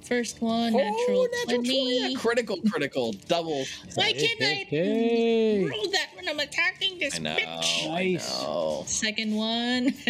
[0.02, 2.12] first one natural, 20.
[2.12, 3.64] Yeah, critical, critical, double.
[3.96, 5.64] Why can't I Hey.
[5.64, 7.36] roll that when I'm attacking this I know.
[7.36, 7.90] bitch?
[7.90, 8.84] I know.
[8.86, 9.92] Second one.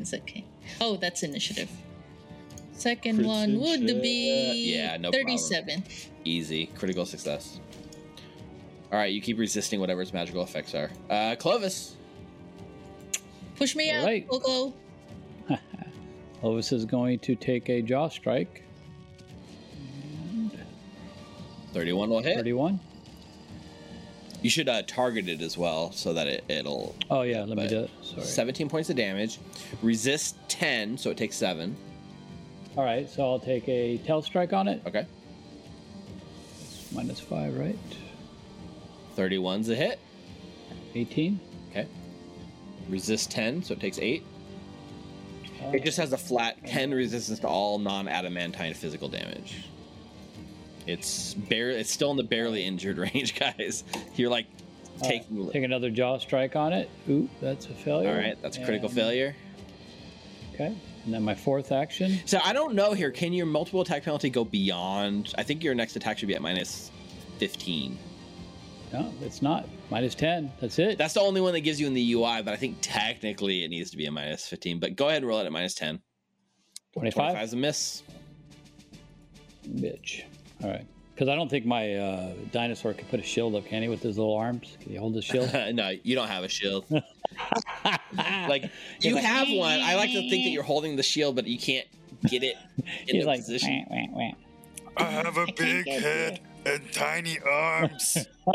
[0.00, 0.44] it's okay.
[0.80, 1.68] Oh, that's initiative.
[2.80, 4.00] Second one would Precision.
[4.00, 5.26] be Yeah, no problem.
[5.36, 5.84] 37.
[6.24, 6.66] Easy.
[6.66, 7.60] Critical success.
[8.90, 10.90] All right, you keep resisting whatever its magical effects are.
[11.10, 11.96] Uh, Clovis.
[13.56, 14.26] Push me out, Alright.
[14.26, 14.72] Coco.
[16.40, 18.64] Clovis is going to take a jaw strike.
[21.74, 22.34] 31 will hit.
[22.36, 22.80] 31.
[24.40, 26.96] You should uh, target it as well so that it, it'll.
[27.10, 27.90] Oh, yeah, let me do it.
[28.00, 28.22] Sorry.
[28.22, 29.38] 17 points of damage.
[29.82, 31.76] Resist 10, so it takes 7.
[32.76, 34.82] All right, so I'll take a tail strike on it.
[34.86, 35.06] Okay.
[36.92, 37.78] Minus 5, right?
[39.16, 39.98] 31's a hit.
[40.94, 41.40] 18.
[41.70, 41.86] Okay.
[42.88, 44.24] Resist 10, so it takes 8.
[45.62, 49.64] Uh, It just has a flat 10 resistance to all non adamantine physical damage.
[50.86, 51.70] It's bare.
[51.70, 53.84] It's still in the barely injured range, guys.
[54.16, 54.46] You're like
[55.02, 55.50] taking.
[55.50, 56.88] take another jaw strike on it.
[57.08, 58.08] Ooh, that's a failure.
[58.10, 59.36] all right, that's a critical And- failure.
[60.54, 60.76] Okay.
[61.04, 62.20] And then my fourth action.
[62.26, 63.10] So I don't know here.
[63.10, 65.34] Can your multiple attack penalty go beyond?
[65.38, 66.90] I think your next attack should be at minus
[67.38, 67.98] 15.
[68.92, 69.68] No, it's not.
[69.88, 70.52] Minus 10.
[70.60, 70.98] That's it.
[70.98, 73.68] That's the only one that gives you in the UI, but I think technically it
[73.68, 74.80] needs to be a minus 15.
[74.80, 76.00] But go ahead and roll it at minus 10.
[76.92, 77.14] 25.
[77.14, 78.02] 25 is a miss.
[79.68, 80.24] Bitch.
[80.62, 80.86] All right.
[81.20, 84.02] Because I don't think my uh, dinosaur could put a shield up, can he, with
[84.02, 84.78] his little arms?
[84.80, 85.52] Can he hold the shield?
[85.74, 86.86] no, you don't have a shield.
[88.48, 88.70] like
[89.02, 89.80] you like, have one.
[89.80, 91.86] I like to think that you're holding the shield, but you can't
[92.26, 92.84] get it in
[93.16, 93.84] He's the like, position.
[93.90, 94.30] "Wah, wah,
[94.96, 98.16] I have a big head and tiny arms.
[98.46, 98.54] wah."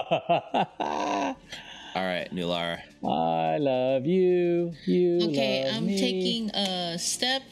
[0.79, 2.79] All right, Nulara.
[3.07, 4.73] I love you.
[4.87, 5.99] You Okay, love I'm me.
[5.99, 7.43] taking a step.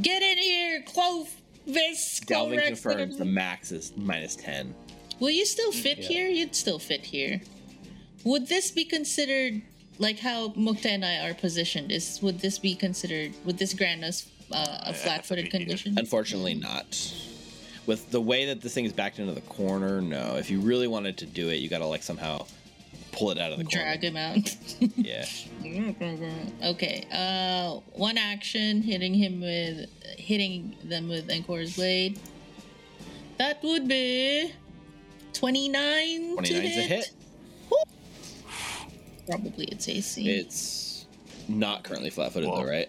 [0.00, 1.36] Get in here, Clovis.
[1.66, 4.74] Delving Clorex, confirms the max is minus 10.
[5.20, 6.08] Will you still fit Yeah.
[6.08, 6.28] here?
[6.28, 7.40] You'd still fit here.
[8.24, 9.62] Would this be considered
[9.98, 11.92] like how Mukta and I are positioned?
[11.92, 13.32] Is would this be considered?
[13.44, 15.60] Would this grant us uh, a flat-footed be here.
[15.60, 15.94] condition?
[15.98, 16.86] Unfortunately, not.
[17.86, 20.36] With the way that this thing is backed into the corner, no.
[20.36, 22.46] If you really wanted to do it, you gotta like somehow
[23.12, 24.56] pull it out of the Drag him out.
[24.96, 25.26] Yeah.
[26.64, 27.06] okay.
[27.12, 32.18] Uh, one action, hitting him with, hitting them with Encore's blade.
[33.38, 34.52] That would be
[35.32, 36.36] twenty-nine.
[36.36, 36.88] 29's to a hit.
[36.88, 37.14] hit.
[39.28, 40.28] Probably it's AC.
[40.28, 41.06] It's
[41.48, 42.88] not currently flat-footed though, right?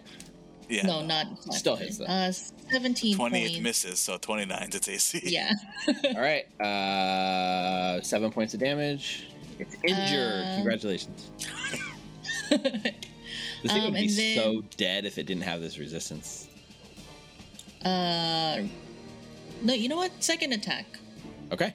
[0.68, 0.86] Yeah.
[0.86, 2.06] no, not Still hits, though.
[2.06, 3.56] Uh, seventeen 20 points.
[3.56, 5.20] it misses, so 29 it's AC.
[5.24, 5.52] Yeah.
[6.04, 6.44] All right.
[6.60, 9.26] Uh, seven points of damage.
[9.58, 10.44] It's injured.
[10.46, 11.30] Uh, Congratulations.
[13.62, 16.48] This thing Um, would be then- so dead if it didn't have this resistance.
[17.84, 18.62] uh,
[19.62, 20.12] no, you know what?
[20.22, 20.84] Second attack.
[21.50, 21.72] Okay.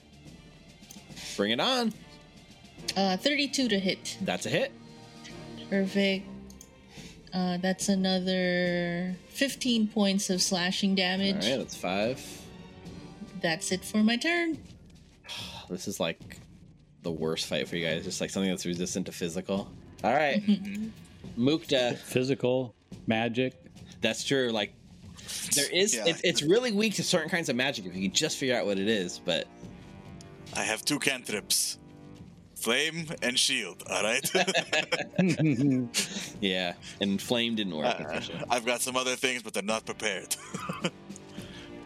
[1.36, 1.92] Bring it on.
[2.96, 4.18] Uh, thirty-two to hit.
[4.22, 4.72] That's a hit.
[5.70, 6.28] Perfect.
[7.34, 11.36] Uh, that's another fifteen points of slashing damage.
[11.48, 12.22] right, that's five.
[13.42, 14.60] That's it for my turn.
[15.70, 16.38] This is like
[17.04, 18.04] the worst fight for you guys.
[18.04, 19.70] Just like something that's resistant to physical.
[20.04, 20.42] All right.
[21.38, 21.98] Mukta.
[21.98, 22.76] Physical,
[23.08, 23.54] magic.
[24.02, 24.50] That's true.
[24.50, 24.74] Like
[25.56, 25.96] there is.
[25.96, 26.06] Yeah.
[26.08, 28.66] It's, it's really weak to certain kinds of magic if you can just figure out
[28.66, 29.20] what it is.
[29.20, 29.48] But
[30.56, 31.78] I have two cantrips
[32.60, 34.30] flame and shield, alright?
[36.42, 37.86] yeah, and flame didn't work.
[37.86, 38.48] Uh, unfortunately.
[38.50, 40.36] I've got some other things, but they're not prepared.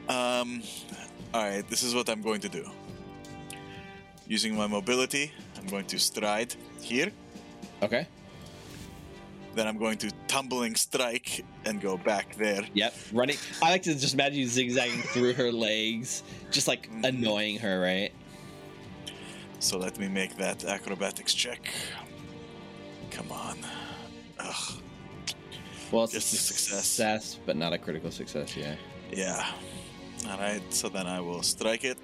[0.10, 0.64] um,
[1.34, 2.70] alright, this is what I'm going to do.
[4.28, 7.12] Using my mobility, I'm going to stride here.
[7.82, 8.08] Okay.
[9.56, 12.66] Then I'm going to tumbling strike and go back there.
[12.74, 12.96] Yep.
[13.12, 13.38] Running.
[13.62, 17.06] I like to just imagine you zigzagging through her legs, just like mm-hmm.
[17.06, 18.12] annoying her, right?
[19.60, 21.70] So let me make that acrobatics check.
[23.12, 23.58] Come on.
[24.40, 24.82] Ugh.
[25.92, 26.86] Well, it's Just a success.
[26.86, 28.58] success, but not a critical success.
[28.58, 28.76] Yeah.
[29.12, 29.46] Yeah.
[30.26, 32.00] Alright, so then I will strike it.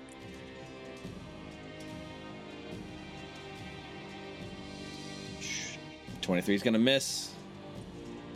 [6.30, 7.32] Twenty-three is gonna miss.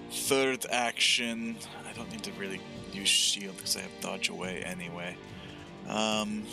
[0.10, 1.56] Third action.
[1.88, 2.60] I don't need to really
[2.92, 5.16] use shield because I have dodge away anyway.
[5.88, 6.44] Um,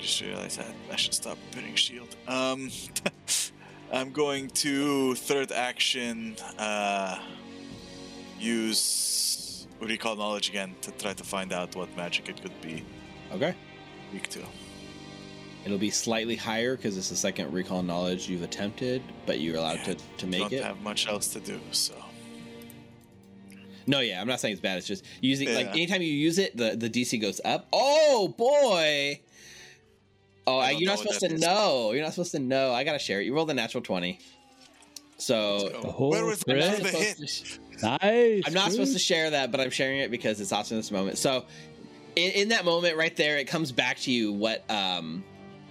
[0.00, 2.16] just realized that I should stop putting shield.
[2.26, 2.72] Um,
[3.92, 6.34] I'm going to third action.
[6.58, 7.16] Uh,
[8.40, 12.84] use recall knowledge again to try to find out what magic it could be
[13.32, 13.54] Okay.
[14.12, 14.40] weak to.
[15.66, 19.78] It'll be slightly higher because it's the second recall knowledge you've attempted, but you're allowed
[19.78, 20.50] Yeah, to, to make it.
[20.50, 20.64] Don't it.
[20.64, 21.94] have much else to do, so
[23.86, 24.78] No, yeah, I'm not saying it's bad.
[24.78, 27.66] It's just using like anytime you use it, the, the DC goes up.
[27.72, 29.20] Oh boy!
[30.46, 31.40] Oh, I I you're not supposed to is.
[31.40, 31.90] know.
[31.92, 32.72] You're not supposed to know.
[32.72, 33.24] I gotta share it.
[33.24, 34.20] You rolled a natural twenty.
[35.18, 37.28] So Oh, where was I'm the supposed hit?
[37.28, 38.42] sh- Nice.
[38.46, 40.90] I'm not supposed to share that, but I'm sharing it because it's awesome in this
[40.90, 41.18] moment.
[41.18, 41.44] So,
[42.16, 45.22] in, in that moment right there, it comes back to you what um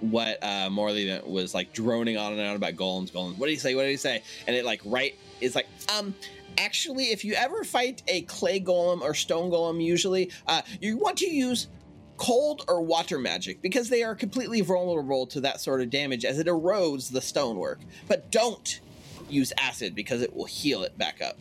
[0.01, 3.37] what uh Morley was like droning on and on about golems, golems.
[3.37, 3.75] What did he say?
[3.75, 4.23] What did he say?
[4.47, 5.67] And it like right is like
[5.97, 6.13] um
[6.57, 11.17] actually if you ever fight a clay golem or stone golem usually uh you want
[11.17, 11.67] to use
[12.17, 16.39] cold or water magic because they are completely vulnerable to that sort of damage as
[16.39, 17.79] it erodes the stonework.
[18.07, 18.79] But don't
[19.29, 21.37] use acid because it will heal it back up.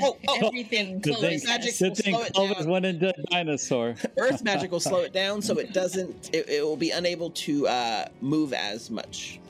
[0.00, 1.78] Oh, oh, Everything Good thing, magic has.
[1.78, 2.68] good will thing slow it Clovis down.
[2.68, 3.94] went into dinosaur.
[4.16, 6.30] Earth magic will slow it down so it doesn't.
[6.32, 9.40] It, it will be unable to uh, move as much.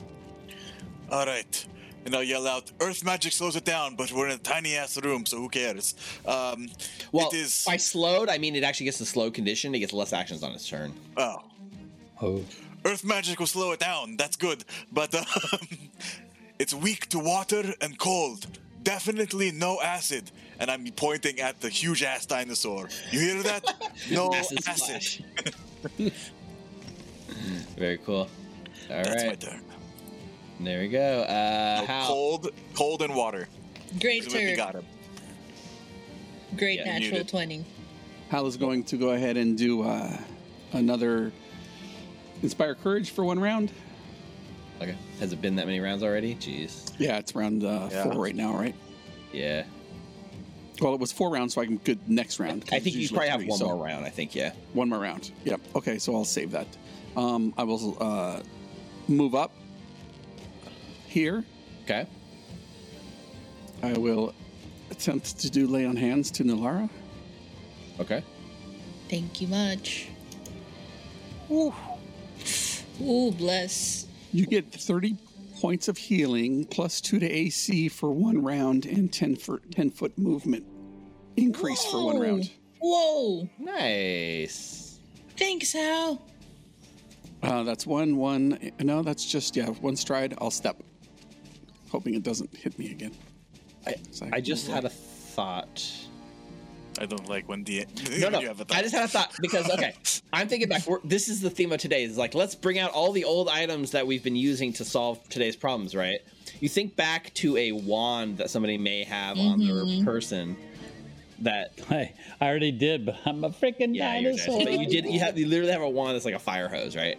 [1.11, 1.65] All right.
[2.05, 5.01] And I'll yell out, Earth magic slows it down, but we're in a tiny ass
[5.01, 5.95] room, so who cares?
[6.25, 6.67] Um,
[7.13, 7.63] Well, it is.
[7.65, 9.73] by slowed, I mean it actually gets the slow condition.
[9.73, 10.91] It gets less actions on its turn.
[11.15, 11.37] Oh,
[12.21, 12.43] Oh,
[12.83, 14.17] Earth magic will slow it down.
[14.17, 14.65] That's good.
[14.91, 15.15] But
[15.53, 15.67] um,
[16.59, 18.47] it's weak to water and cold.
[18.83, 20.29] Definitely no acid.
[20.59, 22.89] And I'm pointing at the huge ass dinosaur.
[23.11, 23.63] You hear that?
[24.11, 25.25] No Acid acid.
[27.77, 28.27] Very cool.
[28.89, 29.61] All That's my turn.
[30.59, 31.23] there we go.
[31.23, 32.07] Uh, No, Hal.
[32.07, 33.47] cold, cold and water.
[33.99, 34.55] Great Is turn.
[34.55, 34.85] got him.
[36.57, 37.27] Great Yeah, natural muted.
[37.29, 37.65] 20.
[38.29, 40.17] Hal is going to go ahead and do uh,
[40.73, 41.31] another
[42.41, 43.71] inspire courage for one round.
[44.81, 44.95] Okay.
[45.19, 46.35] Has it been that many rounds already?
[46.35, 46.91] Jeez.
[46.97, 48.03] Yeah, it's round uh, Yeah.
[48.03, 48.75] four right now, right?
[49.31, 49.63] Yeah.
[50.81, 52.63] Well, it was four rounds, so I can good next round.
[52.63, 54.05] 'cause I it's think you usually probably have three, one so- more round.
[54.05, 54.35] I think.
[54.35, 54.53] Yeah.
[54.73, 55.31] One more round.
[55.45, 55.61] Yep.
[55.75, 56.67] Okay, so I'll save that.
[57.15, 58.41] Um, I will uh,
[59.07, 59.51] move up
[61.07, 61.45] here.
[61.83, 62.07] Okay.
[63.83, 64.33] I will
[64.91, 66.89] attempt to do lay on hands to Nulara.
[67.99, 68.23] Okay.
[69.09, 70.07] Thank you much.
[71.51, 71.73] Ooh.
[73.01, 74.07] Ooh, bless.
[74.33, 75.15] You get 30
[75.61, 80.17] points of healing plus two to AC for one round and 10 for 10 foot
[80.17, 80.65] movement
[81.37, 82.51] increase for one round.
[82.79, 83.47] Whoa.
[83.59, 84.99] Nice.
[85.37, 86.21] Thanks, Hal.
[87.41, 88.71] Uh, that's one, one.
[88.79, 90.33] No, that's just, yeah, one stride.
[90.39, 90.81] I'll step.
[91.91, 93.13] Hoping it doesn't hit me again.
[93.85, 95.83] I, So I just had a thought.
[96.99, 97.85] I don't like when the
[98.19, 98.39] No, no.
[98.39, 99.95] you have a I just had a thought because okay,
[100.33, 100.85] I'm thinking back.
[100.87, 102.03] We're, this is the theme of today.
[102.03, 105.27] Is like let's bring out all the old items that we've been using to solve
[105.29, 105.95] today's problems.
[105.95, 106.19] Right?
[106.59, 110.05] You think back to a wand that somebody may have on their mm-hmm.
[110.05, 110.57] person.
[111.39, 114.59] That I, I already did, but I'm a freaking yeah, you're dinosaur.
[114.59, 114.65] nice.
[114.65, 115.05] but you did.
[115.05, 117.17] You have you literally have a wand that's like a fire hose, right?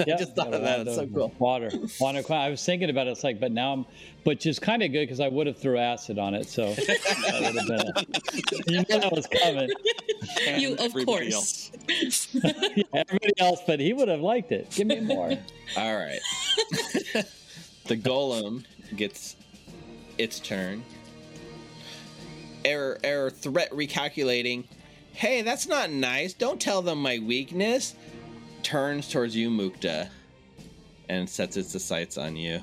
[0.06, 0.80] Yep, just thought of that.
[0.86, 1.32] It's so cool.
[1.38, 1.70] Water,
[2.00, 2.22] water.
[2.32, 3.10] I was thinking about it.
[3.10, 3.86] It's like, but now I'm,
[4.24, 7.40] which is kind of good because I would have threw acid on it, so that
[7.40, 8.64] would have been.
[8.66, 9.68] You know that was coming.
[10.46, 11.32] And You, of course.
[11.34, 11.70] else.
[12.42, 14.70] Yeah, everybody else, but he would have liked it.
[14.70, 15.32] Give me more.
[15.76, 16.20] All right.
[17.86, 18.64] the golem
[18.96, 19.36] gets
[20.18, 20.82] its turn.
[22.64, 24.64] Error, error, threat recalculating.
[25.12, 26.32] Hey, that's not nice.
[26.32, 27.94] Don't tell them my weakness.
[28.62, 30.08] Turns towards you, Mukta,
[31.08, 32.62] and sets its sights on you.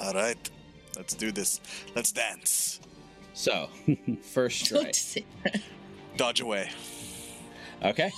[0.00, 0.50] All right,
[0.96, 1.60] let's do this.
[1.94, 2.80] Let's dance.
[3.34, 3.68] So,
[4.22, 5.24] first Don't strike.
[6.16, 6.70] Dodge away.
[7.82, 8.10] Okay.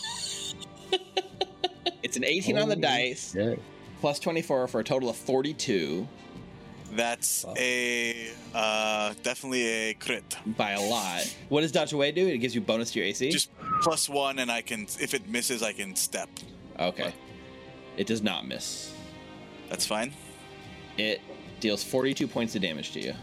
[2.02, 3.54] it's an 18 on the dice, Yeah.
[4.00, 6.06] plus 24 for a total of 42
[6.92, 10.36] That's a uh, definitely a crit.
[10.46, 11.34] by a lot.
[11.48, 12.26] What does dodge away do?
[12.28, 13.30] It gives you bonus to your AC?
[13.30, 13.50] Just
[13.82, 16.28] plus one, and I can if it misses, I can step.
[16.78, 17.12] Okay.
[17.96, 18.92] It does not miss.
[19.70, 20.12] That's fine.
[20.98, 21.20] It
[21.60, 23.14] deals 42 points of damage to you.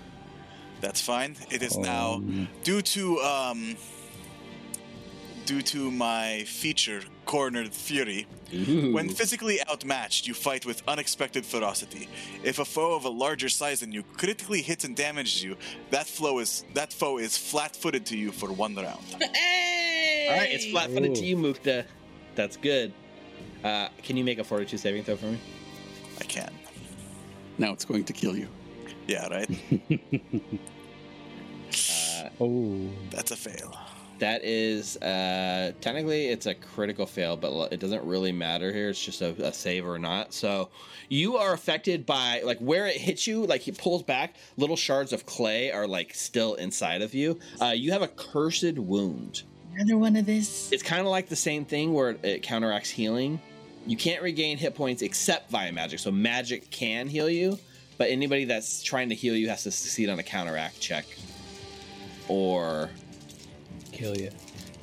[0.82, 1.36] That's fine.
[1.52, 3.78] It is now Um, due to um
[5.46, 8.26] due to my feature cornered fury.
[8.94, 12.08] When physically outmatched, you fight with unexpected ferocity.
[12.44, 15.58] If a foe of a larger size than you critically hits and damages you,
[15.90, 19.04] that flow is that foe is flat-footed to you for one round.
[19.34, 20.28] Hey!
[20.30, 21.86] All right, it's flat-footed to you, Mukta.
[22.36, 22.94] That's good.
[23.64, 25.40] Uh, can you make a 42 saving throw for me?
[26.20, 26.52] I can.
[27.58, 28.48] Now it's going to kill you.
[29.08, 29.50] Yeah, right.
[32.20, 33.76] Uh, Oh, That's a fail.
[34.20, 38.90] That is uh technically it's a critical fail, but it doesn't really matter here.
[38.90, 40.34] It's just a, a save or not.
[40.34, 40.70] So
[41.10, 43.46] you are affected by like where it hits you.
[43.46, 47.40] Like he pulls back, little shards of clay are like still inside of you.
[47.60, 49.44] Uh, you have a cursed wound.
[49.74, 50.72] Another one of this.
[50.72, 53.42] It's kind of like the same thing where it counteracts healing.
[53.86, 56.00] You can't regain hit points except via magic.
[56.00, 57.60] So magic can heal you,
[57.98, 61.06] but anybody that's trying to heal you has to succeed on a counteract check,
[62.28, 62.90] or
[63.92, 64.30] kill you.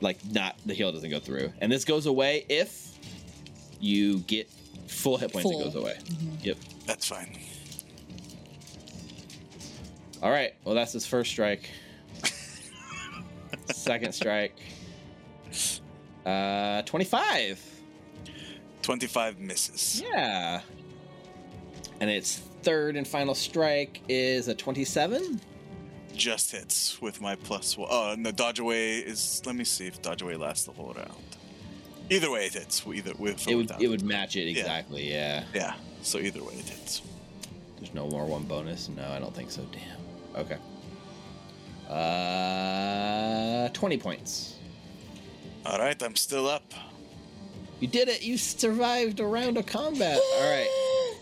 [0.00, 1.52] like not the heal doesn't go through.
[1.60, 2.98] And this goes away if
[3.80, 4.50] you get
[4.86, 5.50] full hit points.
[5.50, 5.60] Full.
[5.60, 5.98] It goes away.
[6.42, 6.58] Yep.
[6.86, 7.38] That's fine.
[10.22, 10.52] All right.
[10.64, 11.70] Well, that's his first strike.
[13.72, 14.54] Second strike.
[16.26, 17.64] Uh, twenty-five.
[18.82, 20.02] 25 misses.
[20.02, 20.60] Yeah.
[22.00, 25.40] And its third and final strike is a twenty-seven.
[26.14, 27.88] Just hits with my plus one.
[27.90, 29.42] Oh, no, dodge away is.
[29.44, 31.12] Let me see if dodge away lasts the whole round.
[32.08, 32.82] Either way, it hits.
[32.86, 33.82] Either with It would without.
[33.82, 35.08] it would match it exactly.
[35.10, 35.44] Yeah.
[35.54, 37.02] Yeah, so either way, it hits.
[37.78, 38.88] There's no more one bonus.
[38.88, 39.64] No, I don't think so.
[39.70, 40.42] Damn.
[40.44, 40.58] Okay.
[41.88, 44.54] Uh, twenty points.
[45.66, 46.72] All right, I'm still up.
[47.80, 48.22] You did it.
[48.22, 50.20] You survived a round of combat.
[50.36, 50.68] All right,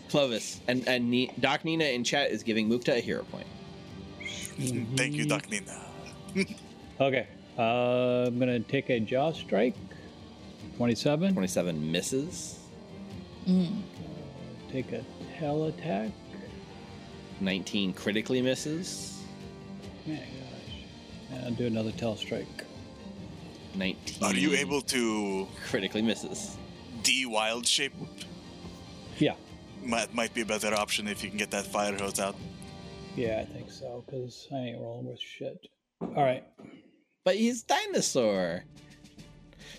[0.09, 3.47] Clovis and and Ni- Doc Nina in chat is giving Mukta a hero point.
[4.97, 5.81] Thank you, Doc Nina.
[7.01, 7.27] Okay,
[7.57, 9.73] uh, I'm gonna take a jaw strike.
[10.75, 11.31] Twenty-seven.
[11.31, 12.59] Twenty-seven misses.
[13.47, 13.83] Mm.
[14.69, 15.01] Take a
[15.39, 16.11] tail attack.
[17.39, 19.21] Nineteen critically misses.
[20.05, 20.75] Man, gosh.
[21.31, 22.65] And I'll do another tail strike.
[23.75, 24.23] Nineteen.
[24.23, 26.57] Are you able to critically misses?
[27.03, 27.93] D wild shape?
[29.17, 29.35] Yeah.
[29.83, 32.35] Might, might be a better option if you can get that fire hose out.
[33.15, 35.67] Yeah, I think so, because I ain't rolling with shit.
[36.01, 36.43] All right.
[37.23, 38.63] But he's dinosaur.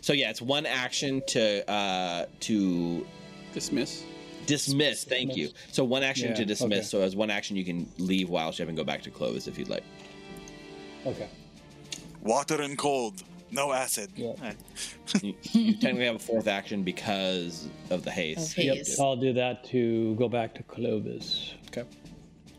[0.02, 3.06] So yeah, it's one action to uh to
[3.52, 4.04] Dismiss.
[4.46, 5.04] dismiss.
[5.04, 5.50] Thank you.
[5.72, 6.78] So one action Yeah, to dismiss.
[6.78, 6.82] okay.
[6.86, 9.58] So as one action, you can leave Wild Shape and go back to Clovis if
[9.58, 9.82] you'd like.
[11.04, 11.28] Okay.
[12.22, 14.10] Water and cold, no acid.
[14.16, 14.32] Yeah.
[14.42, 14.52] Eh,
[15.22, 18.56] you, you technically have a fourth action because of the haste.
[18.58, 18.86] Of Yep.
[19.00, 21.54] I'll do that to go back to Clovis.
[21.68, 21.84] Okay.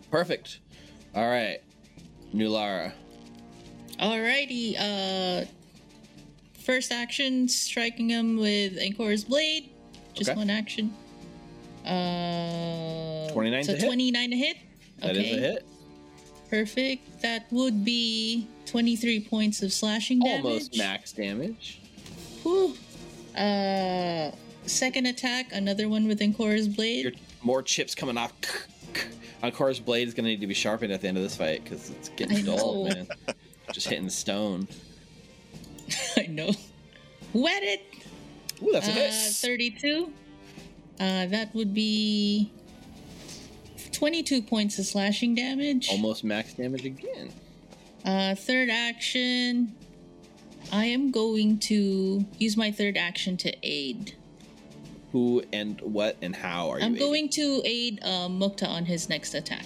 [0.09, 0.59] Perfect.
[1.15, 1.59] All right.
[2.34, 2.93] Nulara.
[3.99, 4.76] Alrighty.
[4.80, 5.45] Uh,
[6.65, 9.69] first action, striking him with Ankor's blade.
[10.13, 10.38] Just Okay.
[10.38, 10.93] one action.
[11.85, 13.85] Uh, 29 so to hit.
[13.85, 14.57] 29 to hit.
[14.99, 15.38] That is okay.
[15.38, 15.65] a hit.
[16.52, 17.22] Perfect.
[17.22, 20.44] That would be 23 points of slashing damage.
[20.45, 21.82] Almost max damage.
[22.44, 22.76] Whew.
[23.36, 24.32] Uh,
[24.65, 27.03] second attack, another one with Ankor's blade.
[27.03, 28.34] Your more chips coming off.
[29.44, 31.64] Encore's blade is going to need to be sharpened at the end of this fight
[31.64, 32.94] because it's getting I dull, know.
[32.94, 33.07] man.
[33.72, 34.68] Just hitting stone.
[36.18, 36.52] I know.
[37.34, 37.82] Wet it.
[38.61, 39.14] Ooh, that's a Uh, hit.
[39.14, 40.11] 32.
[40.99, 42.52] Uh, that would be
[43.91, 45.89] 22 points of slashing damage.
[45.89, 47.31] Almost max damage again.
[48.05, 49.76] Uh, third action.
[50.72, 54.15] I am going to use my third action to aid.
[55.11, 56.85] Who and what and how are you?
[56.85, 59.65] I'm going to aid uh, Mukta on his next attack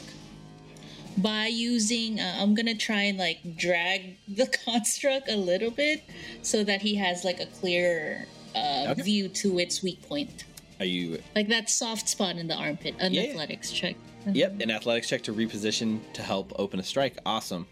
[1.18, 2.20] by using.
[2.20, 6.04] Uh, I'm gonna try and like drag the construct a little bit
[6.42, 8.26] so that he has like a clear
[8.56, 9.02] uh, Okay.
[9.04, 10.46] view to its weak point,
[10.80, 11.22] Are you?
[11.36, 12.96] like that soft spot in the armpit.
[13.00, 13.30] An Yeah, yeah.
[13.32, 13.96] athletics check.
[14.28, 14.60] Yep.
[14.62, 17.20] An athletics check to reposition to help open a strike.
[17.28, 17.68] Awesome.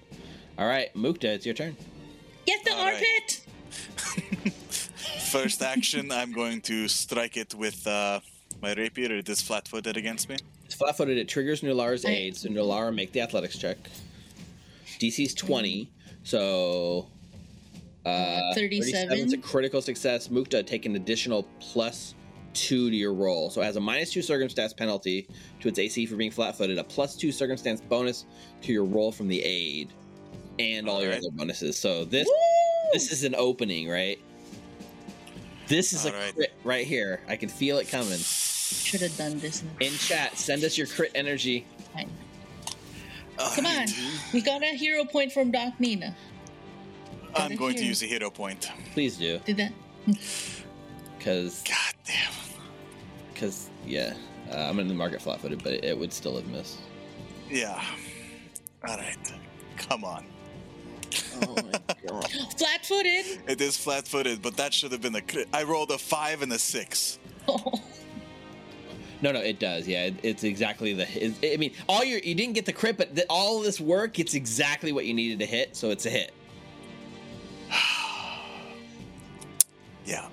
[0.59, 1.75] All right, Mukta, it's your turn.
[2.45, 2.93] Get the All right.
[2.93, 4.53] armpit.
[5.31, 8.19] First action, I'm going to strike it with uh,
[8.61, 9.11] my rapier.
[9.13, 10.37] It is flat-footed against me.
[10.65, 11.17] It's flat-footed.
[11.17, 13.77] It triggers Nulara's I- aid, so Nulara make the athletics check.
[14.99, 15.89] DC's twenty,
[16.23, 17.07] so
[18.05, 19.17] uh, 37.
[19.17, 20.27] is a critical success.
[20.27, 22.13] Mukta take an additional plus
[22.53, 25.27] two to your roll, so it has a minus two circumstance penalty
[25.61, 28.25] to its AC for being flat-footed, a plus two circumstance bonus
[28.61, 29.89] to your roll from the aid,
[30.59, 31.23] and all your Alright.
[31.25, 31.77] other bonuses.
[31.77, 32.29] So this
[32.93, 34.19] this is an opening, right?
[35.67, 36.35] This is a Alright.
[36.35, 37.21] crit right here.
[37.27, 38.17] I can feel it coming.
[38.19, 39.63] Should have done this.
[39.79, 41.65] In chat, send us your crit energy.
[41.93, 42.09] Fine.
[43.39, 43.87] Uh, Come on,
[44.33, 46.15] we got a hero point from Doc Nina.
[47.35, 48.69] I'm going to use a hero point.
[48.93, 49.73] Please do, Did that?
[51.23, 52.33] Because God damn.
[53.33, 54.13] Because yeah,
[54.51, 56.79] uh, I'm in the market flat-footed, but it, would still have missed.
[57.49, 57.81] Yeah.
[58.85, 59.15] All right.
[59.77, 60.25] Come on.
[61.41, 61.55] Oh
[62.57, 63.39] flat footed.
[63.47, 65.21] It is flat footed, but that should have been the.
[65.21, 65.47] Crit.
[65.53, 67.19] I rolled a five and a six.
[67.47, 67.81] Oh.
[69.21, 69.87] No, no, it does.
[69.87, 71.07] Yeah, it, it's exactly the.
[71.25, 74.19] It, I mean, all your you didn't get the crit, but the, all this work,
[74.19, 76.33] it's exactly what you needed to hit, so it's a hit.
[80.05, 80.27] yeah,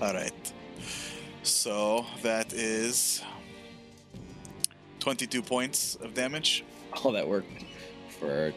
[0.00, 0.52] all right.
[1.42, 3.22] So that is
[5.00, 6.64] 22 points of damage.
[7.04, 7.64] All that worked
[8.20, 8.52] for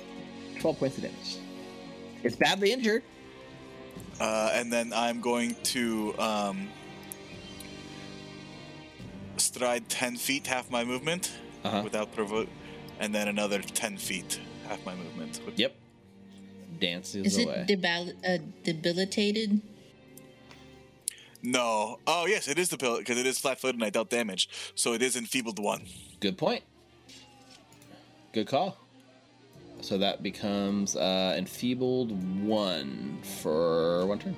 [0.60, 1.38] 12 points of damage.
[2.24, 3.03] It's badly injured.
[4.20, 6.68] Uh, and then I'm going to um,
[9.38, 11.32] stride 10 feet, half my movement,
[11.64, 11.82] Uh-huh.
[11.84, 12.49] without provoke,
[12.99, 15.40] and then another 10 feet, half my movement.
[15.56, 15.76] Yep.
[16.82, 17.66] Dances Is away.
[17.66, 19.61] it debil- uh, debilitated?
[21.41, 21.99] No.
[22.06, 24.49] Oh, yes, it is the pill, because it is flat footed and I dealt damage.
[24.76, 25.84] So it is enfeebled one.
[26.20, 26.64] Good point.
[28.34, 28.78] Good call.
[29.82, 32.11] So that becomes uh, enfeebled
[32.44, 34.36] one for one turn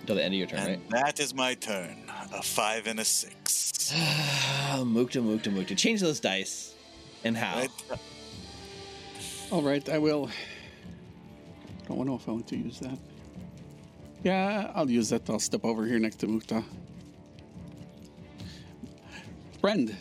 [0.00, 0.90] until the end of your turn, And right?
[1.04, 2.04] that is my turn.
[2.32, 3.92] A 5 and a 6.
[3.92, 5.76] mukta, mukta, mukta.
[5.76, 6.74] Change those dice.
[7.24, 7.58] And how?
[7.58, 7.70] Right?
[9.50, 10.30] All right, I will.
[11.88, 12.96] Don't know if I want to use that.
[14.22, 15.28] Yeah, I'll use that.
[15.30, 16.62] I'll step over here next to Mukta.
[19.60, 19.96] Friend,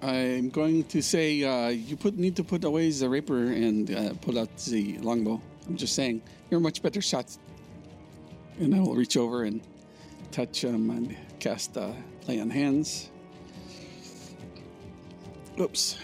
[0.00, 4.14] I'm going to say uh, you put need to put away the rapier and uh,
[4.20, 5.40] pull out the longbow.
[5.68, 7.36] I'm just saying you're a much better shot.
[8.60, 9.60] And I will reach over and
[10.30, 11.92] touch him and cast uh,
[12.28, 13.10] lay on hands.
[15.58, 15.98] Oops,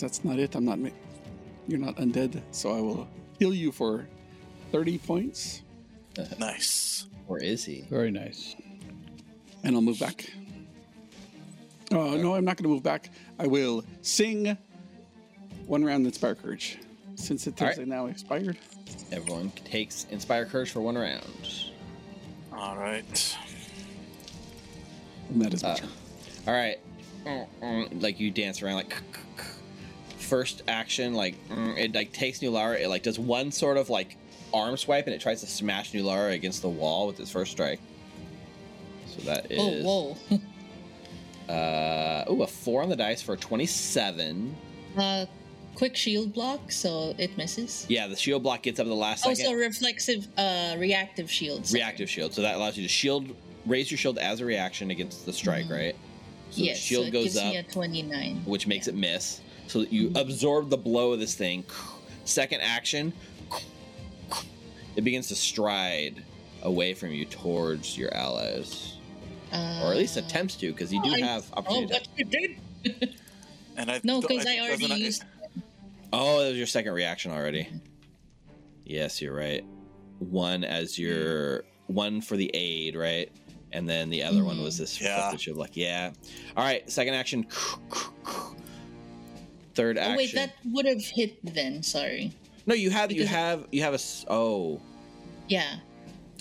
[0.00, 0.54] that's not it.
[0.54, 0.78] I'm not.
[1.68, 3.08] You're not undead, so I will
[3.38, 4.06] heal you for
[4.72, 5.62] 30 points,
[6.38, 7.06] Nice.
[7.28, 7.82] Or is he?
[7.90, 8.54] Very nice.
[9.64, 10.26] and I'll move back.
[11.90, 13.10] Oh, no, I'm not going to move back.
[13.38, 14.56] I will sing
[15.66, 16.78] one round Inspire Courage.
[17.14, 17.86] Since it All has right.
[17.86, 18.56] now expired.
[19.12, 21.22] Everyone takes Inspire Courage for one round.
[22.52, 23.36] All right.
[25.30, 25.88] And that is my Uh, turn.
[26.46, 26.78] all right.
[28.02, 28.94] Like you dance around like
[30.18, 34.16] first action like mm, it like takes Nulara it like does one sort of like
[34.54, 37.80] arm swipe and it tries to smash Nulara against the wall with its first strike.
[39.06, 40.38] So that is Oh, whoa.
[41.52, 44.54] uh ooh a 4 on the dice for 27.
[44.96, 45.26] uh,
[45.74, 47.86] quick shield block, so it misses.
[47.88, 49.44] Yeah, the shield block gets up at the last second.
[49.46, 51.66] Also, reflexive, uh, reactive shield.
[51.66, 51.80] sorry.
[51.80, 52.34] reactive shield.
[52.34, 53.34] So that allows you to shield
[53.66, 55.94] raise your shield as a reaction against the strike, right?
[56.50, 57.52] So yes, the shield so it goes gives up.
[57.52, 58.42] me a 29.
[58.44, 59.40] which makes it miss.
[59.68, 61.64] So that you absorb the blow of this thing.
[62.24, 63.12] Second action,
[64.96, 66.22] it begins to stride
[66.62, 68.96] away from you towards your allies,
[69.52, 71.86] Uh, or at least attempts to, because you do I- have Oh, opportunity.
[71.88, 73.14] to- what you did?
[73.76, 75.24] And I No, because I think already doesn't- used.
[76.14, 77.66] Oh, that was your second reaction already.
[78.84, 79.64] Yes, you're right.
[80.18, 83.32] One as your one for the aid, right?
[83.72, 85.14] And then the other one was this Yeah.
[85.16, 85.56] reflective shield.
[85.56, 86.12] Like, yeah.
[86.54, 87.46] All right, second action.
[89.74, 90.12] Third action.
[90.12, 91.82] Oh wait, that would have hit then.
[91.82, 92.32] Sorry.
[92.66, 93.98] No, you have you have you have a
[94.28, 94.80] oh.
[95.48, 95.76] Yeah,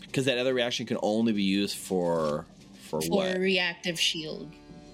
[0.02, 2.46] Because that other reaction can only be used for
[2.90, 3.38] for, for what?
[3.38, 4.52] reactive shield,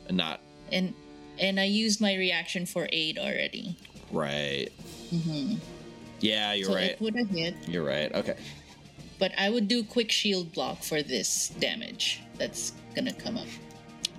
[0.08, 0.40] and not
[0.72, 0.94] and
[1.40, 3.76] and I used my reaction for aid already.
[4.12, 4.70] right.
[5.10, 5.56] hmm
[6.20, 6.92] Yeah, you're so right.
[6.92, 8.12] it would have hit, You're right.
[8.16, 8.36] Okay.
[9.20, 13.48] but I would do quick shield block for this damage that's gonna come up.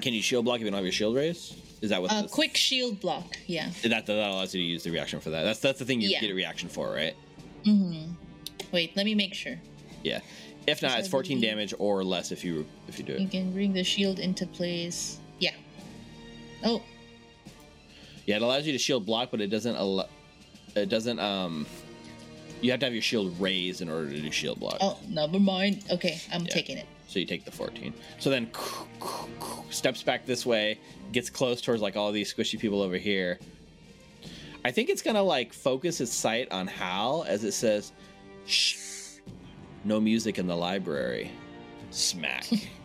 [0.00, 1.54] Can you shield block if you don't have your shield raise?
[1.80, 2.10] Is that what?
[2.12, 3.36] Uh, this- quick shield block.
[3.46, 3.70] Yeah.
[3.82, 5.42] That, that allows you to use the reaction for that.
[5.44, 6.20] That's that's the thing you Yeah.
[6.20, 7.14] get a reaction for, right?
[7.64, 8.12] Mm-hmm.
[8.72, 9.58] Wait, let me make sure.
[10.02, 10.20] Yeah.
[10.66, 13.20] If not, it's 14 damage or less if you if you do it.
[13.20, 15.18] You can bring the shield into place.
[15.38, 15.52] Yeah.
[16.64, 16.82] Oh,
[18.26, 20.08] Yeah, it allows you to shield block, but it doesn't allow.
[20.74, 21.18] It doesn't.
[21.18, 21.66] Um.
[22.60, 24.78] You have to have your shield raised in order to do shield block.
[24.80, 25.84] oh, never mind.
[25.92, 26.48] Okay, I'm Yeah.
[26.52, 26.86] taking it.
[27.08, 27.92] So you take the 14.
[28.18, 28.50] So then
[29.70, 30.78] steps back this way,
[31.12, 33.38] gets close towards like all these squishy people over here.
[34.64, 37.92] I think it's gonna like focus its sight on Hal as it says,
[38.46, 38.76] Shh,
[39.84, 41.30] no music in the library.
[41.90, 42.44] Smack.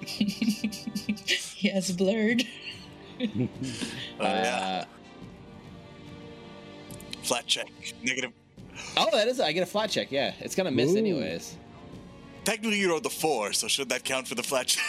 [0.00, 2.42] he has blurred.
[3.18, 3.24] Oh,
[4.20, 4.84] yeah.
[4.84, 4.84] Uh,
[7.22, 7.72] Flat check.
[8.02, 8.30] Negative.
[8.96, 9.40] oh, that is.
[9.40, 10.12] I get a flat check.
[10.12, 10.98] Yeah, it's gonna miss Ooh.
[10.98, 11.56] anyways.
[12.46, 14.74] Technically, you rolled the four, so should that count for the flat?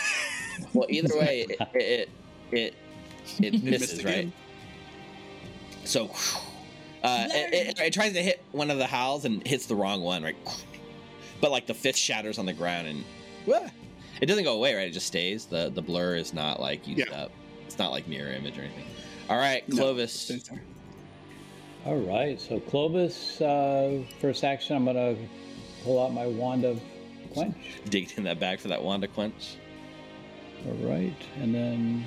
[0.74, 2.10] Well, either way, it it
[2.52, 2.74] it,
[3.40, 4.32] it, It misses, missed right?
[5.84, 6.06] So,
[7.04, 10.02] uh, it, it, it tries to hit one of the howls and hits the wrong
[10.02, 10.36] one, right?
[11.42, 13.04] But like the fifth shatters on the ground and
[13.46, 13.70] Wah!
[14.20, 14.88] it doesn't go away, right?
[14.88, 15.46] It just stays.
[15.46, 17.16] the The blur is not like used Yeah.
[17.26, 17.32] up.
[17.68, 18.86] It's not like mirror image or anything.
[19.30, 20.12] All right, Clovis.
[20.14, 20.64] stays there.
[21.86, 22.42] All right.
[22.42, 25.16] So Clovis, uh, first action, I'm gonna
[25.84, 26.82] pull out my wand of
[27.38, 27.56] quench.
[27.90, 29.58] Dig in that bag for that Wanda quench.
[30.66, 32.06] All right, and then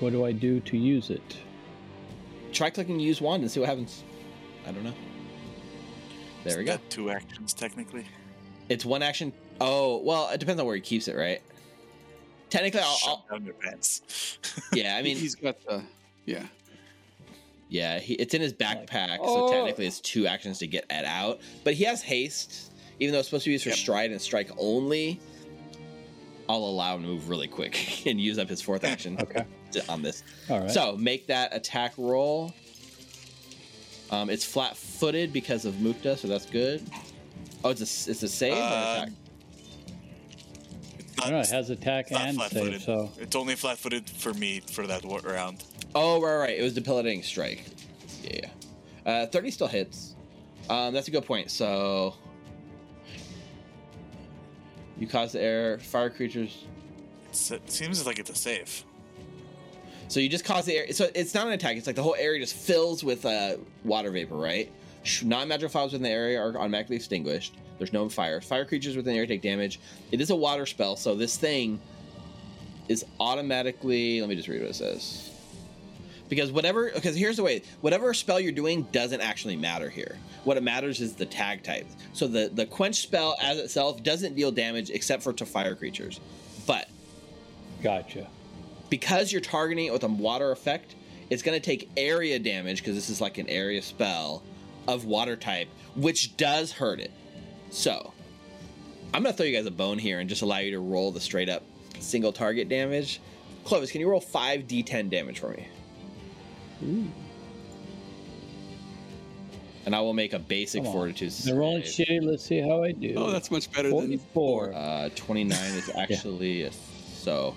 [0.00, 1.38] what do I do to use it?
[2.52, 4.04] Try clicking use wand and see what happens.
[4.66, 4.94] I don't know.
[6.44, 6.72] There we go.
[6.72, 8.06] Got two actions technically.
[8.68, 9.32] It's one action.
[9.60, 11.40] Oh, well, it depends on where he keeps it, right?
[12.50, 14.38] Technically, I'll, Shove I'll down your pants.
[14.72, 14.96] yeah.
[14.96, 15.82] I mean, he's got the
[16.24, 16.44] yeah.
[17.68, 19.48] yeah, he, it's in his backpack, oh.
[19.48, 21.40] so technically it's two actions to get it out.
[21.64, 22.71] But he has haste,
[23.02, 23.78] even though it's supposed to be used for Yep.
[23.78, 25.18] stride and strike only.
[26.48, 29.44] I'll allow him to move really quick and use up his fourth action Okay.
[29.72, 30.22] to- on this.
[30.50, 30.70] All right.
[30.70, 32.52] So make that attack roll.
[34.10, 36.82] Um, it's flat-footed because of Mukta, so that's good.
[37.64, 38.66] Oh, it's a it's a save or Uh,
[39.04, 39.08] attack.
[41.18, 44.86] I don't know, it has attack and save, so It's only flat-footed for me for
[44.86, 45.64] that round.
[45.94, 46.58] Oh, right, right.
[46.58, 47.64] It was debilitating strike.
[48.22, 48.48] Yeah.
[49.06, 50.14] Uh, 30 still hits.
[50.68, 51.50] Um, that's a good point.
[51.50, 52.14] So
[55.02, 56.64] you cause the air, fire creatures.
[57.28, 58.84] It's, it seems like it's a save.
[60.06, 60.92] So you just cause the air.
[60.92, 61.76] So it's not an attack.
[61.76, 64.70] It's like the whole area just fills with uh, water vapor, right?
[65.24, 67.56] Non magical fires within the area are automatically extinguished.
[67.78, 68.40] There's no fire.
[68.40, 69.80] Fire creatures within the area take damage.
[70.12, 71.80] It is a water spell, so this thing
[72.88, 74.20] is automatically.
[74.20, 75.31] Let me just read what it says.
[76.32, 80.16] Because whatever, because here's the way: whatever spell you're doing doesn't actually matter here.
[80.44, 81.86] What it matters is the tag type.
[82.14, 86.20] So the the quench spell as itself doesn't deal damage except for to fire creatures,
[86.66, 86.88] but
[87.82, 88.28] gotcha.
[88.88, 90.94] because you're targeting it with a water effect,
[91.28, 94.42] it's going to take area damage because this is like an area spell
[94.88, 97.10] of water type, which does hurt it.
[97.68, 98.14] So,
[99.12, 101.10] I'm going to throw you guys a bone here and just allow you to roll
[101.12, 101.62] the straight up
[101.98, 103.20] single target damage.
[103.64, 105.68] Clovis, can you roll 5d10 damage for me?
[109.84, 111.32] And I will make a basic fortitude.
[111.32, 112.06] They're rolling save.
[112.06, 112.22] shitty.
[112.22, 113.14] Let's see how I do.
[113.16, 114.72] Oh, that's much better than 44.
[114.74, 116.70] Uh, 29 is actually a,
[117.14, 117.54] so.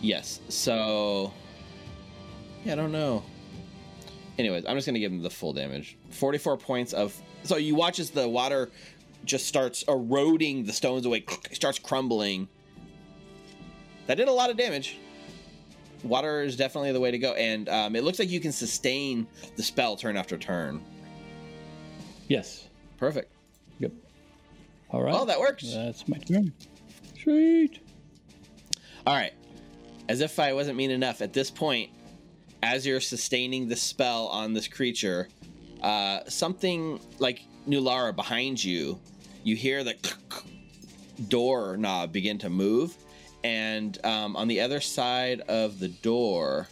[0.00, 0.40] Yes.
[0.48, 1.32] So.
[2.64, 3.24] Yeah, I don't know.
[4.38, 5.96] Anyways, I'm just gonna give him the full damage.
[6.10, 7.16] 44 points of.
[7.42, 8.70] So you watch as the water
[9.24, 12.48] just starts eroding the stones away, starts crumbling.
[14.06, 14.98] That did a lot of damage.
[16.08, 19.26] Water is definitely the way to go, and um, it looks like you can sustain
[19.56, 20.82] the spell turn after turn.
[22.28, 22.68] Yes.
[22.98, 23.32] Perfect.
[23.78, 23.92] Yep.
[24.90, 25.14] All right.
[25.14, 25.72] Oh, that works.
[25.72, 26.52] That's my turn.
[27.22, 27.80] Sweet.
[29.06, 29.32] All right.
[30.08, 31.90] As if I wasn't mean enough, at this point,
[32.62, 35.28] as you're sustaining the spell on this creature,
[35.82, 38.98] uh, something like Nulara behind you,
[39.44, 39.94] you hear the
[41.28, 42.96] door knob begin to move,
[43.46, 46.66] and um, on the other side of the door,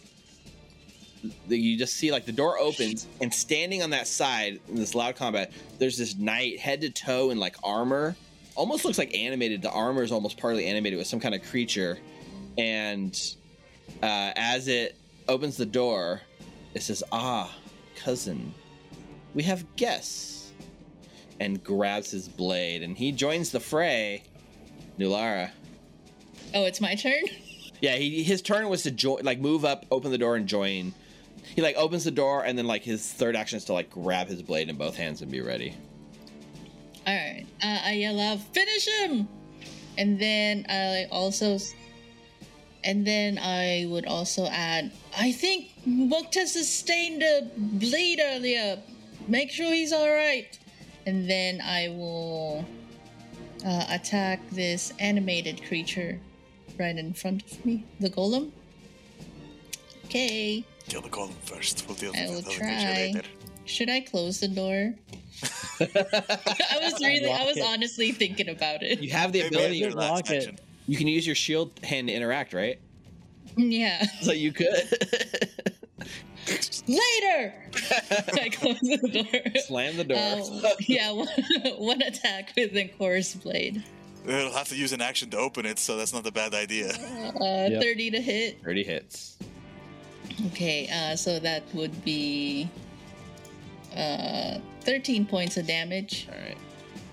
[1.47, 5.15] you just see like the door opens, and standing on that side in this loud
[5.15, 8.15] combat, there's this knight head to toe in like armor.
[8.55, 9.61] Almost looks like animated.
[9.61, 11.97] The armor is almost partly animated with some kind of creature
[12.57, 13.35] and
[14.01, 14.97] uh, as it
[15.29, 16.21] opens the door,
[16.73, 17.53] it says, "Ah,
[17.95, 18.53] cousin,
[19.33, 20.51] we have guests,"
[21.39, 24.23] and grabs his blade, and he joins the fray.
[24.99, 25.51] Nulara,
[26.55, 27.21] Oh, it's my turn?
[27.81, 30.93] yeah, he, his turn was to join, like move up, open the door, and join.
[31.53, 34.27] He like opens the door, and then like his third action is to like grab
[34.27, 35.75] his blade in both hands and be ready.
[37.05, 37.45] Alright.
[37.61, 39.27] Uh, I yell out, finish him!
[39.97, 41.59] And then I also.
[42.85, 48.79] And then I would also add, I think Mukta sustained a bleed earlier.
[49.27, 50.57] Make sure he's alright.
[51.07, 52.63] And then I will
[53.65, 56.19] uh, attack this animated creature
[56.79, 58.51] right in front of me, the golem.
[60.05, 60.63] Okay.
[60.87, 61.85] Kill the golem first.
[61.87, 62.93] We'll deal I with will the try.
[62.95, 63.21] later.
[63.65, 64.93] Should I close the door?
[65.79, 67.63] I was really, I was it.
[67.65, 69.01] honestly thinking about it.
[69.01, 69.83] You have the ability.
[69.83, 70.37] after the last lock it.
[70.43, 70.59] action.
[70.87, 72.79] You can use your shield hand to interact, right?
[73.57, 74.05] Yeah.
[74.21, 74.67] So you could
[76.87, 77.53] Later.
[78.33, 79.61] I close the door.
[79.65, 80.17] slam the door.
[80.17, 81.27] Uh, yeah, one,
[81.77, 83.83] one attack with the course blade.
[84.25, 86.89] We'll have to use an action to open it, so that's not a bad idea.
[87.35, 87.81] Uh, Yep.
[87.81, 88.63] 30 to hit.
[88.63, 89.37] 30 hits.
[90.47, 92.67] Okay, uh, so that would be
[93.95, 96.27] uh, 13 points of damage.
[96.31, 96.57] All right.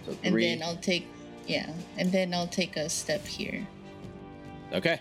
[0.06, 1.06] So And then I'll take,
[1.47, 3.66] yeah, and then I'll take a step here.
[4.72, 5.01] Okay.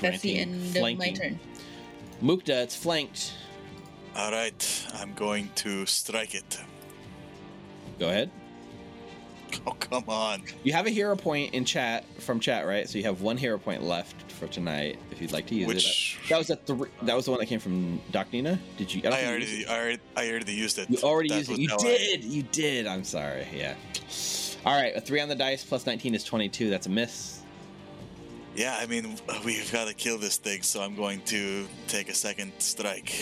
[0.00, 1.38] That's the Granting end of my turn.
[2.22, 3.32] Mukta, it's flanked.
[4.16, 6.58] All right, I'm going to strike it.
[7.98, 8.30] Go ahead.
[9.66, 10.42] Oh, come on.
[10.64, 12.88] You have a hero point in chat from chat, right?
[12.88, 16.18] So you have one hero point left for tonight if you'd like to use Which-
[16.24, 16.28] it.
[16.28, 16.88] That was a three.
[17.02, 18.58] That was the one that came from Doc Nina.
[18.76, 19.02] Did you?
[19.02, 20.82] don't I think you used already, I already, I already used it.
[20.82, 20.90] it.
[20.90, 21.52] You already That used it.
[21.52, 22.24] was You how I- did.
[22.24, 22.86] You did.
[22.86, 23.46] I'm sorry.
[23.54, 23.74] Yeah.
[24.64, 24.94] All right.
[24.96, 26.70] A three on the dice plus 19 is 22.
[26.70, 27.40] That's a miss.
[28.56, 32.14] Yeah, I mean, we've got to kill this thing, so I'm going to take a
[32.14, 33.14] second strike.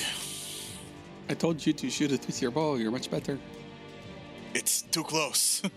[1.28, 2.76] I told you to shoot it with your bow.
[2.76, 3.38] You're much better.
[4.54, 5.62] It's too close.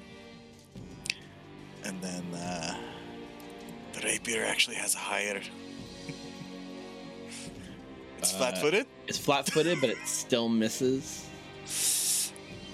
[1.85, 2.75] and then uh,
[3.93, 5.37] the rapier actually has a higher.
[8.19, 8.85] it's Uh, flat-footed.
[9.07, 11.25] It's flat footed, but it still misses.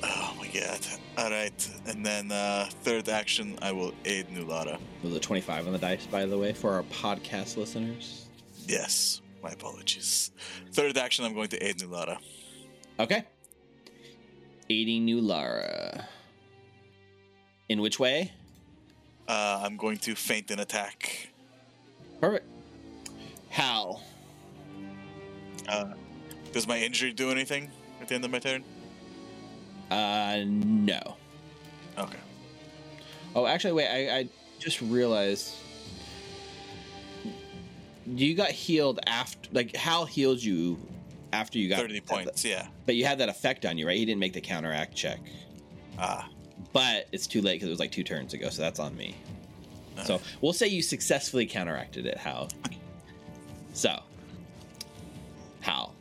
[0.04, 0.80] Oh my god!
[1.18, 4.78] All right, and then uh, third action, I will aid Nulara.
[5.02, 8.28] Was a 25 on the dice, by the way, for our podcast listeners.
[8.68, 10.32] Yes, my apologies.
[10.74, 12.18] Third action, I'm going to aid Nulara.
[13.00, 13.24] Okay.
[14.70, 16.06] Aiding Nulara.
[17.70, 18.32] In which way?
[19.28, 21.30] Uh, I'm going to feint an attack.
[22.22, 22.46] Perfect.
[23.50, 24.04] Hal.
[25.68, 25.94] Uh,
[26.52, 27.70] does my injury do anything
[28.02, 28.64] at the end of my turn?
[29.90, 31.16] Uh, no.
[31.98, 32.18] Okay.
[33.36, 33.88] Oh, actually, wait.
[33.88, 34.30] I, I
[34.60, 35.56] just realized.
[38.08, 40.78] You got healed after, like Hal healed you
[41.34, 42.68] after you got 30 points, yeah.
[42.86, 43.98] but you had that effect on you, right?
[43.98, 45.20] He didn't make the counteract check,
[45.98, 46.30] Ah,
[46.74, 49.16] but it's too late because it was like two turns ago, so that's on me.
[50.04, 52.50] So we'll say you successfully counteracted it, Hal.
[53.74, 54.02] So,
[55.62, 55.94] Hal.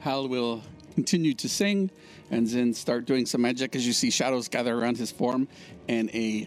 [0.00, 0.62] Hal will
[0.94, 1.90] continue to sing
[2.30, 5.48] and then start doing some magic as you see shadows gather around his form
[5.88, 6.46] and a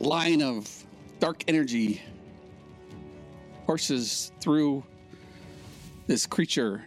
[0.00, 0.84] line of
[1.20, 2.02] dark energy
[3.66, 4.84] courses through
[6.06, 6.84] this creature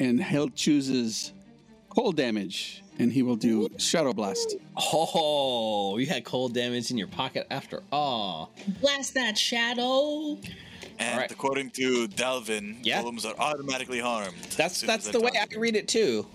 [0.00, 1.32] and Hal chooses
[1.88, 4.56] cold damage and he will do shadow blast.
[4.92, 8.50] Oh, you had cold damage in your pocket after all.
[8.80, 10.38] Blast that shadow.
[10.98, 11.30] and Alright.
[11.30, 13.02] according to Dalvin, Yeah.
[13.02, 14.34] golems are automatically harmed.
[14.56, 16.26] That's that's the way they're I read it too.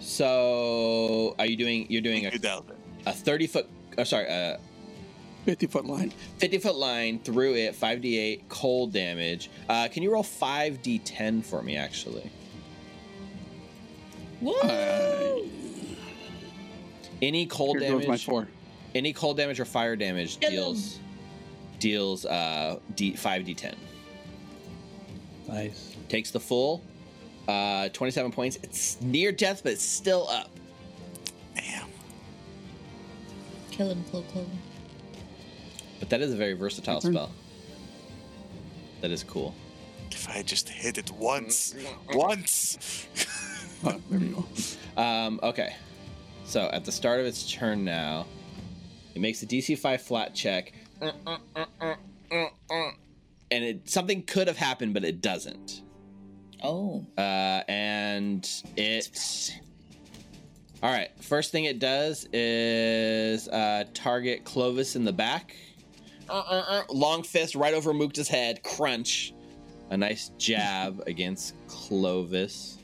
[0.00, 1.86] So, are you doing?
[1.88, 2.44] You're doing targeted.
[2.44, 2.74] a, you, Dalvin.
[3.06, 3.66] a thirty foot.
[3.98, 4.58] Oh, sorry, a
[5.44, 6.12] 50 foot line.
[6.38, 7.74] fifty foot line through it.
[7.74, 9.50] Five d eight cold damage.
[9.68, 11.76] Uh, can you roll five d ten for me?
[11.76, 12.30] Actually,
[14.40, 15.48] Woo!
[17.22, 18.24] Any cold here goes my damage.
[18.24, 18.48] four.
[18.94, 20.54] Any cold damage or fire damage Kill 'em.
[20.54, 20.98] deals
[21.80, 23.74] deals uh d five d ten.
[25.48, 25.94] Nice.
[26.08, 26.82] Takes the full.
[27.46, 28.58] Uh, 27 points.
[28.62, 30.48] It's near death, but it's still up.
[31.54, 31.88] Damn.
[33.70, 34.48] Kill him, Clo Clover.
[36.00, 37.12] But that is a very versatile turn.
[37.12, 37.32] spell.
[39.02, 39.54] That is cool.
[40.10, 41.74] If I just hit it once,
[42.14, 43.06] once.
[43.84, 44.46] Oh, there you
[44.96, 45.02] go.
[45.02, 45.74] Um, okay.
[46.44, 48.26] So at the start of its turn now,
[49.14, 50.72] it makes a DC 5 flat check.
[53.50, 55.82] And it something could have happened, but it doesn't.
[56.62, 57.06] Oh.
[57.16, 59.52] Uh, and it.
[60.82, 61.10] All right.
[61.20, 65.56] First thing it does is uh, target Clovis in the back.
[66.90, 68.62] Long fist right over Mukta's head.
[68.62, 69.34] Crunch.
[69.90, 72.78] A nice jab against Clovis.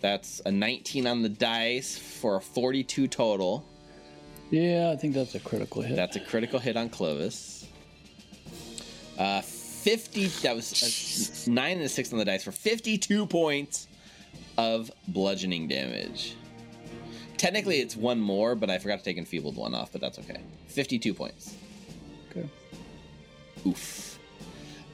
[0.00, 3.64] That's a 19 on the dice for a 42 total.
[4.50, 5.96] Yeah, I think that's a critical hit.
[5.96, 7.66] That's a critical hit on Clovis.
[9.18, 10.26] Uh, 50.
[10.42, 13.88] That was a 9 and a 6 on the dice for 52 points
[14.58, 16.36] of bludgeoning damage.
[17.36, 20.40] Technically, it's one more, but I forgot to take enfeebled one off, but that's okay.
[20.68, 21.54] 52 points.
[22.30, 22.48] okay.
[23.66, 24.18] Oof.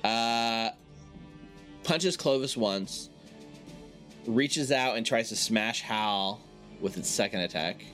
[0.02, 0.70] Uh,
[1.84, 3.10] punches Clovis once,
[4.26, 6.40] reaches out and tries to smash Hal
[6.80, 7.84] with its second attack.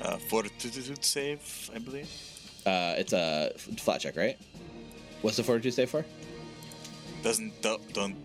[0.00, 2.08] Uh, fortitude save, I believe.
[2.66, 4.36] Uh, it's a flat check, right?
[5.22, 6.04] What's the fortitude save for?
[7.22, 8.16] Doesn't don't, don't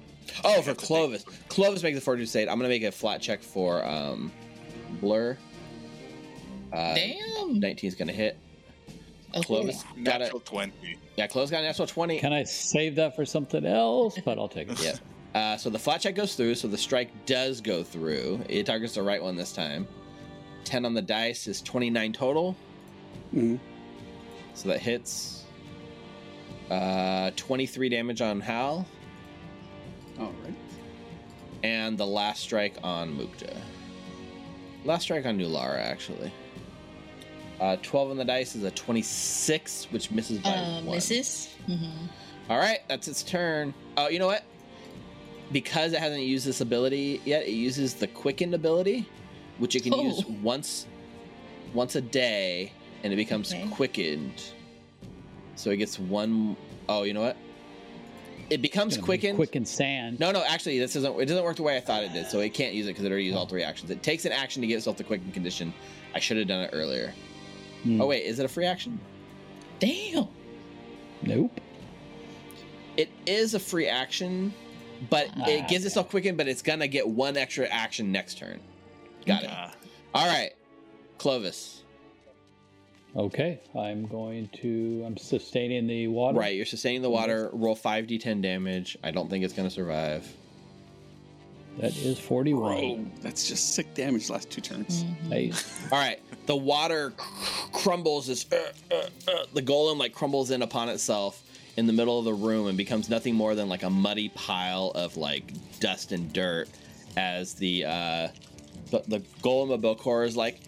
[0.44, 1.26] Oh, for have to take- Clovis.
[1.50, 2.48] Clovis makes the fortitude save.
[2.50, 4.32] I'm gonna make a flat check for um,
[5.00, 5.38] Blur.
[6.74, 7.60] Uh, Damn.
[7.60, 8.38] 19 is gonna hit.
[9.34, 10.26] Oh, Clovis got it.
[10.26, 10.98] natural twenty.
[11.16, 12.20] Yeah, Clovis got an natural 20.
[12.20, 14.18] Can I save that for something else?
[14.24, 14.82] But I'll take it.
[14.84, 14.96] Yeah.
[15.38, 18.40] Uh, so the flat check goes through, so the strike does go through.
[18.50, 19.88] It targets the right one this time.
[20.64, 22.56] 10 on the dice is 29 total.
[23.36, 23.60] Mhm.
[24.56, 25.44] So that hits.
[26.72, 28.86] Uh, 23 damage on Hal,
[30.20, 30.54] All right.
[31.64, 33.56] and the last strike on Mukta.
[34.86, 36.32] Last strike on Nulara, actually.
[37.62, 40.96] Uh, 12 on the dice is a 26, which misses by Uh, one.
[40.96, 41.50] misses.
[41.70, 42.08] Mm-hmm.
[42.50, 43.74] All right, that's its turn.
[43.96, 44.44] Oh, you know what?
[45.52, 49.08] Because it hasn't used this ability yet, it uses the quickened ability,
[49.60, 50.04] which it can Oh.
[50.04, 50.86] use once,
[51.74, 53.66] once a day, and it becomes Okay.
[53.72, 54.42] quickened.
[55.56, 56.56] So it gets one
[56.90, 57.38] oh you know what?
[58.50, 59.68] It becomes Gonna be quickened.
[59.68, 60.20] Sand.
[60.22, 61.20] No, no, actually, this doesn't.
[61.20, 62.28] It doesn't work the way I thought it did.
[62.28, 63.92] So it can't use it because it already used all three actions.
[63.92, 65.74] It takes an action to get itself the quicken condition.
[66.16, 67.14] I should have done it earlier.
[67.84, 68.02] Hmm.
[68.02, 69.00] Oh wait, is it a free action?
[69.80, 70.28] Damn.
[71.24, 71.60] Nope.
[72.96, 74.54] It is a free action,
[75.10, 78.60] but Ah, it gives itself quicken, but it's gonna get one extra action next turn.
[79.26, 79.50] Got it.
[79.50, 79.70] Uh,
[80.14, 80.52] All right,
[81.18, 81.84] Clovis.
[83.16, 85.04] Okay, I'm going to.
[85.06, 86.38] I'm sustaining the water.
[86.38, 87.50] Right, you're sustaining the water.
[87.54, 88.98] Roll five d10 damage.
[89.04, 90.28] I don't think it's going to survive.
[91.80, 92.60] That is 41.
[92.60, 95.06] Bro, that's just sick damage last two turns.
[95.30, 95.80] Nice.
[95.92, 98.30] All right, the water cr- crumbles.
[98.30, 98.96] As, uh, uh,
[99.32, 101.44] uh, the golem like crumbles in upon itself
[101.78, 104.92] in the middle of the room and becomes nothing more than like a muddy pile
[104.96, 106.68] of like dust and dirt.
[107.16, 108.28] As the uh,
[108.92, 110.60] the, the golem of Belcor is like,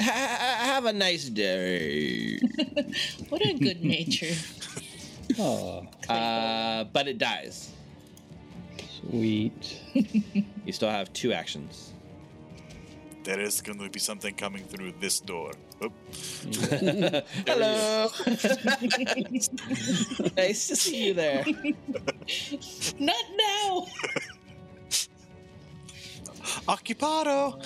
[0.00, 2.38] "Ha- ha- have a nice day.
[3.28, 4.34] What a good nature.
[5.38, 7.70] Oh, uh, but it dies.
[9.00, 9.80] sweet.
[10.66, 11.92] You still have two actions.
[13.24, 15.52] There is going to be something coming through this door.
[15.84, 18.08] Oh, Hello.
[20.36, 21.44] nice to see you there.
[22.98, 23.86] Not now.
[26.68, 27.62] Occupado!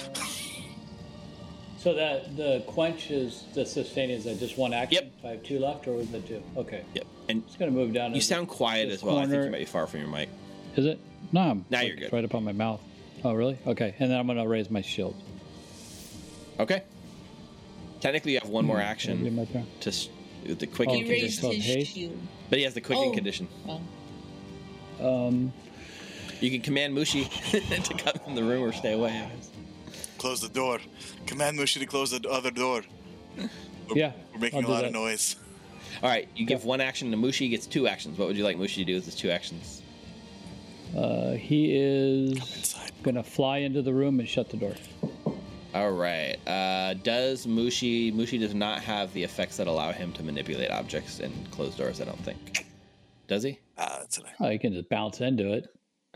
[1.79, 5.05] So that the quench is the sustain is that just one action?
[5.05, 5.13] Yep.
[5.25, 6.43] I have two left, or was it two?
[6.57, 6.85] Okay.
[6.95, 7.07] Yep.
[7.29, 8.15] And It's gonna move down.
[8.15, 9.19] you to sound quiet as well.
[9.19, 10.29] I think you might be far from your mic.
[10.77, 10.99] Is it?
[11.33, 11.41] No.
[11.43, 12.13] I'm Now like, you're good.
[12.13, 12.81] Right up on my mouth.
[13.25, 13.59] Oh, really?
[13.67, 13.95] Okay.
[13.99, 15.15] And then I'm gonna raise my shield.
[16.59, 16.83] Okay.
[18.01, 19.67] Technically, you have one more Can I do action my turn?
[19.81, 20.09] to s-
[20.45, 21.95] the quicken Oh, He raised So his haste?
[21.95, 22.19] shield.
[22.49, 23.13] but he has the quicken Oh.
[23.13, 23.49] condition.
[23.67, 23.81] Wow.
[25.01, 25.53] Um.
[26.41, 27.29] You can command Mushi
[27.85, 29.29] to come in the room or stay away.
[30.19, 30.79] Close the door.
[31.27, 32.83] Command Mushi to close the other door.
[33.95, 34.13] Yeah.
[34.33, 34.87] We're making I'll a do lot that.
[34.89, 35.35] of noise.
[36.03, 37.39] All right, you give one action to Mushi.
[37.39, 38.19] He gets two actions.
[38.19, 39.83] What would you like Mushi to do with his two actions?
[40.97, 42.93] Uh, he is Inside.
[43.03, 44.75] gonna fly into the room and shut the door.
[45.75, 46.37] All right.
[46.47, 51.21] Uh, does Mushi Mushi does not have the effects that allow him to manipulate objects
[51.21, 52.01] and close doors?
[52.01, 52.67] I don't think.
[53.27, 53.59] Does he?
[53.77, 55.69] Ah, that's an Oh, you can just bounce into it.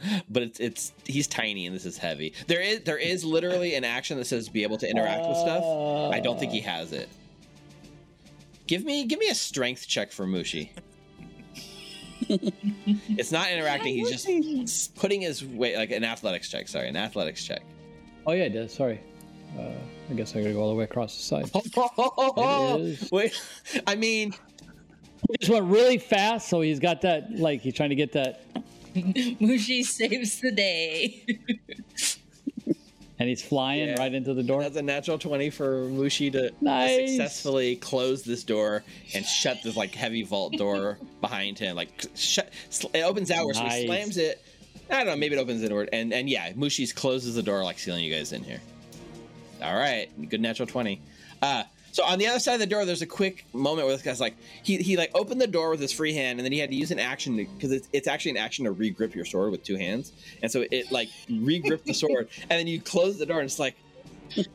[0.28, 2.34] But it's it's he's tiny and this is heavy.
[2.48, 5.62] There is there is literally an action that says be able to interact with stuff.
[6.12, 7.08] I don't think he has it.
[8.66, 10.70] Give me give me a strength check for Mushi.
[12.28, 13.94] it's not interacting.
[13.94, 16.68] He's just putting his weight like an athletics check.
[16.68, 17.62] Sorry, an athletics check.
[18.26, 18.72] Oh yeah, it does.
[18.72, 19.00] Sorry.
[19.58, 19.62] Uh,
[20.10, 21.50] I guess I gotta go all the way across the side.
[21.54, 23.10] It is.
[23.10, 23.38] Wait,
[23.86, 24.32] I mean,
[25.30, 28.42] He just went really fast, so he's got that like he's trying to get that,
[28.94, 31.24] Mushi saves the day.
[33.18, 33.98] and he's flying Yeah.
[33.98, 34.62] right into the door.
[34.62, 37.10] that's a natural twenty for Mushi to Nice.
[37.10, 38.82] successfully close this door
[39.14, 41.76] and shut this like heavy vault door behind him.
[41.76, 42.50] Like shut,
[42.94, 44.42] it opens outward, so he slams it.
[44.90, 47.78] I don't know, maybe it opens inward, and and yeah, Mushi's closes the door like
[47.78, 48.60] sealing you guys in here.
[49.62, 51.00] All right, good natural twenty.
[51.40, 54.02] Uh, so on the other side of the door, there's a quick moment where this
[54.02, 56.58] guy's like he he like opened the door with his free hand, and then he
[56.58, 59.50] had to use an action because it's, it's actually an action to regrip your sword
[59.50, 63.26] with two hands, and so it like regripped the sword, and then you close the
[63.26, 63.76] door, and it's like.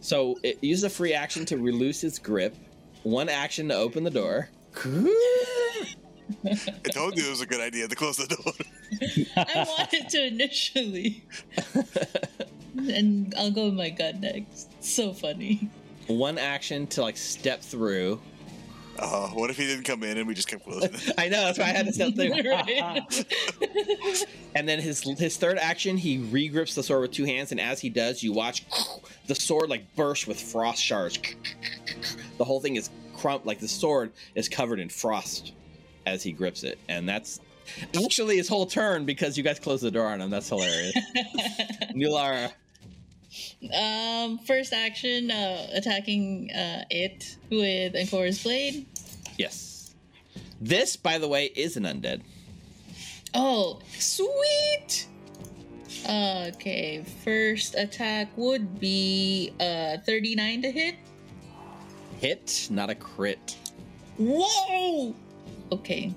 [0.00, 2.54] so it used a free action to release its grip,
[3.02, 4.50] one action to open the door.
[6.44, 8.52] I told you it was a good idea to close the door.
[9.36, 11.24] I wanted to initially.
[12.76, 14.70] and I'll go with my gut next.
[14.82, 15.70] So funny.
[16.06, 18.20] one action to like step through.
[18.98, 20.90] Uh, what if he didn't come in and we just kept closing?
[21.18, 23.68] I know that's why I had to step through.
[24.54, 27.80] And then his his third action, he regrips the sword with two hands, and as
[27.80, 28.64] he does, you watch
[29.26, 31.18] the sword like burst with frost shards.
[32.36, 35.52] The whole thing is crump like the sword is covered in frost
[36.06, 37.40] as he grips it, and that's
[38.04, 40.30] actually his whole turn because you guys closed the door on him.
[40.30, 40.92] That's hilarious.
[41.94, 42.52] Nulara,
[43.74, 48.86] um, first action, uh, attacking uh, it with Ancora's blade.
[49.38, 49.94] yes.
[50.60, 52.22] This, by the way, is an undead.
[53.34, 55.08] Oh, sweet!
[56.04, 60.94] Okay, first attack would be uh 39 to hit.
[62.20, 63.56] Hit, not a crit.
[64.18, 65.14] Whoa!
[65.72, 66.12] Okay.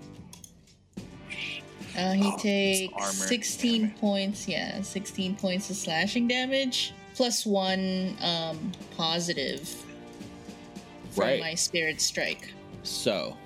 [1.98, 3.98] Uh, he Oh, takes 16 Damn it.
[4.02, 9.66] points, yeah, 16 points of slashing damage, plus one um, positive
[11.12, 11.40] from Right.
[11.40, 12.54] my spirit strike.
[12.84, 13.38] So,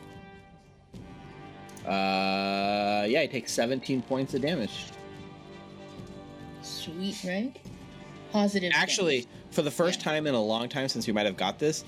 [1.86, 4.86] uh, yeah, he takes 17 points of damage.
[6.64, 7.56] Sweet, right?
[8.32, 8.72] Positive.
[8.76, 10.06] Actually, for the first Yeah.
[10.06, 11.84] time in a long time since you might have got this,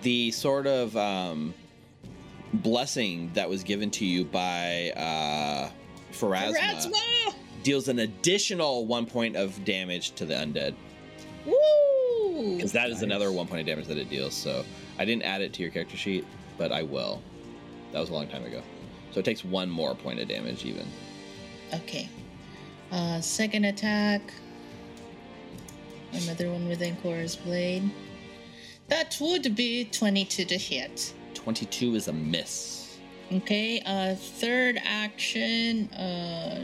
[0.00, 1.52] the sort of um,
[2.52, 5.70] blessing that was given to you by uh,
[6.12, 6.84] Pharasma, damage.
[6.86, 7.34] Pharasma!
[7.62, 10.74] deals an additional one point of damage to the undead.
[11.44, 12.56] Woo!
[12.56, 13.02] Because that is Nice.
[13.02, 14.34] another one point of damage that it deals.
[14.34, 14.64] So
[14.98, 16.24] I didn't add it to your character sheet,
[16.58, 17.22] but I will.
[17.92, 18.62] That was a long time ago.
[19.12, 20.86] So it takes one more point of damage, even.
[21.74, 22.08] Okay.
[22.92, 24.32] Uh, second attack.
[26.12, 27.90] Another one with Ancora's blade.
[28.88, 31.12] That would be 22 to hit.
[31.50, 32.98] 22 is a miss.
[33.32, 36.60] Okay, uh, third action, uh,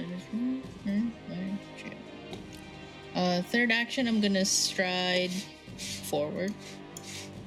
[3.14, 5.30] uh, third action, I'm gonna stride
[5.78, 6.52] forward.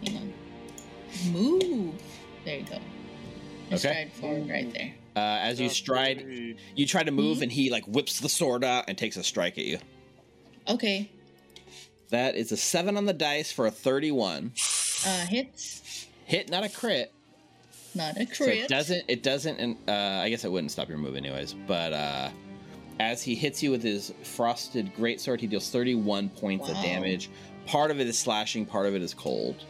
[0.05, 0.33] Hang on.
[1.33, 2.01] Move.
[2.45, 2.75] There you go.
[2.75, 2.79] I
[3.67, 3.77] Okay.
[3.79, 4.93] Stride forward right there.
[5.17, 8.85] Uh, as you stride, you try to move, and he like whips the sword out
[8.87, 9.79] and takes a strike at you.
[10.69, 11.11] Okay,
[12.11, 14.53] That is a seven on the dice for a 31.
[15.05, 16.07] uh, hits.
[16.23, 17.11] Hit, not a crit.
[17.95, 19.05] Not a So it doesn't.
[19.07, 19.57] It doesn't.
[19.57, 21.53] And uh, I guess it wouldn't stop your move anyways.
[21.53, 22.29] But uh,
[22.99, 27.29] as he hits you with his frosted greatsword, he deals 31 points of damage.
[27.65, 28.65] Part of it is slashing.
[28.65, 29.63] Part of it is cold.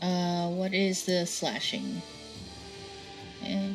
[0.00, 2.00] Uh, what is the slashing?
[3.44, 3.72] Eh,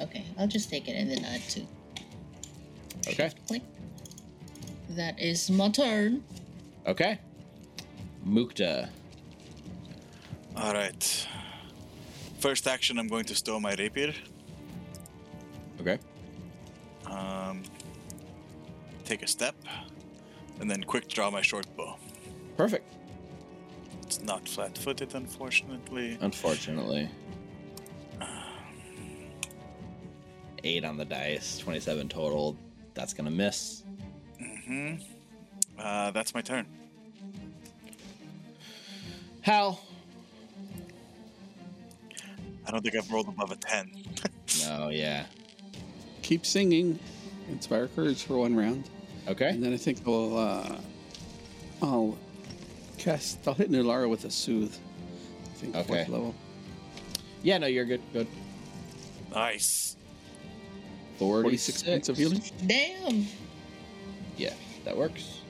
[0.00, 1.66] okay, I'll just take it and then add two.
[3.08, 3.30] Okay.
[3.46, 3.62] Click.
[4.90, 6.22] That is my turn.
[6.86, 7.18] Okay.
[8.26, 8.88] Mukta.
[10.56, 11.28] All right.
[12.44, 14.12] First action, I'm going to stow my rapier.
[15.80, 15.98] Okay.
[17.06, 17.62] Um,
[19.06, 19.54] take a step,
[20.60, 21.96] and then quick draw my short bow.
[22.58, 22.86] Perfect.
[24.02, 26.18] It's not flat-footed, unfortunately.
[26.20, 27.08] Unfortunately.
[30.64, 32.58] Eight on the dice, 27 total.
[32.92, 33.84] That's going to miss.
[34.38, 34.96] Mm-hmm.
[35.78, 36.66] Uh, that's my turn.
[39.40, 39.80] Hal.
[42.66, 43.90] I don't think I've rolled above a ten.
[44.66, 45.26] No, yeah.
[46.22, 46.98] Keep singing.
[47.50, 48.88] Inspire courage for one round.
[49.28, 49.50] Okay.
[49.50, 50.76] And then I think we'll, uh,
[51.82, 52.18] I'll
[52.98, 53.46] cast.
[53.46, 54.74] I'll hit Nulara with a soothe.
[55.44, 55.86] I think Okay.
[55.88, 56.34] fourth level.
[57.42, 58.00] Yeah, no, you're good.
[58.12, 58.26] Good.
[59.34, 59.96] Nice.
[61.18, 62.42] 46, 46 points of healing.
[62.66, 63.26] Damn.
[64.36, 65.40] Yeah, that works.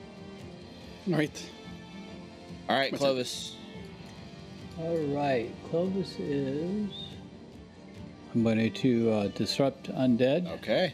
[1.07, 1.49] All right.
[2.67, 3.55] All right, What's Clovis.
[4.79, 6.89] All right, Clovis is.
[8.35, 10.51] I'm going to uh, disrupt undead.
[10.55, 10.91] Okay.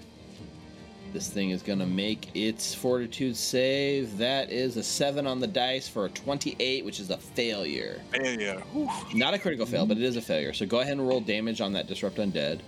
[1.12, 4.18] This thing is going to make its fortitude save.
[4.20, 8.00] That is a 7 on the dice for a 28, which is a failure.
[8.12, 8.62] Failure.
[8.74, 8.88] Whew.
[9.16, 10.54] Not a critical fail, but it is a failure.
[10.54, 12.62] So go ahead and roll damage on that disrupt undead.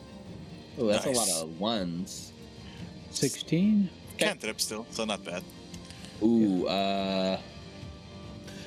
[0.80, 1.16] Oh, that's Nice.
[1.16, 2.34] a lot of ones.
[3.12, 3.90] 16.
[4.18, 5.44] Cantrip still, so not bad.
[6.24, 7.40] Ooh, uh.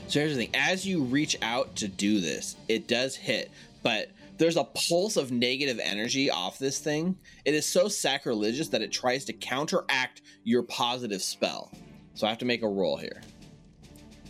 [0.07, 3.51] So here's the thing: as you reach out to do this, it does hit,
[3.83, 7.17] but there's a pulse of negative energy off this thing.
[7.45, 11.73] It is so sacrilegious that it tries to counteract your positive spell.
[12.15, 13.23] So I have to make a roll here.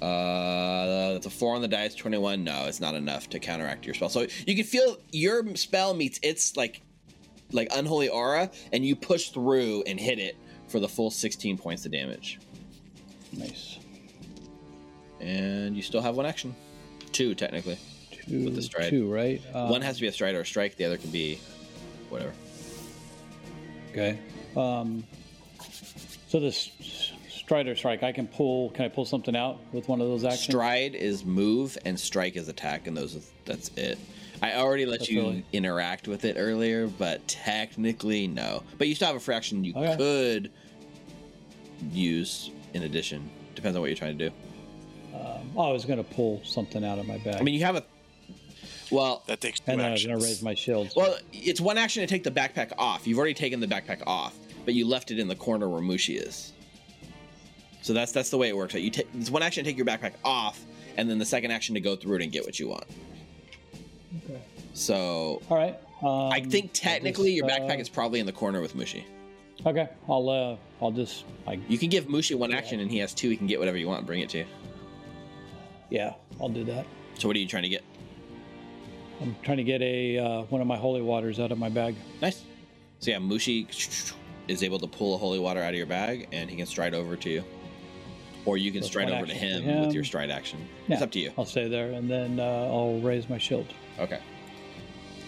[0.03, 2.45] Uh, that's a four on the dice, twenty-one.
[2.45, 4.11] No, it's not enough to counteract your spell.
[4.11, 6.83] So you can feel your spell meets its like,
[7.53, 10.37] like unholy aura, and you push through and hit it
[10.69, 12.39] for the full sixteen points of damage.
[13.33, 13.79] Nice.
[15.21, 16.55] And you still have one action.
[17.13, 17.79] Two, technically.
[18.29, 18.91] Two, With the stride.
[18.91, 19.41] Two, right?
[19.55, 21.39] Uh, one has to be a stride or a strike, the other can be
[22.09, 22.33] whatever.
[23.93, 24.19] Okay.
[24.57, 25.05] Um,
[26.29, 26.71] so this
[27.29, 28.71] stride or strike, I can pull.
[28.71, 30.45] Can I pull something out with one of those actions?
[30.45, 33.99] Stride is move and strike is attack, and those that's it.
[34.43, 38.63] I already let That's you really- interact with it earlier, but technically no.
[38.77, 39.97] But you still have a fraction you Okay.
[39.97, 40.51] could
[41.91, 43.31] use in addition.
[43.55, 44.35] Depends on what you're trying to do.
[45.15, 47.37] Um, oh, I was going to pull something out of my bag.
[47.37, 47.85] I mean, you have a
[48.91, 50.93] well, That takes two and then I'm going to raise my shield.
[50.97, 53.07] Well, it's one action to take the backpack off.
[53.07, 56.21] You've already taken the backpack off, but you left it in the corner where Mushi
[56.21, 56.53] is.
[57.83, 58.75] So that's that's the way it works.
[58.75, 60.65] You take it's one action to take your backpack off,
[60.97, 62.85] and then the second action to go through it and get what you want.
[64.25, 64.41] Okay.
[64.75, 65.79] So All right.
[66.03, 69.05] Um, I think technically just, your backpack uh, is probably in the corner with Mushi.
[69.65, 69.89] Okay.
[70.09, 73.31] I'll uh, I'll just I You can give Mushi one action, and he has two.
[73.31, 74.47] He can get whatever you want and bring it to you.
[75.91, 76.87] yeah, I'll do that.
[77.19, 77.83] So what are you trying to get?
[79.21, 81.95] I'm trying to get a uh, one of my holy waters out of my bag.
[82.21, 82.43] Nice.
[83.01, 84.15] So yeah, Mushi
[84.49, 86.95] is able to pull a holy water out of your bag, and he can stride
[86.95, 87.45] over to you,
[88.45, 90.67] or you can That's stride over to action him, with your stride action.
[90.87, 91.33] Yeah, It's up to you.
[91.37, 93.67] I'll stay there, and then uh, I'll raise my shield.
[93.99, 94.21] Okay.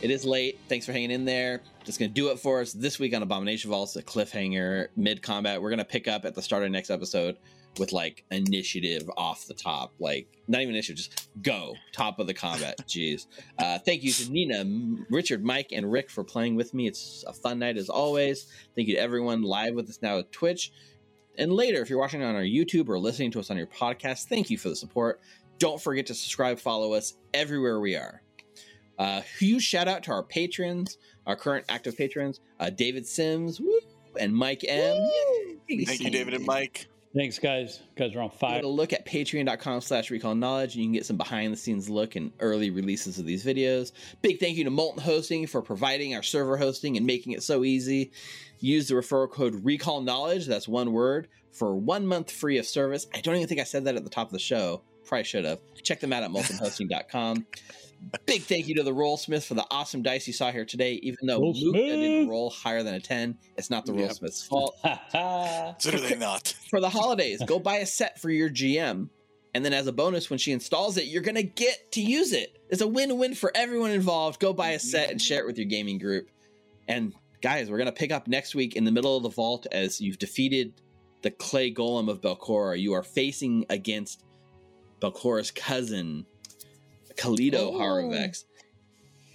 [0.01, 0.61] It is late.
[0.69, 1.61] Thanks for hanging in there.
[1.85, 5.23] That's going to do it for us this week on Abomination Vaults, a cliffhanger mid
[5.23, 5.61] combat.
[5.61, 7.37] We're going to pick up at the start of next episode
[7.79, 9.93] with like initiative off the top.
[9.99, 11.75] Like, not even initiative, just go.
[11.93, 12.79] Top of the combat.
[12.87, 13.27] Jeez.
[13.59, 16.87] Uh, thank you to Nina, M- Richard, Mike, and Rick for playing with me.
[16.87, 18.47] It's a fun night as always.
[18.75, 20.73] Thank you to everyone live with us now at Twitch.
[21.37, 24.25] And later, if you're watching on our YouTube or listening to us on your podcast,
[24.25, 25.21] thank you for the support.
[25.59, 28.23] Don't forget to subscribe, follow us everywhere we are.
[28.99, 33.79] Uh, huge shout out to our patrons, our current active patrons, uh, David Sims woo,
[34.19, 34.97] and Mike M.
[35.69, 35.85] Yay!
[35.85, 36.89] Thank you, David and Mike.
[37.15, 37.81] Thanks, guys.
[37.97, 38.61] You guys are on fire.
[38.63, 41.89] a look at patreon.com slash recall knowledge and you can get some behind the scenes
[41.89, 43.93] look and early releases of these videos.
[44.21, 47.65] Big thank you to molten hosting for providing our server hosting and making it so
[47.65, 48.13] easy.
[48.61, 53.07] Use the referral code recall knowledge that's one word for one month free of service.
[53.15, 54.83] I don't even think i said that at the top of the show.
[55.07, 55.61] Probably should have.
[55.83, 57.47] Check them out at moltenhosting.com
[58.27, 61.27] big thank you to the rollsmith for the awesome dice you saw here today even
[61.27, 62.01] though luke Rollsmith.
[62.01, 64.11] didn't roll higher than a 10 it's not the Yep.
[64.11, 64.77] rollsmith's fault
[65.79, 66.55] Certainly not.
[66.71, 67.43] for the holidays.
[67.47, 69.09] Go buy a set for your GM,
[69.55, 72.57] and then as a bonus, when she installs it, you're gonna get to use it.
[72.69, 74.41] It's a win-win for everyone involved.
[74.41, 76.29] Go buy a set and share it with your gaming group.
[76.87, 80.01] And guys, we're gonna pick up next week in the middle of the vault as
[80.01, 80.75] you've defeated
[81.23, 82.79] the clay golem of Belcorra.
[82.79, 84.23] You are facing against
[85.01, 86.27] Belcorra's cousin,
[87.19, 87.73] Caliddo Oh.
[87.79, 88.45] Haruvex,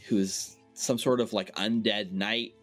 [0.08, 2.56] who's some sort of like undead knight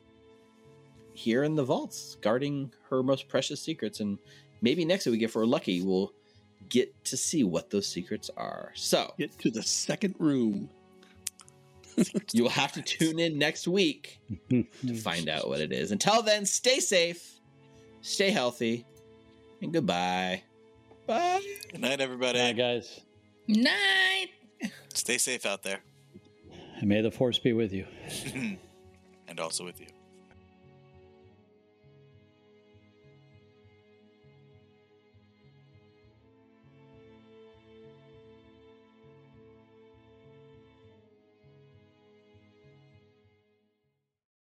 [1.14, 4.00] here in the vaults, guarding her most precious secrets.
[4.00, 4.18] And
[4.62, 6.12] maybe next week, if we're lucky, we'll
[6.68, 8.72] get to see what those secrets are.
[8.74, 10.68] So Get to the second room.
[12.32, 14.18] you will have to tune in next week
[14.50, 15.92] to find out what it is.
[15.92, 17.38] Until then, stay safe,
[18.00, 18.86] stay healthy,
[19.60, 20.42] and goodbye.
[21.06, 21.42] Bye.
[21.72, 22.38] Good night, everybody.
[22.38, 23.00] Bye, guys.
[23.48, 24.28] Night.
[24.94, 25.80] Stay safe out there
[26.78, 27.86] And may the force be with you.
[29.28, 29.86] and also with you.